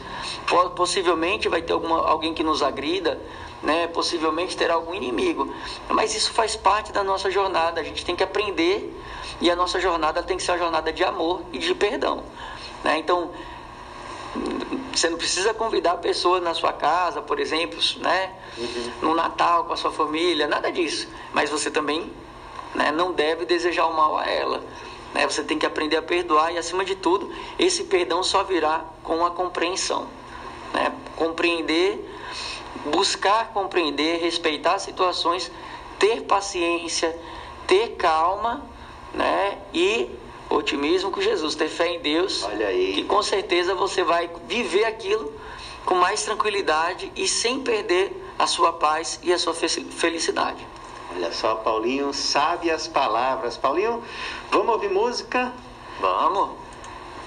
Possivelmente 0.74 1.48
vai 1.48 1.62
ter 1.62 1.72
alguma, 1.72 2.06
alguém 2.06 2.34
que 2.34 2.42
nos 2.42 2.62
agrida, 2.62 3.20
né? 3.62 3.86
possivelmente 3.86 4.56
terá 4.56 4.74
algum 4.74 4.94
inimigo. 4.94 5.52
Mas 5.88 6.14
isso 6.14 6.32
faz 6.32 6.56
parte 6.56 6.92
da 6.92 7.04
nossa 7.04 7.30
jornada. 7.30 7.80
A 7.80 7.84
gente 7.84 8.04
tem 8.04 8.16
que 8.16 8.22
aprender 8.24 8.92
e 9.40 9.50
a 9.50 9.56
nossa 9.56 9.80
jornada 9.80 10.22
tem 10.22 10.36
que 10.36 10.42
ser 10.42 10.52
uma 10.52 10.58
jornada 10.58 10.92
de 10.92 11.04
amor 11.04 11.42
e 11.52 11.58
de 11.58 11.74
perdão. 11.74 12.24
Né? 12.84 12.98
Então, 12.98 13.30
Você 14.94 15.10
não 15.10 15.18
precisa 15.18 15.52
convidar 15.52 15.92
a 15.92 15.96
pessoa 15.96 16.40
na 16.40 16.54
sua 16.54 16.72
casa, 16.72 17.20
por 17.20 17.38
exemplo, 17.38 17.78
né? 17.98 18.32
No 19.02 19.14
Natal 19.14 19.64
com 19.64 19.72
a 19.72 19.76
sua 19.76 19.92
família, 19.92 20.46
nada 20.48 20.70
disso. 20.72 21.06
Mas 21.32 21.50
você 21.50 21.70
também 21.70 22.10
né, 22.74 22.90
não 22.90 23.12
deve 23.12 23.44
desejar 23.44 23.86
o 23.86 23.94
mal 23.94 24.18
a 24.18 24.26
ela. 24.26 24.62
Né? 25.14 25.26
Você 25.26 25.42
tem 25.44 25.58
que 25.58 25.66
aprender 25.66 25.96
a 25.96 26.02
perdoar 26.02 26.52
e, 26.52 26.58
acima 26.58 26.84
de 26.84 26.94
tudo, 26.94 27.30
esse 27.58 27.84
perdão 27.84 28.22
só 28.22 28.42
virá 28.42 28.84
com 29.02 29.24
a 29.24 29.30
compreensão. 29.30 30.08
Né? 30.72 30.92
Compreender, 31.16 32.02
buscar 32.86 33.50
compreender, 33.52 34.18
respeitar 34.20 34.78
situações, 34.78 35.50
ter 35.98 36.22
paciência, 36.22 37.16
ter 37.66 37.90
calma 37.96 38.64
né? 39.14 39.58
e 39.72 40.10
otimismo 40.50 41.10
com 41.10 41.20
Jesus, 41.20 41.54
ter 41.54 41.68
fé 41.68 41.88
em 41.88 42.00
Deus, 42.00 42.42
Olha 42.44 42.66
aí. 42.68 42.92
que 42.94 43.04
com 43.04 43.22
certeza 43.22 43.74
você 43.74 44.02
vai 44.02 44.30
viver 44.46 44.84
aquilo 44.84 45.32
com 45.86 45.94
mais 45.94 46.22
tranquilidade 46.24 47.10
e 47.16 47.26
sem 47.26 47.60
perder 47.60 48.12
a 48.38 48.46
sua 48.46 48.72
paz 48.72 49.18
e 49.22 49.32
a 49.32 49.38
sua 49.38 49.54
fe- 49.54 49.68
felicidade. 49.68 50.66
Olha 51.14 51.32
só, 51.32 51.56
Paulinho 51.56 52.12
sabe 52.12 52.70
as 52.70 52.88
palavras. 52.88 53.56
Paulinho, 53.56 54.02
vamos 54.50 54.72
ouvir 54.74 54.90
música? 54.90 55.52
Vamos! 56.00 56.56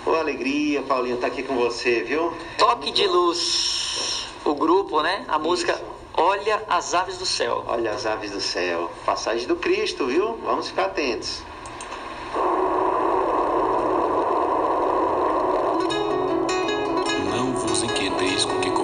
Ô, 0.06 0.12
alegria, 0.16 0.82
Paulinho, 0.84 1.18
tá 1.18 1.28
aqui 1.28 1.44
com 1.44 1.56
você, 1.56 2.02
viu? 2.02 2.34
Toque 2.58 2.92
de 2.92 3.08
luz. 3.08 4.25
O 4.46 4.54
grupo, 4.56 5.02
né? 5.02 5.26
A 5.28 5.40
música 5.40 5.74
Isso. 5.74 5.96
Olha 6.18 6.64
as 6.70 6.94
aves 6.94 7.18
do 7.18 7.26
céu. 7.26 7.66
Olha 7.68 7.92
as 7.92 8.06
aves 8.06 8.32
do 8.32 8.40
céu. 8.40 8.90
Passagem 9.06 9.46
do 9.48 9.58
Cristo, 9.58 10.06
viu? 10.06 10.38
Vamos 10.46 10.70
ficar 10.70 10.86
atentos. 10.86 11.44
Não 17.36 17.54
vos 17.54 17.84
inquieteis 17.84 18.46
com 18.46 18.54
o 18.54 18.62
que 18.62 18.75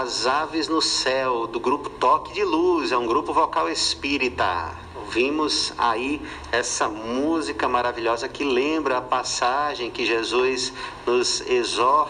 as 0.00 0.26
Aves 0.26 0.66
no 0.66 0.82
Céu, 0.82 1.46
do 1.46 1.60
grupo 1.60 1.88
Toque 1.88 2.32
de 2.32 2.42
Luz, 2.42 2.90
é 2.90 2.98
um 2.98 3.06
grupo 3.06 3.32
vocal 3.32 3.70
espírita. 3.70 4.74
Ouvimos 4.96 5.72
aí 5.78 6.20
essa 6.50 6.88
música 6.88 7.68
maravilhosa 7.68 8.28
que 8.28 8.42
lembra 8.42 8.98
a 8.98 9.00
passagem 9.00 9.92
que 9.92 10.04
Jesus 10.04 10.72
nos 11.06 11.40
exorta 11.42 12.03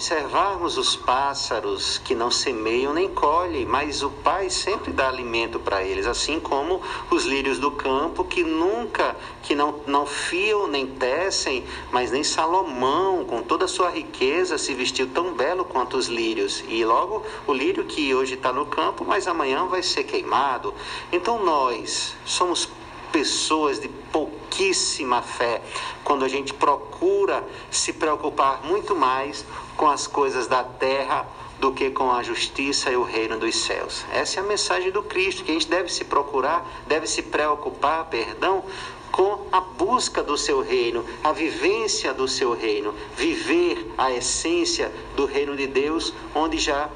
observarmos 0.00 0.78
os 0.78 0.96
pássaros 0.96 1.98
que 1.98 2.14
não 2.14 2.30
semeiam 2.30 2.94
nem 2.94 3.06
colhem, 3.06 3.66
mas 3.66 4.02
o 4.02 4.08
Pai 4.08 4.48
sempre 4.48 4.94
dá 4.94 5.06
alimento 5.06 5.58
para 5.58 5.84
eles, 5.84 6.06
assim 6.06 6.40
como 6.40 6.80
os 7.10 7.26
lírios 7.26 7.58
do 7.58 7.70
campo 7.70 8.24
que 8.24 8.42
nunca, 8.42 9.14
que 9.42 9.54
não, 9.54 9.74
não 9.86 10.06
fiam 10.06 10.66
nem 10.66 10.86
tecem, 10.86 11.66
mas 11.92 12.10
nem 12.10 12.24
Salomão, 12.24 13.26
com 13.26 13.42
toda 13.42 13.66
a 13.66 13.68
sua 13.68 13.90
riqueza, 13.90 14.56
se 14.56 14.72
vestiu 14.72 15.06
tão 15.06 15.34
belo 15.34 15.66
quanto 15.66 15.98
os 15.98 16.06
lírios. 16.06 16.64
E 16.66 16.82
logo 16.82 17.22
o 17.46 17.52
lírio 17.52 17.84
que 17.84 18.14
hoje 18.14 18.36
está 18.36 18.54
no 18.54 18.64
campo, 18.64 19.04
mas 19.04 19.28
amanhã 19.28 19.66
vai 19.66 19.82
ser 19.82 20.04
queimado. 20.04 20.72
Então 21.12 21.44
nós 21.44 22.14
somos 22.24 22.70
pessoas 23.12 23.78
de 23.80 23.88
pouquíssima 23.88 25.20
fé 25.20 25.60
quando 26.04 26.24
a 26.24 26.28
gente 26.28 26.54
procura 26.54 27.44
se 27.70 27.92
preocupar 27.92 28.64
muito 28.64 28.94
mais 28.94 29.44
com 29.80 29.88
as 29.88 30.06
coisas 30.06 30.46
da 30.46 30.62
terra 30.62 31.26
do 31.58 31.72
que 31.72 31.88
com 31.88 32.12
a 32.12 32.22
justiça 32.22 32.90
e 32.90 32.96
o 32.96 33.02
reino 33.02 33.38
dos 33.38 33.56
céus. 33.56 34.04
Essa 34.12 34.38
é 34.38 34.42
a 34.42 34.46
mensagem 34.46 34.90
do 34.90 35.02
Cristo, 35.02 35.42
que 35.42 35.52
a 35.52 35.54
gente 35.54 35.70
deve 35.70 35.90
se 35.90 36.04
procurar, 36.04 36.68
deve 36.86 37.06
se 37.06 37.22
preocupar, 37.22 38.04
perdão, 38.10 38.62
com 39.10 39.46
a 39.50 39.60
busca 39.60 40.22
do 40.22 40.36
seu 40.36 40.60
reino, 40.60 41.04
a 41.22 41.32
vivência 41.32 42.14
do 42.14 42.28
seu 42.28 42.52
reino, 42.52 42.94
viver 43.16 43.92
a 43.98 44.12
essência 44.12 44.92
do 45.16 45.26
reino 45.26 45.56
de 45.56 45.66
Deus 45.66 46.12
onde 46.34 46.58
já 46.58 46.88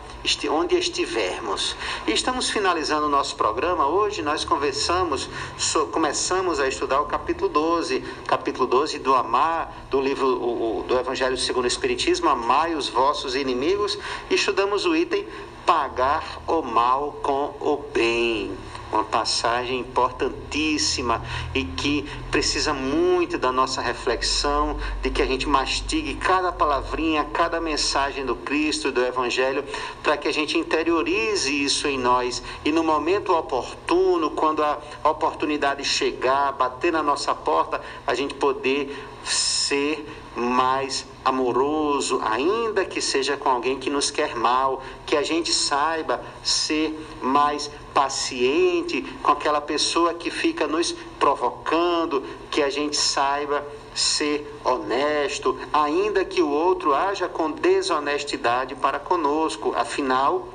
onde 0.51 0.77
estivermos. 0.77 1.77
E 2.07 2.12
estamos 2.12 2.49
finalizando 2.49 3.07
o 3.07 3.11
nosso 3.11 3.37
programa. 3.37 3.87
Hoje 3.87 4.23
nós 4.23 4.43
conversamos, 4.43 5.29
so, 5.59 5.87
começamos 5.89 6.59
a 6.59 6.67
estudar 6.67 7.01
o 7.03 7.05
capítulo 7.05 7.51
12, 7.51 8.01
capítulo 8.27 8.67
12 8.67 8.99
do 9.01 9.15
amar, 9.15 9.87
do 9.91 10.01
livro 10.01 10.27
o, 10.27 10.81
o, 10.81 10.83
do 10.85 10.99
Evangelho 10.99 11.37
segundo 11.37 11.65
o 11.65 11.69
Espiritismo, 11.69 12.31
amai 12.31 12.75
os 12.75 12.89
vossos 12.89 13.35
inimigos, 13.35 13.99
e 14.31 14.35
estudamos 14.35 14.87
o 14.87 14.97
item 14.97 15.29
pagar 15.67 16.41
o 16.47 16.62
mal 16.62 17.19
com 17.23 17.55
o 17.61 17.85
bem 17.93 18.57
uma 18.95 19.05
passagem 19.05 19.80
importantíssima 19.80 21.22
e 21.55 21.64
que 21.64 22.09
precisa 22.30 22.72
muito 22.72 23.36
da 23.36 23.51
nossa 23.51 23.80
reflexão, 23.80 24.78
de 25.03 25.11
que 25.11 25.20
a 25.20 25.26
gente 25.26 25.49
mastigue 25.49 26.14
cada 26.14 26.53
palavrinha, 26.53 27.24
cada 27.32 27.61
mensagem 27.61 28.24
do 28.24 28.36
Cristo 28.36 28.92
do 28.92 29.05
Evangelho, 29.05 29.64
para 30.03 30.16
que 30.16 30.28
a 30.28 30.32
gente 30.32 30.57
interiorize 30.57 31.51
isso 31.51 31.88
em 31.88 31.99
nós. 31.99 32.42
E 32.64 32.70
no 32.70 32.84
momento 32.84 33.32
oportuno, 33.32 34.30
quando 34.30 34.62
a 34.62 34.78
oportunidade 35.05 35.84
chegar, 35.84 36.53
bater 36.53 36.92
na 36.92 37.03
nossa 37.03 37.34
porta, 37.34 37.80
a 38.07 38.14
gente 38.14 38.34
poder 38.34 38.97
ser 39.24 40.07
mais 40.36 41.07
amoroso, 41.24 42.20
ainda 42.22 42.84
que 42.84 43.01
seja 43.01 43.36
com 43.36 43.49
alguém 43.49 43.78
que 43.78 43.88
nos 43.88 44.11
quer 44.11 44.34
mal, 44.36 44.82
que 45.07 45.16
a 45.16 45.22
gente 45.22 45.53
saiba 45.53 46.22
ser 46.42 46.95
mais 47.22 47.70
paciente 47.95 49.03
com 49.22 49.30
aquela 49.30 49.61
pessoa 49.61 50.12
que 50.12 50.30
fica 50.30 50.66
nos 50.66 50.92
provocando, 51.18 52.24
que 52.51 52.61
a 52.61 52.68
gente 52.68 52.97
saiba 52.97 53.64
ser 53.95 54.59
honesto, 54.64 55.57
ainda 55.72 56.24
que 56.24 56.42
o 56.42 56.51
outro 56.51 56.92
haja 56.92 57.28
com 57.28 57.51
desonestidade 57.51 58.74
para 58.74 58.99
conosco. 58.99 59.72
Afinal, 59.76 60.49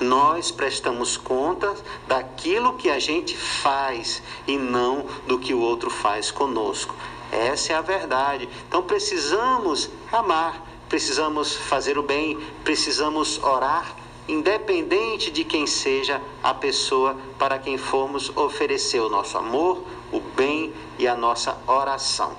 nós 0.00 0.50
prestamos 0.50 1.16
contas 1.18 1.84
daquilo 2.08 2.74
que 2.74 2.88
a 2.88 2.98
gente 2.98 3.36
faz 3.36 4.22
e 4.46 4.56
não 4.56 5.04
do 5.26 5.38
que 5.38 5.52
o 5.52 5.60
outro 5.60 5.90
faz 5.90 6.30
conosco. 6.30 6.94
Essa 7.30 7.74
é 7.74 7.76
a 7.76 7.82
verdade. 7.82 8.48
Então 8.66 8.82
precisamos 8.82 9.90
amar, 10.10 10.64
precisamos 10.88 11.54
fazer 11.54 11.98
o 11.98 12.02
bem, 12.02 12.38
precisamos 12.64 13.42
orar, 13.42 13.94
independente 14.28 15.30
de 15.30 15.44
quem 15.44 15.66
seja 15.66 16.20
a 16.42 16.52
pessoa 16.52 17.16
para 17.38 17.58
quem 17.58 17.78
formos 17.78 18.34
oferecer 18.36 19.00
o 19.00 19.08
nosso 19.08 19.38
amor, 19.38 19.82
o 20.12 20.20
bem 20.20 20.72
e 20.98 21.06
a 21.06 21.14
nossa 21.14 21.58
oração. 21.66 22.36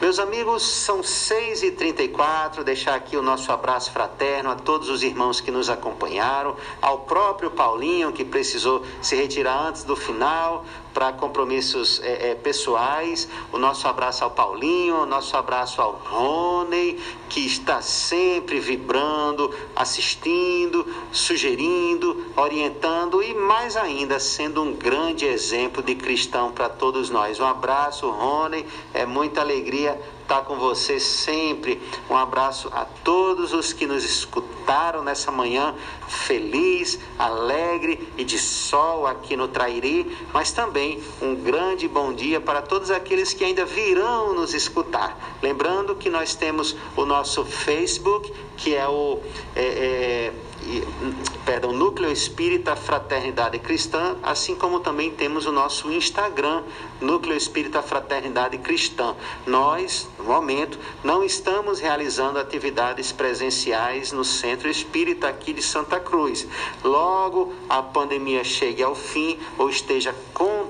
Meus 0.00 0.18
amigos, 0.18 0.62
são 0.62 1.00
6h34. 1.00 2.62
Deixar 2.62 2.94
aqui 2.94 3.16
o 3.16 3.22
nosso 3.22 3.50
abraço 3.50 3.90
fraterno 3.90 4.50
a 4.50 4.54
todos 4.54 4.90
os 4.90 5.02
irmãos 5.02 5.40
que 5.40 5.50
nos 5.50 5.70
acompanharam, 5.70 6.54
ao 6.82 7.00
próprio 7.00 7.50
Paulinho, 7.50 8.12
que 8.12 8.22
precisou 8.22 8.84
se 9.00 9.16
retirar 9.16 9.68
antes 9.68 9.84
do 9.84 9.96
final, 9.96 10.66
para 10.96 11.12
compromissos 11.12 12.00
é, 12.02 12.30
é, 12.30 12.34
pessoais. 12.34 13.28
O 13.52 13.58
nosso 13.58 13.86
abraço 13.86 14.24
ao 14.24 14.30
Paulinho, 14.30 15.02
o 15.02 15.04
nosso 15.04 15.36
abraço 15.36 15.82
ao 15.82 15.92
Rony, 15.92 16.98
que 17.28 17.44
está 17.44 17.82
sempre 17.82 18.58
vibrando, 18.58 19.54
assistindo, 19.76 20.86
sugerindo, 21.12 22.32
orientando 22.34 23.22
e 23.22 23.34
mais 23.34 23.76
ainda 23.76 24.18
sendo 24.18 24.62
um 24.62 24.72
grande 24.72 25.26
exemplo 25.26 25.82
de 25.82 25.94
cristão 25.94 26.50
para 26.50 26.70
todos 26.70 27.10
nós. 27.10 27.38
Um 27.38 27.46
abraço, 27.46 28.08
Rony, 28.08 28.64
é 28.94 29.04
muita 29.04 29.42
alegria 29.42 30.00
estar 30.26 30.42
com 30.42 30.56
você 30.56 30.98
sempre. 30.98 31.80
Um 32.10 32.16
abraço 32.16 32.68
a 32.72 32.84
todos 32.84 33.52
os 33.52 33.72
que 33.72 33.86
nos 33.86 34.04
escutaram 34.04 35.02
nessa 35.02 35.30
manhã 35.30 35.74
feliz, 36.08 36.98
alegre 37.16 38.12
e 38.18 38.24
de 38.24 38.36
sol 38.38 39.06
aqui 39.06 39.36
no 39.36 39.46
Trairi, 39.46 40.16
mas 40.32 40.52
também 40.52 41.00
um 41.22 41.34
grande 41.36 41.86
bom 41.86 42.12
dia 42.12 42.40
para 42.40 42.60
todos 42.60 42.90
aqueles 42.90 43.32
que 43.32 43.44
ainda 43.44 43.64
virão 43.64 44.34
nos 44.34 44.52
escutar. 44.52 45.38
Lembrando 45.40 45.94
que 45.94 46.10
nós 46.10 46.34
temos 46.34 46.76
o 46.96 47.04
nosso 47.04 47.44
Facebook, 47.44 48.32
que 48.56 48.74
é 48.74 48.88
o. 48.88 49.20
É, 49.54 49.62
é, 49.62 50.32
perdão, 51.44 51.72
Núcleo 51.72 52.10
Espírita 52.10 52.74
Fraternidade 52.74 53.58
Cristã, 53.58 54.16
assim 54.22 54.54
como 54.54 54.80
também 54.80 55.10
temos 55.10 55.46
o 55.46 55.52
nosso 55.52 55.90
Instagram, 55.90 56.62
Núcleo 57.00 57.36
Espírita 57.36 57.82
Fraternidade 57.82 58.58
Cristã. 58.58 59.14
Nós, 59.46 60.08
no 60.18 60.24
momento, 60.24 60.78
não 61.04 61.22
estamos 61.22 61.78
realizando 61.78 62.38
atividades 62.38 63.12
presenciais 63.12 64.12
no 64.12 64.24
Centro 64.24 64.68
Espírita 64.68 65.28
aqui 65.28 65.52
de 65.52 65.62
Santa 65.62 66.00
Cruz. 66.00 66.46
Logo 66.82 67.54
a 67.68 67.82
pandemia 67.82 68.42
chegue 68.42 68.82
ao 68.82 68.94
fim 68.94 69.38
ou 69.58 69.70
esteja 69.70 70.14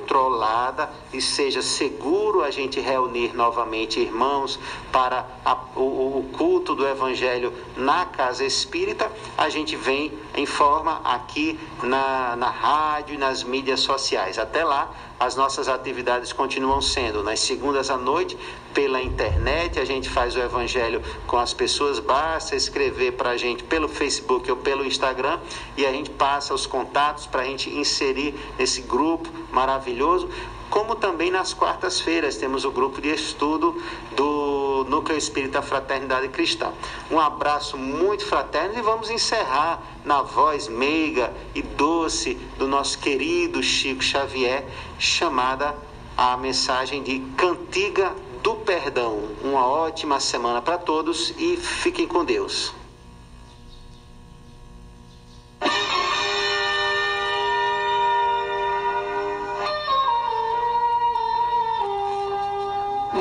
controlada 0.07 0.89
e 1.13 1.21
seja 1.21 1.61
seguro 1.61 2.43
a 2.43 2.51
gente 2.51 2.79
reunir 2.81 3.35
novamente 3.35 3.99
irmãos 3.99 4.59
para 4.93 5.27
a, 5.45 5.55
o, 5.75 6.21
o 6.21 6.31
culto 6.33 6.75
do 6.77 6.87
Evangelho 6.87 7.53
na 7.77 8.07
Casa 8.07 8.45
Espírita, 8.45 9.11
a 9.37 9.49
gente 9.49 9.75
vem 9.75 10.13
em 10.37 10.45
forma 10.45 11.01
aqui 11.03 11.59
na, 11.83 12.37
na 12.37 12.51
rádio 12.51 13.15
e 13.15 13.19
nas 13.19 13.43
mídias 13.43 13.81
sociais. 13.81 14.39
Até 14.39 14.63
lá, 14.63 14.91
as 15.19 15.35
nossas 15.35 15.67
atividades 15.67 16.33
continuam 16.33 16.83
sendo 16.83 17.23
nas 17.23 17.41
segundas 17.41 17.91
à 17.91 17.97
noite 17.97 18.37
pela 18.75 19.01
internet, 19.01 19.81
a 19.81 19.85
gente 19.87 20.07
faz 20.11 20.37
o 20.37 20.39
evangelho 20.39 21.03
com 21.27 21.39
as 21.39 21.55
pessoas, 21.55 21.99
basta 21.99 22.55
escrever 22.55 23.13
para 23.13 23.31
a 23.31 23.37
gente 23.39 23.65
pelo 23.65 23.89
Facebook 23.89 24.51
ou 24.51 24.59
pelo 24.59 24.85
Instagram 24.85 25.41
e 25.79 25.87
a 25.87 25.91
gente 25.91 26.11
passa 26.11 26.53
os 26.53 26.67
contatos 26.67 27.25
para 27.25 27.41
a 27.41 27.45
gente 27.47 27.71
inserir 27.71 28.35
nesse 28.59 28.83
grupo 28.83 29.31
maravilhoso 29.51 30.29
como 30.71 30.95
também 30.95 31.31
nas 31.31 31.55
quartas-feiras 31.55 32.37
temos 32.37 32.65
o 32.65 32.71
grupo 32.71 33.01
de 33.01 33.09
estudo 33.09 33.81
do 34.15 34.85
Núcleo 34.89 35.17
Espírita 35.17 35.63
Fraternidade 35.63 36.29
Cristã. 36.29 36.73
Um 37.11 37.19
abraço 37.19 37.77
muito 37.77 38.25
fraterno 38.25 38.79
e 38.79 38.83
vamos 38.83 39.11
encerrar 39.11 39.83
na 40.05 40.23
voz 40.23 40.69
meiga 40.69 41.33
e 41.55 41.63
doce 41.63 42.35
do 42.59 42.67
nosso 42.67 42.99
querido 42.99 43.63
Chico 43.63 44.03
Xavier, 44.03 44.67
chamada 44.99 45.75
a 46.17 46.37
mensagem 46.37 47.03
de 47.03 47.21
Cantiga 47.37 48.15
do 48.43 48.55
Perdão. 48.57 49.29
Uma 49.43 49.67
ótima 49.67 50.21
semana 50.21 50.63
para 50.63 50.79
todos 50.79 51.35
e 51.39 51.57
fiquem 51.57 52.07
com 52.07 52.25
Deus. 52.25 52.73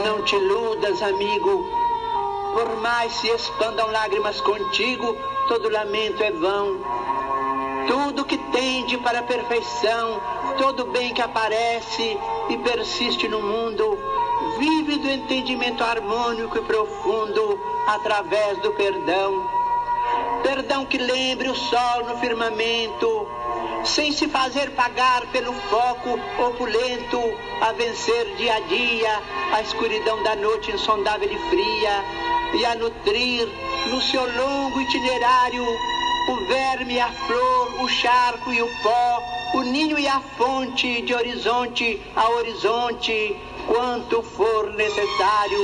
Não 0.05 0.21
te 0.21 0.35
iludas, 0.35 1.01
amigo. 1.01 1.65
Por 2.53 2.75
mais 2.79 3.11
se 3.13 3.27
expandam 3.27 3.89
lágrimas 3.89 4.39
contigo, 4.39 5.17
todo 5.47 5.67
lamento 5.67 6.21
é 6.21 6.29
vão. 6.29 6.79
Tudo 7.87 8.23
que 8.23 8.37
tende 8.37 8.99
para 8.99 9.21
a 9.21 9.23
perfeição, 9.23 10.21
todo 10.59 10.85
bem 10.85 11.11
que 11.11 11.23
aparece 11.23 12.19
e 12.49 12.57
persiste 12.59 13.27
no 13.27 13.41
mundo, 13.41 13.97
vive 14.59 14.97
do 14.97 15.09
entendimento 15.09 15.83
harmônico 15.83 16.59
e 16.59 16.61
profundo 16.61 17.59
através 17.87 18.59
do 18.59 18.73
perdão. 18.73 19.64
Perdão 20.43 20.85
que 20.85 20.97
lembre 20.97 21.49
o 21.49 21.55
sol 21.55 22.05
no 22.05 22.17
firmamento, 22.19 23.27
sem 23.83 24.11
se 24.11 24.27
fazer 24.27 24.71
pagar 24.71 25.25
pelo 25.31 25.53
foco 25.53 26.19
opulento, 26.39 27.19
a 27.61 27.71
vencer 27.73 28.35
dia 28.35 28.55
a 28.55 28.59
dia 28.61 29.21
a 29.53 29.61
escuridão 29.61 30.21
da 30.23 30.35
noite 30.35 30.71
insondável 30.71 31.31
e 31.31 31.49
fria, 31.49 32.03
e 32.53 32.65
a 32.65 32.75
nutrir 32.75 33.47
no 33.87 34.01
seu 34.01 34.21
longo 34.21 34.81
itinerário 34.81 35.65
o 36.27 36.35
verme, 36.47 36.99
a 36.99 37.11
flor, 37.11 37.83
o 37.83 37.87
charco 37.87 38.51
e 38.51 38.61
o 38.61 38.67
pó, 38.81 39.23
o 39.53 39.61
ninho 39.61 39.99
e 39.99 40.07
a 40.07 40.19
fonte, 40.19 41.01
de 41.03 41.13
horizonte 41.13 42.01
a 42.15 42.29
horizonte, 42.29 43.35
quanto 43.67 44.23
for 44.23 44.73
necessário. 44.73 45.59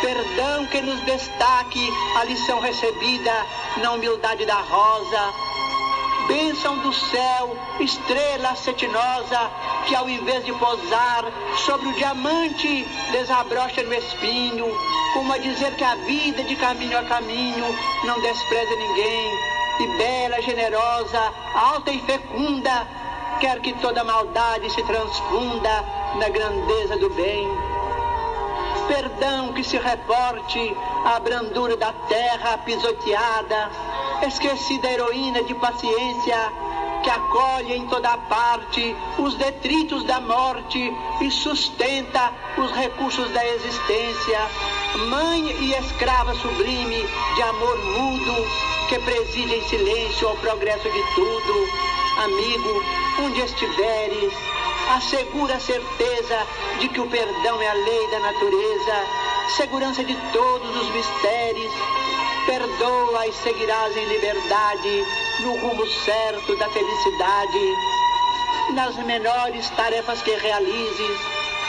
Perdão 0.00 0.66
que 0.66 0.82
nos 0.82 1.00
destaque 1.02 1.90
a 2.16 2.24
lição 2.24 2.60
recebida 2.60 3.32
na 3.78 3.92
humildade 3.92 4.44
da 4.44 4.60
rosa, 4.60 5.34
bênção 6.28 6.78
do 6.78 6.92
céu, 6.92 7.56
estrela 7.80 8.54
cetinosa, 8.56 9.50
que 9.86 9.94
ao 9.94 10.08
invés 10.08 10.44
de 10.44 10.52
posar 10.52 11.24
sobre 11.64 11.88
o 11.88 11.92
diamante, 11.94 12.84
desabrocha 13.10 13.82
no 13.82 13.94
espinho, 13.94 14.66
como 15.14 15.32
a 15.32 15.38
dizer 15.38 15.74
que 15.76 15.84
a 15.84 15.94
vida 15.94 16.42
de 16.42 16.56
caminho 16.56 16.98
a 16.98 17.04
caminho 17.04 17.64
não 18.04 18.20
despreza 18.20 18.76
ninguém, 18.76 19.38
e 19.80 19.86
bela, 19.98 20.42
generosa, 20.42 21.32
alta 21.54 21.90
e 21.90 22.00
fecunda, 22.00 22.86
quer 23.40 23.60
que 23.60 23.72
toda 23.74 24.04
maldade 24.04 24.70
se 24.70 24.82
transfunda 24.82 25.84
na 26.18 26.28
grandeza 26.28 26.96
do 26.96 27.10
bem. 27.10 27.65
Perdão 28.88 29.52
que 29.52 29.64
se 29.64 29.76
reporte 29.78 30.76
à 31.04 31.18
brandura 31.18 31.76
da 31.76 31.92
terra 32.08 32.58
pisoteada, 32.58 33.70
esquecida 34.26 34.90
heroína 34.90 35.42
de 35.42 35.54
paciência, 35.54 36.52
que 37.02 37.10
acolhe 37.10 37.74
em 37.74 37.86
toda 37.86 38.16
parte 38.16 38.96
os 39.18 39.34
detritos 39.34 40.04
da 40.04 40.20
morte 40.20 40.92
e 41.20 41.30
sustenta 41.30 42.32
os 42.58 42.70
recursos 42.72 43.28
da 43.30 43.46
existência, 43.46 44.40
mãe 45.08 45.50
e 45.60 45.74
escrava 45.74 46.34
sublime 46.34 47.06
de 47.34 47.42
amor 47.42 47.78
mudo, 47.84 48.34
que 48.88 48.98
preside 49.00 49.54
em 49.54 49.68
silêncio 49.68 50.28
ao 50.28 50.36
progresso 50.36 50.88
de 50.90 51.02
tudo. 51.14 51.68
Amigo, 52.24 52.84
onde 53.20 53.40
estiveres, 53.40 54.32
assegura 54.94 55.56
a 55.56 55.60
certeza 55.60 56.46
de 56.78 56.88
que 56.88 57.00
o 57.00 57.08
perdão 57.08 57.60
é 57.60 57.68
a 57.68 57.74
lei 57.74 58.10
da 58.10 58.20
natureza, 58.20 59.06
segurança 59.56 60.04
de 60.04 60.14
todos 60.32 60.76
os 60.76 60.88
mistérios. 60.90 61.72
Perdoa 62.46 63.26
e 63.26 63.32
seguirás 63.32 63.96
em 63.96 64.04
liberdade, 64.06 65.04
no 65.40 65.56
rumo 65.56 65.86
certo 65.86 66.56
da 66.56 66.68
felicidade. 66.68 67.74
Nas 68.74 68.96
menores 68.96 69.68
tarefas 69.70 70.22
que 70.22 70.30
realizes, 70.30 71.20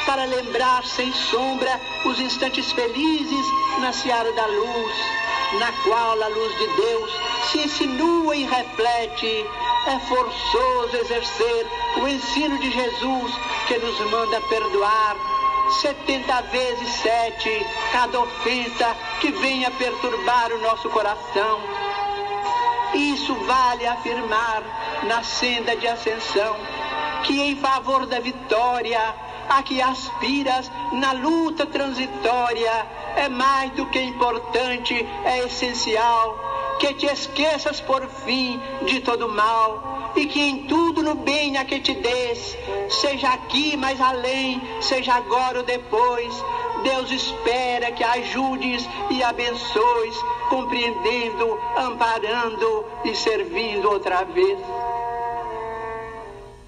para 0.05 0.25
lembrar 0.25 0.85
sem 0.85 1.11
sombra 1.11 1.81
os 2.05 2.19
instantes 2.19 2.71
felizes 2.71 3.45
na 3.79 3.91
seara 3.91 4.31
da 4.33 4.45
luz, 4.45 4.95
na 5.59 5.71
qual 5.83 6.21
a 6.21 6.27
luz 6.27 6.57
de 6.57 6.67
Deus 6.67 7.11
se 7.51 7.59
insinua 7.59 8.35
e 8.35 8.45
reflete. 8.45 9.45
É 9.87 9.99
forçoso 9.99 10.97
exercer 10.97 11.65
o 12.01 12.07
ensino 12.09 12.59
de 12.59 12.69
Jesus 12.71 13.33
que 13.69 13.77
nos 13.77 13.99
manda 14.11 14.41
perdoar 14.41 15.15
setenta 15.81 16.41
vezes 16.41 16.89
sete 16.95 17.65
cada 17.93 18.19
ofensa 18.19 18.95
que 19.21 19.31
venha 19.31 19.71
perturbar 19.71 20.51
o 20.51 20.59
nosso 20.59 20.89
coração. 20.89 21.61
Isso 22.93 23.33
vale 23.45 23.87
afirmar 23.87 24.61
na 25.03 25.23
senda 25.23 25.73
de 25.77 25.87
ascensão 25.87 26.57
que 27.23 27.41
em 27.41 27.55
favor 27.55 28.05
da 28.05 28.19
vitória 28.19 29.15
a 29.49 29.63
que 29.63 29.81
aspiras 29.81 30.69
na 30.91 31.13
luta 31.13 31.65
transitória 31.65 32.85
é 33.15 33.29
mais 33.29 33.71
do 33.71 33.85
que 33.85 34.01
importante, 34.01 34.93
é 35.23 35.45
essencial 35.45 36.46
que 36.79 36.93
te 36.93 37.05
esqueças 37.07 37.81
por 37.81 38.07
fim 38.07 38.59
de 38.85 38.99
todo 39.01 39.27
mal 39.27 40.11
e 40.15 40.25
que 40.25 40.41
em 40.41 40.63
tudo 40.63 41.03
no 41.03 41.15
bem 41.15 41.57
a 41.57 41.65
que 41.65 41.79
te 41.79 41.93
des, 41.93 42.57
seja 42.89 43.29
aqui 43.29 43.77
mais 43.77 43.99
além, 44.01 44.61
seja 44.81 45.13
agora 45.13 45.59
ou 45.59 45.63
depois, 45.63 46.33
Deus 46.83 47.11
espera 47.11 47.91
que 47.91 48.03
ajudes 48.03 48.87
e 49.09 49.23
abençoes, 49.23 50.15
compreendendo, 50.49 51.59
amparando 51.77 52.85
e 53.03 53.15
servindo 53.15 53.89
outra 53.89 54.23
vez. 54.23 54.59